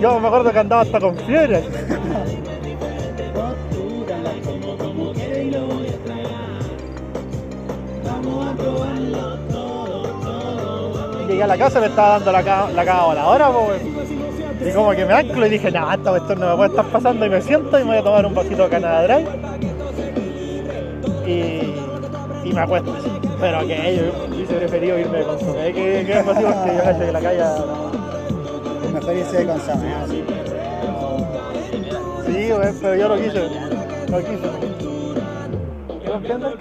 Yo 0.02 0.20
me 0.20 0.28
acuerdo 0.28 0.52
que 0.52 0.58
andaba 0.58 0.82
hasta 0.82 1.00
con 1.00 1.16
fiebre. 1.18 1.62
llegué 11.36 11.44
a 11.44 11.48
la 11.48 11.58
casa 11.58 11.80
me 11.80 11.88
estaba 11.88 12.10
dando 12.18 12.32
la, 12.32 12.44
ca- 12.44 12.70
la 12.74 12.86
cama 12.86 13.06
voladora, 13.06 13.50
weón. 13.50 13.96
Y 14.68 14.72
como 14.72 14.92
que 14.92 15.06
me 15.06 15.14
anclo 15.14 15.46
y 15.46 15.50
dije, 15.50 15.70
nah, 15.72 15.94
esta 15.94 16.16
esto 16.18 16.36
no 16.36 16.50
me 16.50 16.56
puede 16.56 16.70
estar 16.70 16.86
pasando. 16.86 17.26
Y 17.26 17.30
me 17.30 17.42
siento 17.42 17.78
y 17.78 17.84
me 17.84 17.90
voy 17.90 17.98
a 17.98 18.04
tomar 18.04 18.26
un 18.26 18.34
vasito 18.34 18.64
de 18.64 18.70
Canada 18.70 19.04
Dry. 19.04 19.26
Y, 21.28 21.74
y 22.50 22.54
me 22.54 22.62
acuesto. 22.62 22.96
Pero 23.40 23.60
que 23.68 23.98
yo 23.98 24.34
hubiese 24.34 24.54
preferido 24.54 24.98
irme 25.00 25.24
con 25.24 25.38
consomé 25.38 25.74
que, 25.74 26.04
que 26.06 26.14
así 26.14 26.24
porque 26.26 26.42
yo 26.78 26.84
cacho 26.84 27.00
que 27.00 27.12
la 27.12 27.20
calle. 27.20 27.44
Mejor 28.94 29.16
irse 29.18 29.38
de 29.38 29.46
consomé, 29.46 29.94
así. 29.96 30.24
Sí, 32.26 32.52
weón, 32.52 32.76
pero 32.82 32.96
yo 32.96 33.08
lo 33.10 33.16
quise. 33.18 33.50
Lo 34.10 34.18
quise. 34.20 34.50
Rompiendo 36.08 36.48
el. 36.48 36.56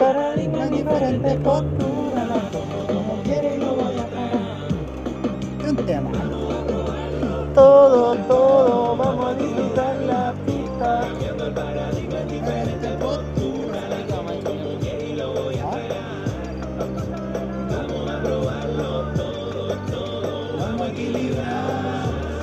Tema. 5.77 6.11
Todo, 7.55 8.15
todo, 8.29 8.97
vamos 8.97 9.27
a 9.27 9.35
disfrutar 9.35 9.97
la 10.07 10.33
pista. 10.47 11.09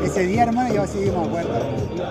Ese 0.04 0.24
día, 0.24 0.44
hermano, 0.44 0.74
yo 0.74 0.86
sí 0.88 1.00
me 1.16 1.24
acuerdo. 1.26 1.50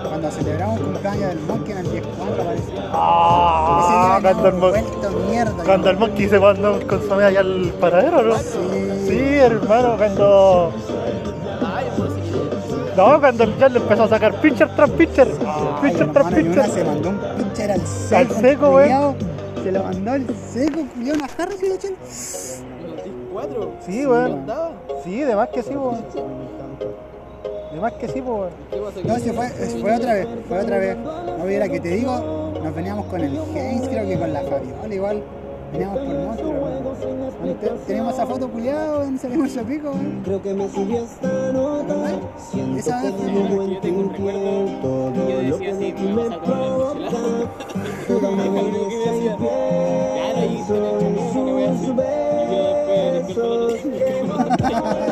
Cuando 0.07 0.31
celebramos 0.31 0.79
un 0.79 0.85
cumpleaños 0.85 1.27
del 1.29 1.39
Monkey 1.41 1.71
en 1.73 1.77
el 1.79 1.91
10 1.91 2.03
parece. 2.05 2.63
Ah, 2.93 4.19
Ese 4.19 4.31
día 4.31 4.33
cuando 4.33 4.47
el, 4.47 4.53
mon- 4.55 5.29
mierda. 5.29 5.63
cuando 5.63 5.89
el 5.89 5.97
monkey 5.97 6.29
se 6.29 6.39
mandó 6.39 6.73
un 6.73 6.81
consomé 6.81 7.23
allá 7.25 7.41
al 7.41 7.73
paradero, 7.79 8.21
¿no? 8.23 8.37
Sí. 8.37 9.05
Sí, 9.07 9.19
hermano, 9.19 9.97
cuando. 9.97 10.73
No, 12.95 13.19
cuando 13.19 13.57
ya 13.57 13.69
le 13.69 13.79
empezó 13.79 14.03
a 14.03 14.07
sacar 14.09 14.41
pitcher 14.41 14.75
tras 14.75 14.89
pitcher. 14.91 15.27
Ay, 15.45 15.91
pitcher 15.91 16.11
tras 16.11 16.33
pitcher. 16.33 16.69
se 16.69 16.83
mandó 16.83 17.09
un 17.09 17.19
pitcher 17.37 17.71
al 17.71 17.87
seco. 17.87 18.15
Al 18.15 18.41
seco, 18.41 18.71
güey. 18.71 18.89
Se 19.63 19.71
lo 19.71 19.83
mandó 19.83 20.11
al 20.11 20.27
seco, 20.51 20.85
culiao, 20.93 21.15
una 21.15 21.27
jarra 21.27 21.51
y 21.61 21.67
lo 21.69 21.75
echó. 21.75 21.87
¿Cuatro? 23.33 23.71
Sí, 23.85 24.05
weón. 24.05 24.45
Sí, 25.03 25.21
de 25.21 25.35
más 25.35 25.49
que 25.49 25.63
sí, 25.63 25.75
weón. 25.75 26.03
De 27.73 27.79
más 27.79 27.93
que 27.93 28.07
sí, 28.09 28.19
weón. 28.19 28.49
No, 29.05 29.19
se 29.19 29.33
fue, 29.33 29.49
se 29.49 29.79
fue 29.79 29.95
otra 29.95 30.13
vez, 30.13 30.27
fue 30.47 30.59
otra 30.59 30.77
vez. 30.77 30.97
No 30.97 31.43
hubiera 31.45 31.69
que 31.69 31.79
te 31.79 31.89
digo, 31.89 32.51
nos 32.61 32.75
veníamos 32.75 33.05
con 33.05 33.21
el 33.21 33.37
Hayes, 33.55 33.87
creo 33.87 34.07
que 34.07 34.19
con 34.19 34.33
la 34.33 34.41
Fabiola 34.41 34.93
igual. 34.93 35.23
Veníamos 35.71 35.99
por 35.99 36.53
monstruo, 36.53 36.53
Tenemos 37.87 38.13
esa 38.13 38.27
foto 38.27 38.49
culiado 38.49 39.03
donde 39.03 39.19
salimos 39.19 39.57
a 39.57 39.63
pico. 39.63 39.93
Creo 40.23 40.41
que 40.41 40.53
me 40.53 40.69
sirvió 40.69 41.03
esta 41.03 41.51
nota. 41.53 41.95
Esa 42.77 43.03
vez 43.03 43.13
tengo 43.81 43.99
un 43.99 44.09
que 44.09 44.21
yo 44.21 45.23
lo 45.23 45.37
decía 45.41 45.73
así, 45.73 45.93
me 45.93 46.13
vas 46.15 46.31
a 46.31 46.39
comer 46.39 46.67
que. 46.67 47.47
Claro, 49.37 50.39
ahí 50.39 50.63
se 50.67 50.73
le 50.73 50.89
echó 51.29 51.39
una 51.39 51.53
wea 51.55 51.71
así. 51.71 51.87
Y 53.29 53.33
yo 53.33 53.67
después 53.67 55.10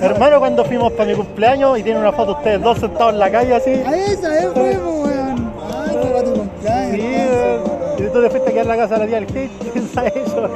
Hermano, 0.00 0.38
cuando 0.38 0.64
fuimos 0.64 0.92
para 0.92 1.10
mi 1.10 1.14
cumpleaños 1.16 1.78
y 1.78 1.82
tienen 1.82 2.02
una 2.02 2.12
foto 2.12 2.32
ustedes 2.32 2.62
dos 2.62 2.78
sentados 2.78 3.12
en 3.12 3.18
la 3.18 3.30
calle 3.30 3.54
así. 3.54 3.70
A 3.70 3.96
esa 3.96 4.52
po, 4.52 4.60
weón. 4.60 5.52
Ah, 5.60 5.86
tu 6.24 6.32
cumpleaños. 6.32 7.66
Sí. 7.96 8.04
Y 8.04 8.08
tú 8.08 8.22
te 8.22 8.30
fuiste 8.30 8.50
a 8.50 8.52
quedar 8.52 8.64
en 8.64 8.68
la 8.68 8.76
casa 8.76 8.94
de 8.94 9.00
la 9.00 9.06
tía 9.06 9.20
del. 9.20 9.50
¿Quién 9.72 9.88
sabe 9.88 10.12
eso? 10.24 10.48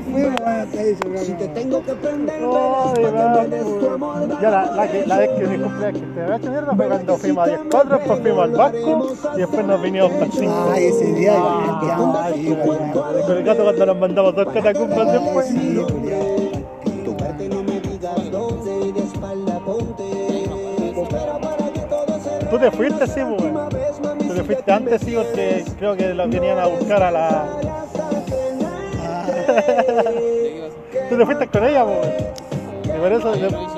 Si 0.00 1.32
te 1.34 1.48
tengo 1.48 1.82
que 1.84 1.92
prender 1.94 2.40
velas 2.40 3.48
me 3.48 3.58
tu 3.58 3.88
amor. 3.90 4.28
la, 4.40 4.66
la, 4.74 4.88
que- 4.90 5.06
la 5.06 5.18
vez 5.18 5.28
que 5.30 5.34
que 5.44 5.48
te 5.48 6.20
había 6.22 6.36
hecho 6.36 6.50
mierda 6.50 6.74
fue 6.74 6.88
cuando 6.88 7.16
fuimos 7.18 7.44
a 7.44 7.48
10 7.48 7.60
cuadras, 7.70 7.98
después 7.98 8.20
fuimos 8.20 8.44
al 8.44 8.50
barco 8.52 9.12
y 9.34 9.38
después 9.38 9.66
nos 9.66 9.82
vinimos 9.82 10.10
para 10.12 10.24
el 10.26 10.32
5. 10.32 10.54
Ay, 10.72 10.84
ese 10.84 11.12
día 11.14 11.32
Ah. 11.36 12.30
Con 13.26 13.36
el 13.36 13.44
gato 13.44 13.62
cuando 13.64 13.86
nos 13.86 13.98
mandamos 13.98 14.34
dos 14.34 14.46
catacumbas 14.52 15.12
después. 15.12 15.46
sí, 15.48 15.82
culiao. 15.90 16.26
Tocarte 17.04 17.48
no 17.48 17.62
me 17.62 17.80
digas 17.80 18.30
dónde 18.30 18.86
y 18.86 18.92
de 18.92 19.00
espalda 19.00 19.58
ponte. 19.64 20.42
Espera 21.02 21.38
para 21.38 21.72
que 21.72 21.80
todo 21.80 22.20
se 22.20 22.46
Tú 22.46 22.58
te 22.58 22.70
fuiste, 22.70 23.06
sí, 23.06 23.20
pues. 23.36 23.52
Tú 24.28 24.34
te 24.34 24.42
fuiste 24.44 24.72
antes, 24.72 25.00
sí, 25.02 25.14
porque 25.16 25.64
creo 25.78 25.96
que 25.96 26.14
los 26.14 26.30
venían 26.30 26.58
a 26.58 26.66
buscar 26.66 27.02
a 27.02 27.10
la. 27.10 27.44
Tú 31.08 31.16
te 31.18 31.26
fuiste 31.26 31.46
con 31.48 31.64
ella, 31.64 31.84
pues. 31.84 31.98
weón. 31.98 32.96
Y 32.96 33.00
por 33.00 33.12
eso. 33.12 33.34
Yo 33.34 33.50
lo. 33.50 33.70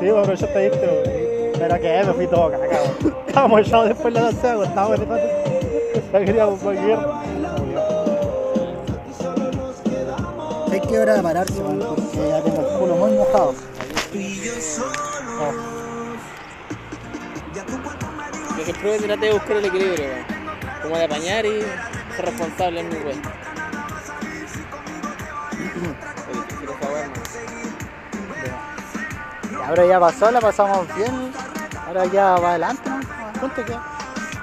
Sí, 0.00 0.10
bueno, 0.10 0.22
pero 0.22 0.34
yo 0.34 0.46
te 0.48 0.58
diste, 0.58 0.86
weón. 0.86 1.52
Pero 1.58 1.80
que 1.80 2.04
me 2.04 2.12
fui 2.14 2.26
todo 2.26 2.50
cagado. 2.50 2.86
Estábamos 3.26 3.60
echados 3.60 3.88
después 3.88 4.14
de 4.14 4.20
la 4.20 4.26
danza, 4.26 4.52
acostábamos 4.52 4.96
en 4.96 5.02
el 5.02 5.08
patio. 5.08 5.28
Ya 6.12 6.24
queríamos 6.24 6.62
volver. 6.62 6.98
Hay 10.72 10.80
que 10.80 10.98
hora 10.98 11.14
de 11.14 11.22
pararse, 11.22 11.60
weón, 11.60 11.78
porque 11.78 12.28
ya 12.28 12.40
tengo 12.42 12.60
el 12.60 12.78
culo 12.78 12.96
muy 12.96 13.10
mojado. 13.12 13.54
Yo 18.58 18.64
siempre 18.64 18.98
traté 18.98 19.26
de 19.26 19.32
buscar 19.32 19.56
el 19.56 19.64
equilibrio, 19.64 20.04
weón. 20.04 20.24
Como 20.82 20.96
de 20.96 21.04
apañar 21.04 21.46
y 21.46 21.60
ser 22.16 22.24
responsable 22.24 22.80
en 22.80 22.88
mi 22.88 22.96
web. 22.96 23.41
Ahora 29.72 29.86
ya 29.86 29.98
pasó, 30.00 30.30
la 30.30 30.40
pasamos 30.40 30.86
bien. 30.94 31.32
Ahora 31.86 32.04
ya 32.06 32.36
va 32.36 32.50
adelante, 32.50 32.90
¿no? 32.90 33.00
¿Cuánto 33.40 33.64
queda? 33.64 33.82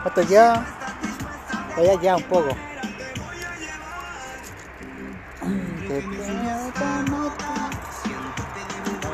¿Cuánto 0.01 0.27
queda? 0.27 0.65
Todavía 1.75 1.99
queda 1.99 2.15
un 2.17 2.23
poco. 2.23 2.55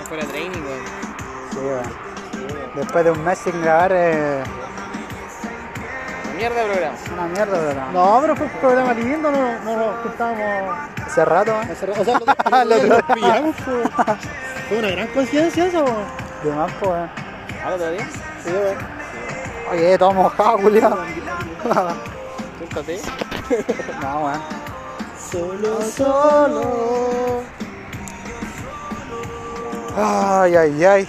Fuera 0.08 0.24
training. 0.26 0.52
Sí, 1.52 1.58
weón. 1.58 1.84
Después 2.76 3.06
de 3.06 3.12
un 3.12 3.24
mes 3.24 3.40
sin 3.40 3.62
grabar, 3.62 3.92
eh, 3.94 4.44
Mierda 6.38 6.62
de 6.62 6.66
programa. 6.70 6.98
una 7.14 7.28
mierda, 7.28 7.58
pero 7.58 7.92
No, 7.94 8.18
pero 8.22 8.36
fue 8.36 8.46
un 8.48 8.52
programa 8.54 8.94
lindo, 8.94 9.32
no, 9.32 9.60
no 9.64 9.78
nos 9.78 9.96
juntábamos. 10.04 10.78
hace 11.06 11.26
rato, 11.26 11.52
¿eh? 11.52 11.70
hace 11.72 11.86
rato. 11.86 12.02
O 12.02 12.06
sea, 12.06 12.18
otro 12.18 12.66
nos 12.66 12.80
día. 12.80 13.02
pillamos, 13.14 13.56
pues. 13.66 14.18
Fue 14.68 14.80
una 14.80 14.90
gran 14.90 15.08
coincidencia 15.10 15.68
eso, 15.68 15.84
weón. 15.84 16.06
De 16.44 16.52
más, 16.52 16.72
pues, 16.80 16.92
eh. 16.92 17.10
¿Al 17.64 17.74
otro 17.74 17.92
día? 17.92 18.10
Sí, 18.44 18.50
weón. 18.52 18.78
Oye, 19.72 19.98
todo 19.98 20.14
mojado, 20.14 20.58
culiao. 20.58 20.98
Siéntate. 22.58 23.02
no, 24.02 24.26
weón. 24.26 24.42
Solo, 25.32 25.82
solo. 25.82 27.42
Ay, 29.98 30.56
ay, 30.56 30.86
ay. 30.86 31.08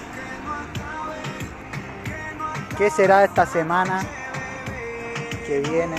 ¿Qué 2.76 2.90
será 2.90 3.24
esta 3.24 3.46
semana 3.46 4.02
que 5.46 5.60
viene? 5.60 5.96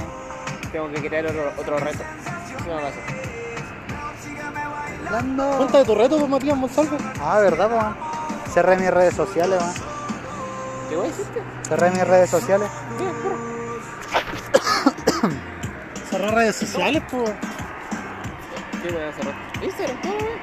Tengo 0.71 0.91
que 0.91 1.07
crear 1.07 1.25
otro, 1.25 1.51
otro 1.57 1.79
reto. 1.79 2.03
Sí. 2.47 3.16
Hablando. 5.07 5.57
Cuenta 5.57 5.77
de 5.79 5.85
tu 5.85 5.95
reto, 5.95 6.17
pues, 6.17 6.29
Matías 6.29 6.57
Monsalve. 6.57 6.97
Ah, 7.21 7.39
¿verdad, 7.39 7.69
po, 7.69 7.75
weón? 7.75 7.95
Cerré 8.53 8.77
mis 8.77 8.91
redes 8.91 9.15
sociales, 9.15 9.59
weón. 9.59 9.73
¿Qué 10.89 10.95
voy 10.95 11.05
a 11.05 11.09
decirte? 11.09 11.41
Cerré 11.63 11.91
mis 11.91 12.07
redes 12.07 12.29
sociales. 12.29 12.69
¿Qué? 12.97 13.07
Cerrar 16.09 16.33
redes 16.35 16.55
sociales, 16.55 17.03
pues. 17.09 17.31
¿Qué 18.81 18.91
voy 18.91 19.01
a 19.01 19.09
hacer? 19.09 19.25
Instagram, 19.61 20.01
todo, 20.01 20.13
weón. 20.13 20.39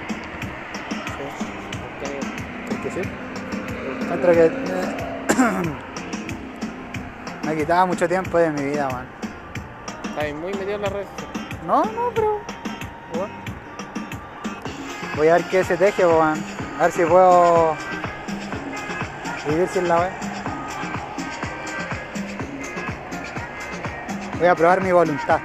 ¿Qué 2.82 2.90
sí. 2.90 3.00
Encuentro 4.02 4.32
que 4.32 4.46
eh, 4.46 4.52
me 7.46 7.56
quitaba 7.56 7.86
mucho 7.86 8.06
tiempo 8.08 8.38
de 8.38 8.50
mi 8.50 8.64
vida, 8.64 8.88
weón. 8.88 9.06
Estás 10.04 10.34
muy 10.34 10.52
metido 10.52 10.74
en 10.76 10.82
las 10.82 10.92
redes 10.92 11.08
sociales. 11.08 11.34
No, 11.66 11.82
no, 11.84 12.10
pero. 12.14 12.53
Voy 15.16 15.28
a 15.28 15.34
ver 15.34 15.44
qué 15.44 15.62
se 15.62 15.76
teje, 15.76 16.04
weón. 16.04 16.42
A 16.78 16.82
ver 16.82 16.92
si 16.92 17.04
puedo 17.04 17.76
vivir 19.48 19.68
sin 19.68 19.88
la 19.88 20.00
web. 20.00 20.10
Voy 24.38 24.48
a 24.48 24.54
probar 24.54 24.82
mi 24.82 24.92
voluntad. 24.92 25.40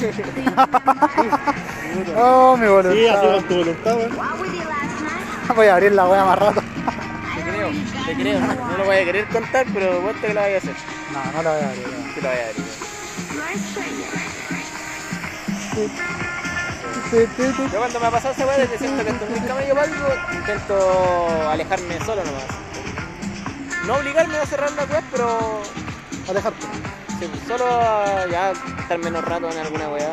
Oh, 2.16 2.56
mi 2.56 2.66
voluntad. 2.66 2.92
Sí, 2.92 3.06
así 3.06 3.26
con 3.26 3.44
tu 3.44 3.54
voluntad, 3.54 3.96
weón. 3.96 4.12
Voy 5.56 5.66
a 5.66 5.74
abrir 5.74 5.92
la 5.92 6.08
wea 6.08 6.24
más 6.24 6.38
rato. 6.38 6.60
Te 7.36 7.42
creo, 7.42 7.70
te 8.06 8.14
creo. 8.14 8.40
No 8.40 8.78
lo 8.78 8.84
voy 8.84 8.96
a 8.96 9.04
querer 9.04 9.26
contar, 9.28 9.66
pero 9.72 10.00
vos 10.00 10.14
te 10.20 10.26
que 10.26 10.34
lo 10.34 10.40
vayas 10.40 10.64
a 10.64 10.70
hacer. 10.70 10.82
No, 11.12 11.32
no 11.32 11.42
la 11.42 11.52
voy 11.52 11.62
a 11.62 11.68
abrir. 11.68 11.86
Sí 12.14 12.20
lo 12.20 12.28
voy 12.28 12.38
a 12.38 12.48
abrir. 12.48 14.23
Yo 17.72 17.78
cuando 17.78 18.00
me 18.00 18.06
ha 18.06 18.10
pasado 18.10 18.34
esa 18.34 18.46
weá, 18.46 18.58
desde 18.58 18.78
siento 18.78 19.04
que 19.04 19.10
estoy 19.10 19.40
camello 19.48 19.74
para 19.74 19.86
algo, 19.86 20.06
intento 20.32 21.50
alejarme 21.50 21.98
solo 22.04 22.22
nomás. 22.24 22.44
No 23.86 23.94
obligarme 23.96 24.36
a 24.38 24.46
cerrar 24.46 24.70
la 24.72 24.84
web, 24.84 25.04
pero 25.10 25.60
Alejarte. 26.28 26.66
sí, 27.18 27.30
solo 27.46 27.66
a 27.66 28.26
ya 28.30 28.52
estar 28.52 28.98
menos 28.98 29.24
rato 29.24 29.50
en 29.50 29.58
alguna 29.58 29.88
weá. 29.90 30.10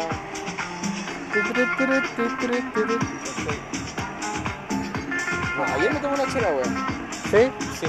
Ayer 5.75 5.93
me 5.93 5.99
tomé 5.99 6.13
una 6.15 6.33
chela, 6.33 6.49
weón. 6.49 6.85
¿Sí? 7.29 7.51
Sí, 7.79 7.87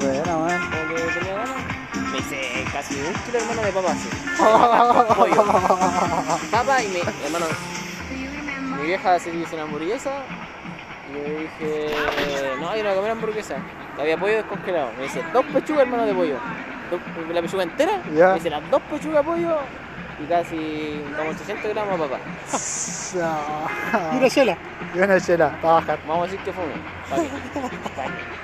Bueno, 0.00 0.46
weón. 0.46 1.23
Hice 2.24 2.64
casi 2.72 2.94
un 2.94 3.14
kilo 3.24 3.38
hermano 3.38 3.62
de 3.62 3.72
papas. 3.72 3.98
sí. 3.98 4.08
Pollo. 5.16 5.44
Papa 6.50 6.82
y 6.82 6.88
me, 6.88 7.00
hermano, 7.24 7.46
mi 8.78 8.86
vieja 8.86 9.18
se 9.18 9.34
hizo 9.34 9.54
una 9.54 9.64
hamburguesa 9.64 10.10
Y 11.10 11.12
yo 11.14 11.38
dije, 11.40 11.94
no, 12.60 12.76
yo 12.76 12.82
no 12.82 12.88
voy 12.88 12.92
a 12.92 12.94
comer 12.94 13.10
hamburguesa. 13.12 13.56
Había 13.98 14.18
pollo 14.18 14.36
descongelado. 14.36 14.90
Me 14.96 15.04
dice, 15.04 15.22
dos 15.32 15.44
pechugas, 15.46 15.82
hermano, 15.82 16.04
de 16.06 16.14
pollo. 16.14 16.36
La 17.32 17.40
pechuga 17.42 17.62
entera. 17.62 18.00
Me 18.06 18.34
dice, 18.34 18.50
las 18.50 18.70
dos 18.70 18.82
pechugas 18.82 19.24
de 19.24 19.30
pollo 19.30 19.58
y 20.22 20.26
casi 20.26 21.02
como 21.16 21.30
800 21.30 21.70
gramos 21.70 21.98
de 22.00 22.06
papá. 22.06 22.18
Y 24.14 24.16
una 24.16 24.28
chela. 24.28 24.56
Y 24.94 24.98
una 24.98 25.20
chela 25.20 25.56
para 25.62 25.74
bajar. 25.74 25.98
Vamos 26.06 26.28
a 26.28 26.30
decir 26.30 26.44
que 26.44 26.52
fue 26.52 26.64
uno. 26.64 26.74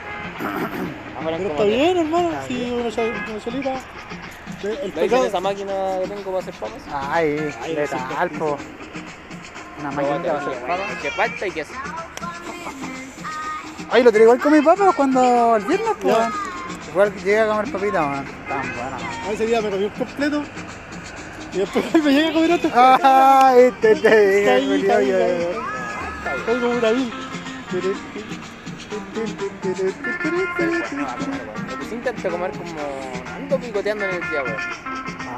Pero 1.25 1.37
está 1.37 1.65
bien, 1.65 1.97
hermano. 1.99 2.31
Sí, 2.49 2.73
una, 2.73 2.89
chel- 2.91 3.31
una 3.31 3.41
chelita. 3.45 3.75
El 4.63 4.69
¿Lo 4.69 4.75
hice 4.75 4.85
en 4.87 4.93
pecado. 4.93 5.25
esa 5.27 5.41
máquina 5.41 5.73
que 6.03 6.09
tengo 6.09 6.23
para 6.25 6.39
hacer 6.39 6.55
papas? 6.55 6.83
Ay, 6.93 7.55
letal, 7.75 8.31
po. 8.39 8.59
Una 9.81 9.91
máquina 9.91 10.23
para 10.23 10.39
hacer 10.39 10.61
papas. 10.63 10.99
Que 11.03 11.11
falta 11.11 11.47
y 11.47 11.51
que 11.51 11.61
hace. 11.63 11.75
Ay, 13.91 14.03
lo 14.03 14.13
tiré 14.13 14.25
igual 14.25 14.39
con 14.39 14.53
mi 14.53 14.61
papá 14.61 14.93
cuando 14.93 15.57
el 15.57 15.65
viernes, 15.65 15.91
pues. 16.01 16.17
Ya. 16.17 16.31
Igual 16.91 17.15
llegué 17.17 17.41
a 17.41 17.47
comer 17.49 17.73
papitas, 17.73 18.07
man. 18.07 18.25
Tan 18.49 18.63
buena, 18.75 18.91
man. 18.91 19.01
A 19.29 19.33
ese 19.33 19.47
día 19.47 19.61
me 19.63 19.71
comí 19.71 19.85
un 19.85 19.91
completo. 19.91 20.43
Y 21.53 21.59
después 21.59 21.85
me 22.05 22.13
llega 22.13 22.29
a 22.29 22.33
comer 22.33 22.53
otro. 22.53 22.71
Ah, 22.75 23.55
este 23.57 23.97
te 23.97 24.31
dije, 24.37 25.55
como 26.47 26.71
una 26.71 26.91
vil. 26.91 27.13
Sí 29.77 29.85
intento 31.95 32.31
comer 32.31 32.51
como. 32.53 32.71
Ando 33.37 33.59
picoteando 33.59 34.05
en 34.05 34.11
el 34.11 34.21
día, 34.31 34.43
weón. 34.43 34.57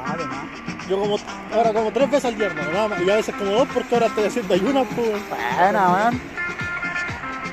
Ah, 0.05 0.15
de 0.17 0.25
más. 0.25 0.45
Yo 0.87 0.99
como 0.99 1.17
ahora 1.53 1.73
como 1.73 1.91
tres 1.91 2.11
veces 2.11 2.25
al 2.25 2.37
día, 2.37 2.47
hermano, 2.47 2.71
nada 2.71 2.87
más. 2.89 3.01
Y 3.01 3.09
a 3.09 3.15
veces 3.15 3.33
como 3.35 3.51
dos 3.51 3.67
porque 3.73 3.95
ahora 3.95 4.07
estoy 4.07 4.25
haciendo 4.25 4.53
ayunas, 4.53 4.85
pues. 4.95 5.09
Buena, 5.57 5.89
man. 5.89 6.21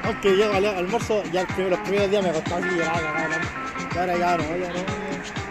Aunque 0.04 0.36
llego 0.36 0.54
al 0.54 0.64
almuerzo, 0.64 1.22
ya 1.32 1.42
los 1.42 1.80
primeros 1.80 2.10
días 2.10 2.24
me 2.24 2.32
costaba 2.32 2.56
así, 2.56 2.68
¿no? 2.68 2.74
Y 2.74 3.98
ahora 3.98 4.16
ya 4.16 4.36
no, 4.36 4.56
ya 4.56 4.68
no. 4.68 4.74
ya. 4.74 4.84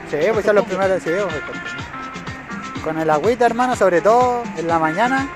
Sí, 0.09 0.17
pues 0.33 0.45
son 0.45 0.55
los 0.55 0.65
primeros 0.65 1.03
sí, 1.03 1.11
pues, 1.11 2.83
Con 2.83 2.97
el 2.97 3.09
agüita, 3.09 3.45
hermano, 3.45 3.75
sobre 3.75 4.01
todo 4.01 4.43
en 4.57 4.67
la 4.67 4.79
mañana. 4.79 5.27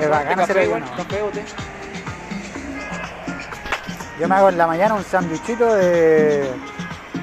Es 0.00 0.08
bacán 0.08 0.40
hacer 0.40 0.58
ayuno. 0.58 0.86
café 0.96 1.22
o 1.22 1.28
té. 1.28 1.44
Yo 4.18 4.28
me 4.28 4.34
hago 4.34 4.48
en 4.48 4.58
la 4.58 4.66
mañana 4.66 4.94
un 4.94 5.04
sándwichito 5.04 5.74
de, 5.74 6.50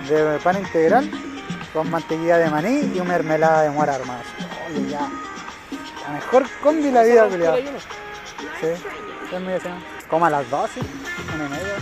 de 0.10 0.40
pan 0.44 0.58
integral 0.58 1.10
con 1.74 1.90
mantequilla 1.90 2.38
de 2.38 2.50
maní 2.50 2.92
y 2.96 3.00
una 3.00 3.10
mermelada 3.10 3.64
de 3.64 3.70
mora, 3.72 3.96
hermano. 3.96 4.22
Oye, 4.70 4.90
ya. 4.90 5.10
La 6.08 6.14
mejor 6.14 6.46
combi 6.64 6.84
de 6.84 6.92
la 6.92 7.04
vida, 7.04 7.16
¿Sabes 7.16 7.32
culiao. 7.34 7.54
qué 7.56 7.62
ayuno? 7.62 7.80
Sí, 8.62 9.36
es 9.36 9.42
mi 9.42 9.48
deseo. 9.48 9.76
Como 10.10 10.26
a 10.26 10.30
las 10.30 10.50
12, 10.50 10.80
una 11.36 11.46
y 11.46 11.50
media. 11.50 11.76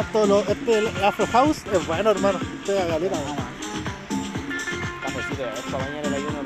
Esto, 0.00 0.26
lo, 0.26 0.40
este 0.40 0.78
el 0.78 1.04
Afro 1.04 1.26
House 1.26 1.62
es 1.72 1.86
bueno, 1.86 2.10
hermano. 2.10 2.38
Pega 2.64 2.84
galera, 2.86 3.16
weón. 3.18 3.36
Cafecito, 5.02 5.42
el 5.42 6.14
ayuno. 6.14 6.37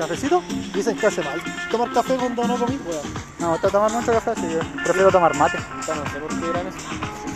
¿Cafecito? 0.00 0.42
Dicen 0.74 0.96
que 0.96 1.06
hace 1.08 1.22
mal 1.22 1.42
tomar 1.70 1.92
café 1.92 2.14
cuando 2.16 2.46
no 2.46 2.56
comí, 2.56 2.80
weón. 2.86 3.02
No 3.38 3.50
gusta 3.50 3.68
tomar 3.68 3.92
mucho 3.92 4.10
café, 4.12 4.30
así 4.30 4.48
que 4.48 4.58
prefiero 4.82 5.10
tomar 5.10 5.36
mate. 5.36 5.58
Puta, 5.58 5.94
No 5.94 6.10
sé 6.10 6.18
por 6.20 6.40
qué 6.40 6.48
eran 6.48 6.66
eso. 6.68 6.78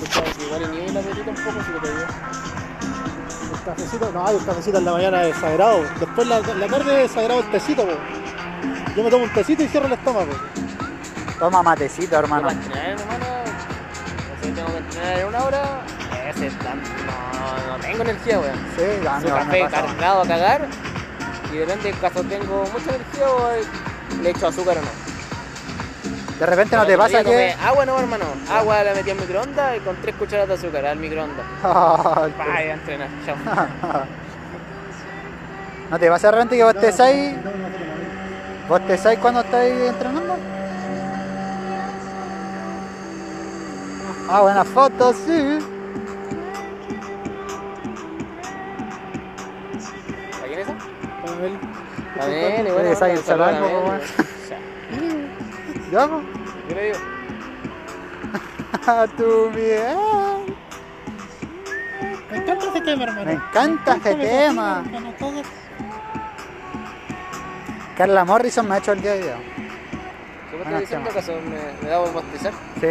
Tú 0.00 0.06
sabes 0.10 0.34
que 0.34 0.46
igual 0.46 0.72
ni 0.72 0.78
el 0.78 0.88
si. 0.88 1.20
El 3.52 3.60
cafecito, 3.66 4.10
no, 4.12 4.26
hay 4.26 4.36
un 4.36 4.44
cafecito 4.44 4.78
en 4.78 4.84
la 4.86 4.92
mañana 4.92 5.24
es 5.24 5.36
sagrado. 5.36 5.82
Después 6.00 6.26
la, 6.26 6.40
la 6.40 6.66
tarde 6.66 7.04
es 7.04 7.10
sagrado 7.10 7.40
el 7.40 7.50
tecito, 7.50 7.82
weón. 7.82 7.98
Yo 8.96 9.04
me 9.04 9.10
tomo 9.10 9.24
un 9.24 9.32
tecito 9.34 9.62
y 9.62 9.68
cierro 9.68 9.86
el 9.86 9.92
estómago. 9.92 10.32
Toma 11.38 11.62
matecito, 11.62 12.16
hermano. 12.16 12.48
Para 12.48 12.54
entrenar, 12.54 12.86
hermano, 12.98 13.26
no 13.44 14.42
sé, 14.42 14.52
tengo 14.52 14.68
que 14.68 14.78
entrenar 14.78 15.18
en 15.18 15.26
una 15.26 15.44
hora. 15.44 15.82
Ese 16.30 16.50
tan, 16.50 16.78
no, 16.80 17.76
no 17.76 17.82
tengo 17.82 18.02
energía, 18.04 18.40
weón. 18.40 18.58
Sí, 18.74 19.06
a 19.06 19.16
mí 19.16 19.20
Su 19.20 19.28
igual 19.28 19.46
me 19.48 19.60
café 19.60 19.70
cargado 19.70 20.22
a 20.22 20.26
cagar. 20.26 20.93
Y 21.55 21.59
depende 21.59 21.84
del 21.84 22.00
caso 22.00 22.24
tengo 22.24 22.64
mucha 22.72 22.96
energía 22.96 23.30
o 23.30 23.50
le 24.22 24.30
echo 24.30 24.48
azúcar 24.48 24.78
o 24.78 24.80
no. 24.80 25.05
De 26.40 26.46
repente 26.46 26.76
no 26.76 26.84
te 26.84 26.98
pasa 26.98 27.22
que. 27.22 27.55
Agua 27.64 27.86
no, 27.86 27.96
hermano. 27.96 28.24
Agua 28.50 28.82
la 28.82 28.92
metí 28.92 29.11
al 29.11 29.18
microondas 29.18 29.76
y 29.76 29.80
con 29.80 29.94
tres 30.02 30.16
cucharadas 30.16 30.48
de 30.48 30.55
azúcar 30.55 30.86
al 30.86 30.98
microondas. 30.98 31.46
Vaya 31.62 32.59
a 32.59 32.74
entrenar, 32.74 33.09
chao. 33.24 33.36
¿No 35.90 35.98
te 35.98 36.09
pasa 36.09 36.26
de 36.26 36.32
repente 36.32 36.57
que 36.57 36.64
vos 36.64 36.74
te 36.74 36.88
estáis? 36.88 37.36
¿Vos 38.68 38.86
te 38.86 38.94
estáis 38.94 39.18
cuando 39.20 39.40
estáis 39.42 39.74
entrenando? 39.80 40.36
Ah, 44.28 44.40
buena 44.40 44.64
foto, 44.64 45.12
sí. 45.12 45.59
Está 52.14 52.26
bien, 52.28 52.66
igual. 52.66 52.84
la 53.38 53.60
weón. 53.62 54.00
Ya, 55.90 56.00
¿Ya? 56.00 56.06
po? 56.08 56.22
Yo 56.68 56.74
le 56.74 56.84
digo. 56.84 56.98
A 58.86 59.06
tu 59.16 59.50
bien. 59.50 59.96
Me 62.30 62.36
encanta 62.38 62.66
ese 62.66 62.80
tema, 62.80 63.02
hermano. 63.04 63.24
Me 63.24 63.32
encanta 63.32 63.96
este 63.96 64.14
tema. 64.16 64.84
Carla 67.96 68.24
Morrison 68.24 68.68
me 68.68 68.74
ha 68.74 68.78
hecho 68.78 68.92
el 68.92 69.00
día 69.02 69.12
de 69.14 69.22
hoy. 69.32 70.86
Temas. 70.88 71.10
¿Acaso 71.10 71.32
me, 71.32 71.82
me 71.82 71.88
da 71.88 72.00
por 72.02 72.12
bostezar? 72.12 72.52
Sí. 72.80 72.88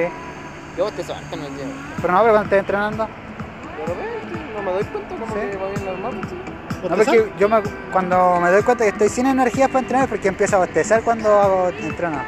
Yo 0.78 0.84
bostezo 0.86 1.14
harto 1.14 1.36
en 1.36 1.44
el 1.44 1.56
día. 1.56 1.66
Pero 2.02 2.14
no, 2.14 2.20
pero 2.22 2.34
cuando 2.34 2.42
estés 2.44 2.60
entrenando. 2.60 3.08
De 3.08 3.86
repente 3.86 4.54
no 4.56 4.62
me 4.62 4.72
doy 4.74 4.84
cuenta 4.86 5.16
como 5.16 5.26
Sí. 5.28 5.42
que 5.52 5.58
va 5.58 5.68
bien 5.70 5.86
normal. 5.86 6.22
sí. 6.30 6.36
No, 6.84 6.90
¿Bostezar? 6.90 7.16
porque 7.18 7.32
yo 7.40 7.50
me, 7.50 7.62
cuando 7.92 8.40
me 8.42 8.52
doy 8.52 8.62
cuenta 8.64 8.84
que 8.84 8.90
estoy 8.92 9.10
sin 9.10 9.26
energías 9.26 9.70
para 9.70 9.80
entrenar, 9.80 10.10
porque 10.10 10.28
empiezo 10.28 10.58
a 10.58 10.60
bostezar 10.60 11.02
cuando 11.02 11.30
hago 11.40 11.70
entrenar. 11.70 12.26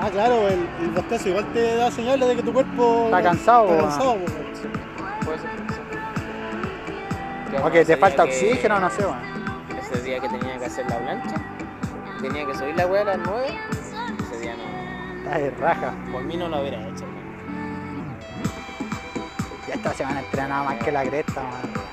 Ah, 0.00 0.08
claro, 0.10 0.48
el, 0.48 0.66
el 0.82 0.90
bostezo 0.90 1.28
igual 1.30 1.46
te 1.52 1.76
da 1.76 1.90
señales 1.90 2.28
de 2.28 2.36
que 2.36 2.42
tu 2.42 2.52
cuerpo 2.52 3.04
Está 3.06 3.22
cansado, 3.22 3.70
Está 3.70 3.82
cansado, 3.82 4.12
weón. 4.12 4.24
Puede 5.24 5.38
ser. 5.38 5.50
sí. 5.68 7.50
Que 7.50 7.56
O 7.56 7.60
bueno, 7.60 7.70
que 7.72 7.84
te 7.84 7.96
falta 7.96 8.24
que- 8.24 8.30
oxígeno, 8.30 8.80
no 8.80 8.90
sé, 8.90 9.02
weón. 9.02 9.18
Ese 9.80 10.02
día 10.02 10.20
que 10.20 10.28
tenía 10.28 10.58
que 10.58 10.64
hacer 10.66 10.84
la 10.90 10.98
plancha, 10.98 11.34
tenía 12.20 12.46
que 12.46 12.54
subir 12.54 12.76
la 12.76 12.86
weá 12.88 13.02
a 13.02 13.04
las 13.04 13.18
9. 13.24 13.58
Ese 14.32 14.40
día 14.40 14.54
no. 14.56 15.24
Está 15.24 15.38
de 15.38 15.50
raja. 15.52 15.92
Por 16.12 16.22
mí 16.24 16.36
no 16.36 16.48
lo 16.48 16.60
hubiera 16.60 16.80
hecho. 16.88 17.04
Ya 19.68 19.74
esta 19.74 19.94
semana 19.94 20.20
entrenaba 20.20 20.64
más 20.74 20.84
que 20.84 20.92
la 20.92 21.04
cresta, 21.04 21.40
man. 21.42 21.85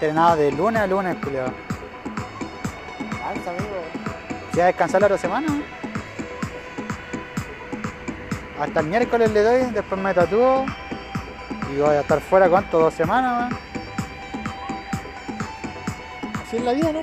Entrenado 0.00 0.36
de 0.36 0.50
lunes 0.50 0.80
a 0.80 0.86
lunes, 0.86 1.14
culiao. 1.22 1.52
Alza, 3.22 3.50
amigo. 3.50 3.84
Si 4.54 4.58
a 4.58 4.64
descansar 4.64 5.02
la 5.02 5.08
otra 5.08 5.18
semana. 5.18 5.46
man. 5.46 5.62
Hasta 8.58 8.80
el 8.80 8.86
miércoles 8.86 9.30
le 9.30 9.42
doy, 9.42 9.70
después 9.72 10.00
me 10.00 10.14
tatúo. 10.14 10.64
Y 11.70 11.80
voy 11.80 11.96
a 11.96 12.00
estar 12.00 12.18
fuera, 12.18 12.48
¿cuánto? 12.48 12.78
Dos 12.78 12.94
semanas, 12.94 13.50
man. 13.52 13.58
Así 16.46 16.56
es 16.56 16.64
la 16.64 16.72
vida, 16.72 16.92
¿no? 16.92 17.00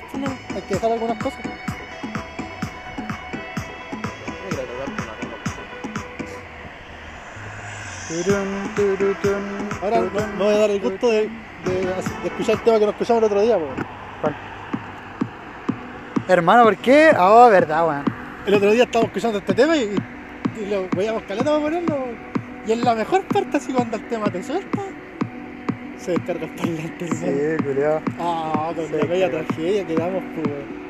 Hay 0.55 0.61
que 0.63 0.73
dejar 0.73 0.91
algunas 0.91 1.23
cosas. 1.23 1.39
Ahora 9.83 10.01
me 10.01 10.43
voy 10.43 10.53
a 10.55 10.57
dar 10.57 10.71
el 10.71 10.81
gusto 10.81 11.11
de, 11.11 11.29
de, 11.65 11.73
de 11.85 12.27
escuchar 12.27 12.55
el 12.55 12.61
tema 12.61 12.79
que 12.79 12.85
nos 12.85 12.93
escuchamos 12.93 13.21
el 13.23 13.25
otro 13.25 13.41
día. 13.41 13.57
Hermano, 16.27 16.63
¿por 16.63 16.75
qué? 16.77 17.11
Oh, 17.17 17.49
verdad, 17.49 17.87
weón. 17.87 18.03
El 18.45 18.53
otro 18.55 18.71
día 18.71 18.83
estábamos 18.83 19.09
escuchando 19.09 19.37
este 19.39 19.53
tema 19.53 19.77
y, 19.77 19.95
y 20.61 20.65
lo 20.69 20.87
veíamos 20.95 21.23
caleta 21.23 21.49
para 21.51 21.61
ponerlo. 21.61 22.05
Y 22.65 22.71
en 22.73 22.83
la 22.83 22.95
mejor 22.95 23.21
parte, 23.23 23.57
así 23.57 23.71
cuando 23.71 23.95
el 23.95 24.07
tema 24.07 24.29
te 24.29 24.43
suelta, 24.43 24.81
se 25.97 26.11
descarga 26.11 26.45
el 26.45 26.49
parlante. 26.51 27.07
Sí, 27.07 27.63
culiao. 27.63 28.01
Ah, 28.19 28.71
con 28.75 28.85
Sí, 28.87 28.93
la 29.01 29.05
media 29.05 29.29
tragedia 29.31 29.87
que 29.87 29.95
damos, 29.95 30.23
pues, 30.35 30.47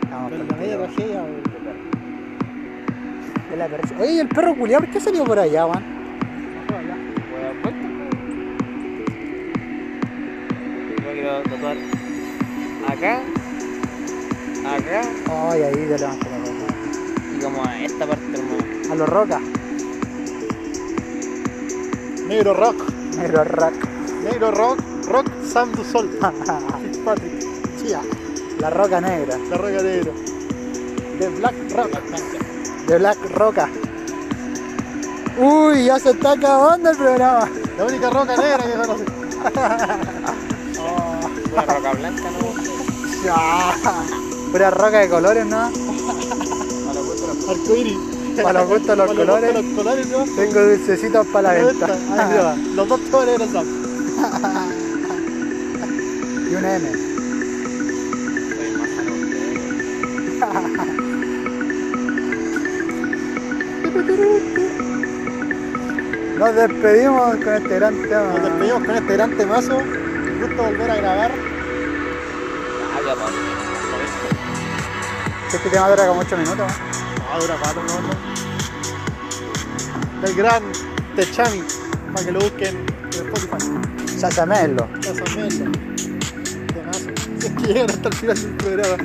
Con 0.09 0.47
la 0.47 0.55
media 0.57 0.77
tragedia, 0.77 1.17
weón. 1.17 1.57
Oye, 3.99 4.11
¿y 4.13 4.19
el 4.19 4.27
perro 4.27 4.55
culiao, 4.55 4.81
¿por 4.81 4.89
qué 4.89 4.99
salió 4.99 5.23
por 5.23 5.39
allá, 5.39 5.65
weón? 5.65 5.96
Quiero 11.17 11.41
tatuar 11.41 11.77
acá, 12.87 13.21
acá 14.75 15.01
Ay, 15.49 15.63
ahí 15.63 15.73
te 15.73 15.97
levanté 15.97 16.29
la 16.29 16.37
copa. 16.37 16.73
y 17.35 17.39
como 17.41 17.65
a 17.65 17.79
esta 17.81 18.05
parte, 18.05 18.23
hermano. 18.33 18.91
A 18.91 18.95
los 18.95 19.09
rocas. 19.09 19.41
Negro 22.27 22.53
rock. 22.53 22.89
Negro 23.17 23.43
rock. 23.45 23.73
Negro 24.23 24.51
rock. 24.51 24.79
Rock 25.07 25.27
Sam 25.43 25.71
du 25.71 25.83
Sol. 25.83 26.07
Chía. 27.81 28.01
La 28.59 28.69
roca 28.69 29.01
negra. 29.01 29.37
La 29.49 29.57
roca 29.57 29.81
negra. 29.81 30.11
De 31.19 31.29
Black 31.29 31.55
Rock. 31.73 31.89
De 32.87 32.97
Black 32.97 33.17
Roca. 33.33 33.69
Uy, 35.39 35.85
ya 35.85 35.99
se 35.99 36.11
está 36.11 36.33
acabando 36.33 36.91
el 36.91 36.97
programa. 36.97 37.49
La 37.77 37.85
única 37.85 38.09
roca 38.09 38.37
negra 38.37 38.63
que 38.63 38.73
conoce. 38.73 39.05
Una 41.57 41.65
roca 41.73 41.91
blanca, 41.93 42.21
¿no? 42.21 42.53
Ya. 43.25 43.73
Pura 44.51 44.69
roca 44.69 44.99
de 44.99 45.09
colores, 45.09 45.43
¿no? 45.47 45.71
Arcoíris. 47.49 47.97
Para 48.43 48.59
los 48.59 48.69
gustos 48.69 48.95
los 48.95 49.11
colores. 49.11 49.53
los 49.55 49.65
colores, 49.75 50.07
¿no? 50.07 50.23
Tengo 50.35 50.61
dulcecitos 50.61 51.25
para 51.27 51.53
la 51.53 51.65
venta. 51.65 51.87
Los 52.75 52.87
dos 52.87 52.99
colores 53.09 53.49
son. 53.51 53.65
y 56.51 56.55
una 56.55 56.75
M. 56.75 56.91
Nos 66.37 66.55
despedimos 66.55 67.35
con 67.37 67.53
este 67.55 67.75
gran 67.75 67.99
tema. 68.03 68.33
Nos 68.33 68.43
despedimos 68.43 68.83
con 68.85 68.95
este 68.95 69.13
gran 69.13 69.37
temazo. 69.37 69.81
Un 70.37 70.43
gusto 70.47 70.63
volver 70.63 70.91
a 70.91 70.95
grabar. 70.97 71.31
Ah, 72.93 72.99
ya. 73.05 73.13
Este 75.55 75.69
tema 75.69 75.89
dura 75.89 76.07
como 76.07 76.19
8 76.21 76.37
minutos. 76.37 76.65
Ah, 77.31 77.37
dura 77.39 77.55
cuatro, 77.61 77.81
no, 77.83 78.01
no. 78.01 78.09
Del 80.21 80.35
gran 80.35 80.63
Techami. 81.15 81.63
Para 82.13 82.25
que 82.25 82.31
lo 82.31 82.39
busquen 82.39 82.75
en 82.77 83.09
Spotify. 83.09 83.57
Chasamelo. 84.19 84.87
Casamelo. 85.01 85.71
Temazo. 86.73 87.09
Si 87.39 87.47
es 87.47 87.53
que 87.53 87.63
llegan 87.73 87.89
hasta 87.89 88.09
el 88.09 88.15
final 88.15 88.35
del 88.41 88.55
programa. 88.57 89.03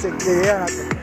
Se 0.00 0.10
que 0.12 0.24
llegan 0.34 0.62
hasta- 0.62 0.96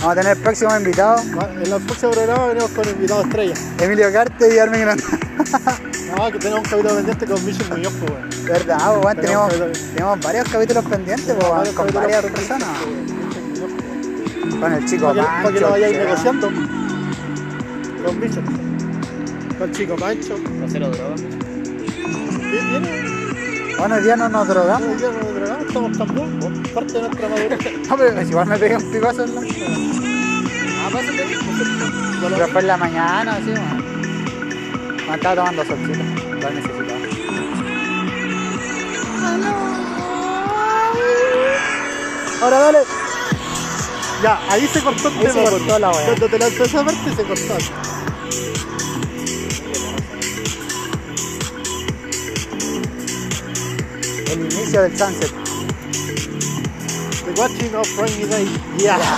Vamos 0.00 0.16
a 0.16 0.20
tener 0.20 0.36
próximos 0.42 0.76
invitados. 0.78 1.22
En 1.24 1.70
los 1.70 1.80
próximos 1.82 2.16
programas 2.16 2.48
venimos 2.48 2.70
con 2.72 2.88
invitados 2.88 3.24
estrella. 3.26 3.54
Emilio 3.80 4.12
Carte 4.12 4.52
y 4.54 4.58
Armin 4.58 4.80
Grande. 4.80 5.04
No, 6.14 6.30
que 6.30 6.38
tenemos 6.38 6.58
un 6.58 6.64
capítulo 6.68 6.94
pendiente 6.96 7.24
con 7.24 7.42
Mission 7.46 7.68
Muñoz, 7.70 7.92
pues, 8.00 8.12
¿Verdad? 8.44 8.78
pues, 8.92 9.04
weón, 9.04 9.16
Tenemos 9.16 9.52
tenemos, 9.94 10.20
varios 10.20 10.48
capítulos 10.48 10.84
pendientes 10.84 11.34
pues, 11.34 11.50
Varios 11.50 11.74
con 11.74 11.86
capítulos 11.86 12.12
varias 12.12 12.32
personas. 12.32 12.68
Con 14.60 14.72
el 14.72 14.84
chico 14.86 15.06
Para 15.06 15.14
que, 15.14 15.26
Pancho. 15.26 15.42
para 15.42 15.54
que 15.54 15.60
lo 15.60 15.70
vayáis 15.70 15.98
negociando. 15.98 16.46
Con 18.04 18.20
Mission. 18.20 18.44
Con 19.58 19.68
el 19.68 19.76
chico 19.76 19.96
Pancho. 19.96 20.38
No 20.38 20.66
cero 20.68 20.90
droga. 20.90 21.14
Bien, 21.16 22.82
bien. 22.82 23.76
Bueno, 23.78 23.94
hoy 23.96 24.02
día 24.02 24.16
no 24.16 24.28
nos 24.28 24.46
drogamos. 24.48 24.88
Hoy 24.88 24.96
día 24.96 25.10
nos 25.10 25.34
drogamos, 25.34 25.66
estamos 25.66 25.98
campeones. 25.98 26.68
Parte 26.70 26.92
de 26.92 27.00
nuestra 27.00 27.28
madurez. 27.28 27.58
No, 27.88 27.96
pero 27.96 28.22
igual 28.22 28.46
me 28.46 28.58
pegué 28.58 28.76
un 28.76 28.92
picazo 28.92 29.24
en 29.24 29.34
la... 29.34 29.40
Ah, 29.40 30.88
pásate. 30.92 31.24
Pero 32.22 32.48
fue 32.48 32.60
en 32.60 32.66
la 32.66 32.76
mañana, 32.76 33.32
así, 33.36 33.50
weón. 33.50 33.84
Me 35.08 35.14
estaba 35.14 35.34
tomando 35.34 35.64
solcito. 35.64 35.98
Lo 36.40 36.50
necesitaba. 36.50 37.11
Ahora 42.42 42.58
dale. 42.58 42.78
Ya, 44.20 44.40
ahí 44.50 44.68
se 44.72 44.80
cortó 44.82 45.08
el 45.08 45.14
Ahí 45.18 45.26
se 45.26 45.32
tema. 45.32 45.50
cortó 45.50 45.78
la 45.78 45.90
weá. 45.90 46.04
Cuando 46.06 46.28
te 46.28 46.38
lanzó 46.40 46.64
esa 46.64 46.84
parte 46.84 47.14
se 47.14 47.22
cortó. 47.22 47.56
El 54.32 54.40
inicio 54.40 54.82
del 54.82 54.98
sunset. 54.98 55.32
The 57.24 57.40
Watching 57.40 57.74
of 57.76 57.98
Rainy 57.98 58.24
Day. 58.24 58.60
Ya. 58.78 58.98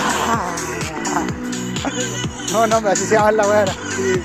No, 2.51 2.65
no, 2.67 2.77
pero 2.77 2.91
así 2.91 3.05
se 3.05 3.15
llama 3.15 3.31
la. 3.33 3.43
Sí. 3.65 4.21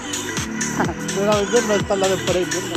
Pero 1.17 1.33
no, 1.33 1.41
invierno 1.43 1.75
está 1.75 1.95
en 1.95 2.01
la 2.01 2.07
temporada 2.07 2.41
invierno. 2.41 2.75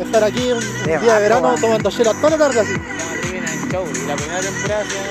Estar 0.00 0.24
aquí 0.24 0.50
un, 0.50 0.60
día 0.84 0.98
de 0.98 1.20
verano 1.20 1.54
tomando 1.60 1.90
chela 1.90 2.14
toda 2.14 2.30
la 2.30 2.38
tarde 2.38 2.60
así. 2.60 2.72
Show. 3.74 3.84
La 4.06 4.14
primera 4.14 4.40
temporada 4.40 4.84
se 4.84 4.94
llama. 4.94 5.10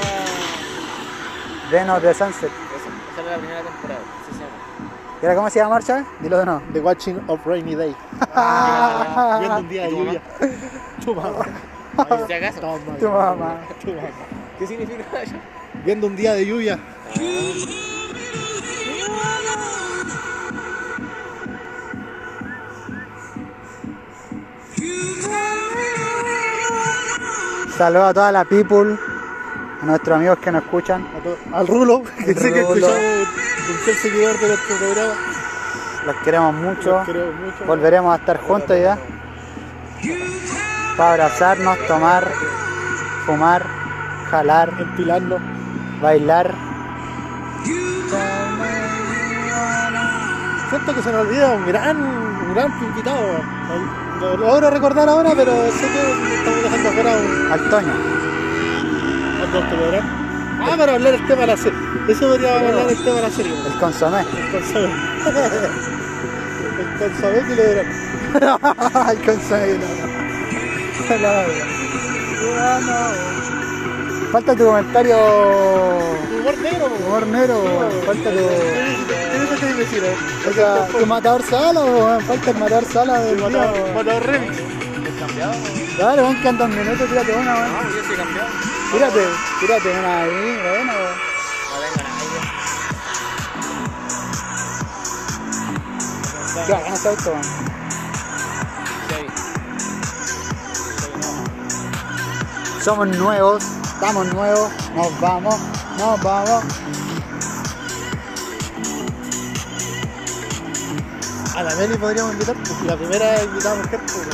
Denos 1.69 2.01
de 2.01 2.13
sunset. 2.13 2.49
Esa, 2.49 3.11
esa 3.11 3.21
era 3.21 3.31
la 3.31 3.37
primera 3.37 3.61
temporada. 3.61 3.99
Así 4.21 4.31
se 4.31 4.39
llama. 4.39 5.19
¿Y 5.21 5.25
ahora 5.25 5.35
cómo 5.35 5.49
se 5.49 5.59
llama 5.59 5.69
marcha? 5.71 6.05
Dilo 6.21 6.37
de 6.39 6.45
nuevo. 6.45 6.61
The 6.71 6.79
Watching 6.79 7.21
of 7.27 7.45
Rainy 7.45 7.75
Day. 7.75 7.93
Ah, 8.33 9.37
Viendo 9.41 9.59
un 9.59 9.67
día 9.69 9.83
de 9.83 9.89
¿Tu 9.89 9.97
lluvia. 9.97 10.21
Tu 11.03 11.13
mamá. 11.13 11.45
Si 12.25 12.33
acaso. 12.33 12.59
Tu 12.61 12.65
mamá. 12.65 12.97
tu 12.99 13.07
mamá. 13.09 13.57
¿Qué 14.57 14.67
significa 14.67 15.21
eso? 15.21 15.35
Viendo 15.83 16.07
un 16.07 16.15
día 16.15 16.33
de 16.33 16.45
lluvia. 16.45 16.79
Saludos 27.77 28.09
a 28.09 28.13
toda 28.13 28.31
la 28.31 28.45
people, 28.45 28.97
a 29.81 29.85
nuestros 29.85 30.15
amigos 30.15 30.37
que 30.39 30.51
nos 30.51 30.63
escuchan. 30.63 31.05
a 31.51 31.57
Al 31.57 31.67
Rulo, 31.67 32.03
que 32.23 32.31
El 32.31 32.37
sé 32.37 32.53
que 32.53 32.61
escuchamos 32.61 32.99
fiel 33.83 33.97
seguidor 33.97 34.39
de 34.39 34.47
nuestro 34.47 34.75
programa. 34.77 35.13
Los 36.05 36.15
queremos 36.17 36.53
mucho. 36.55 36.91
Los 36.97 37.05
queremos 37.05 37.35
mucho. 37.35 37.65
Volveremos 37.65 38.13
a 38.13 38.17
estar 38.17 38.39
juntos 38.41 38.77
ya. 38.79 38.97
Para 40.97 41.11
abrazarnos, 41.13 41.77
tomar, 41.87 42.31
fumar, 43.25 43.65
jalar, 44.29 44.69
Empilarnos. 44.79 45.41
bailar. 46.01 46.53
Siento 50.69 50.95
que 50.95 51.01
se 51.01 51.11
me 51.11 51.17
olvida 51.17 51.51
un 51.51 51.65
gran, 51.65 51.97
un 51.97 52.53
gran 52.53 52.71
invitado. 52.83 54.02
Lo 54.23 54.37
logro 54.37 54.69
recordar 54.69 55.09
ahora, 55.09 55.33
pero 55.35 55.51
sé 55.69 55.81
que 55.81 56.35
estamos 56.37 56.63
dejando 56.63 56.89
afuera 56.89 57.11
un, 57.17 57.51
Al 57.51 57.69
Toño. 57.69 57.93
Ah, 60.61 60.75
para 60.77 60.93
hablar 60.93 61.13
el 61.15 61.27
tema 61.27 61.41
de 61.41 61.47
la 61.47 61.57
serie. 61.57 61.77
Eso 62.07 62.29
podría 62.29 62.57
hablar 62.57 62.89
el 62.89 63.03
tema 63.03 63.15
de 63.17 63.21
la 63.21 63.29
serie. 63.29 63.53
El 63.53 63.79
consomé. 63.79 64.21
El 64.21 64.51
consomé. 64.51 64.89
El 66.79 66.99
consomé 66.99 67.47
que 67.47 67.55
le 67.55 67.67
dirán. 67.67 67.87
el 69.11 69.25
consomé. 69.25 69.77
La 71.09 71.17
verdad. 71.17 71.55
Falta 74.31 74.55
tu 74.55 74.65
comentario. 74.65 75.17
Humor 76.39 77.27
negro. 77.27 77.59
Humor. 77.59 77.91
Falta 78.05 78.29
tu. 78.31 79.12
O 79.73 80.53
sea, 80.53 80.87
tu 80.99 81.05
matador 81.07 81.43
sala, 81.43 81.83
weón. 81.83 82.21
Falta 82.21 82.51
el 82.51 82.57
matador 82.57 82.85
sala 82.85 83.19
del 83.21 83.37
día, 83.37 83.47
Matador 83.47 83.93
matador 83.95 84.25
remix. 84.27 84.57
¿Es 84.57 85.19
cambiado? 85.19 85.53
Dale, 85.97 86.21
weón, 86.21 86.41
que 86.41 86.47
andan 86.47 86.69
minutos, 86.69 87.09
tírate 87.09 87.33
una, 87.33 87.53
weón. 87.55 87.73
No, 87.73 87.81
yo 87.89 88.03
soy 88.07 88.15
campeón. 88.15 88.45
Tírate, 88.91 89.25
tírate 89.59 89.89
una 89.99 90.21
ahí, 90.21 90.29
buena, 90.29 90.93
weón. 90.93 91.33
Qué 96.67 96.71
bacán 96.71 96.93
ese 96.93 97.09
auto, 97.09 97.31
weón. 97.31 97.73
Somos 102.83 103.07
nuevos, 103.07 103.63
estamos 103.63 104.25
nuevos, 104.33 104.69
nos 104.93 105.19
vamos, 105.21 105.55
nos 105.97 106.21
vamos. 106.21 106.63
A 111.55 111.61
la 111.61 111.75
Meli 111.75 111.95
podríamos 111.97 112.33
invitar, 112.33 112.55
porque 112.55 112.85
la 112.85 112.97
primera 112.97 113.43
invitada 113.43 113.75
mujer, 113.75 113.99
pues, 113.99 114.27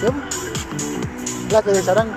¿Sí? 0.00 1.46
Plato 1.48 1.70
de 1.70 1.82
charango. 1.84 2.14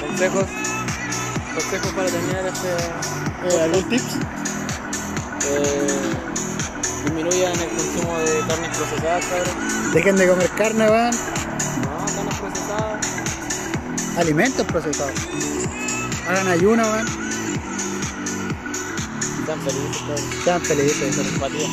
Consejos. 0.00 0.46
Consejos 1.54 1.92
para 1.94 2.08
terminar 2.08 2.46
este. 2.46 2.68
eh, 3.56 3.62
algún 3.62 3.88
tips. 3.88 4.39
Consumo 7.90 8.18
de 8.18 8.40
carnes 8.46 8.76
procesadas, 8.76 9.24
cabrón. 9.26 9.92
Dejen 9.92 10.16
de 10.16 10.28
comer 10.28 10.50
carne, 10.50 10.90
weón. 10.90 11.10
No, 11.82 12.06
carnes 12.14 12.34
procesadas. 12.40 13.06
Alimentos 14.16 14.66
procesados. 14.66 15.14
Hagan 16.28 16.48
ayuno, 16.48 16.82
weón. 16.82 17.06
Sean 19.46 19.60
felices, 19.60 20.02
cabrón. 20.06 20.44
Sean 20.44 20.60
felices. 20.62 21.18
Empatía. 21.18 21.68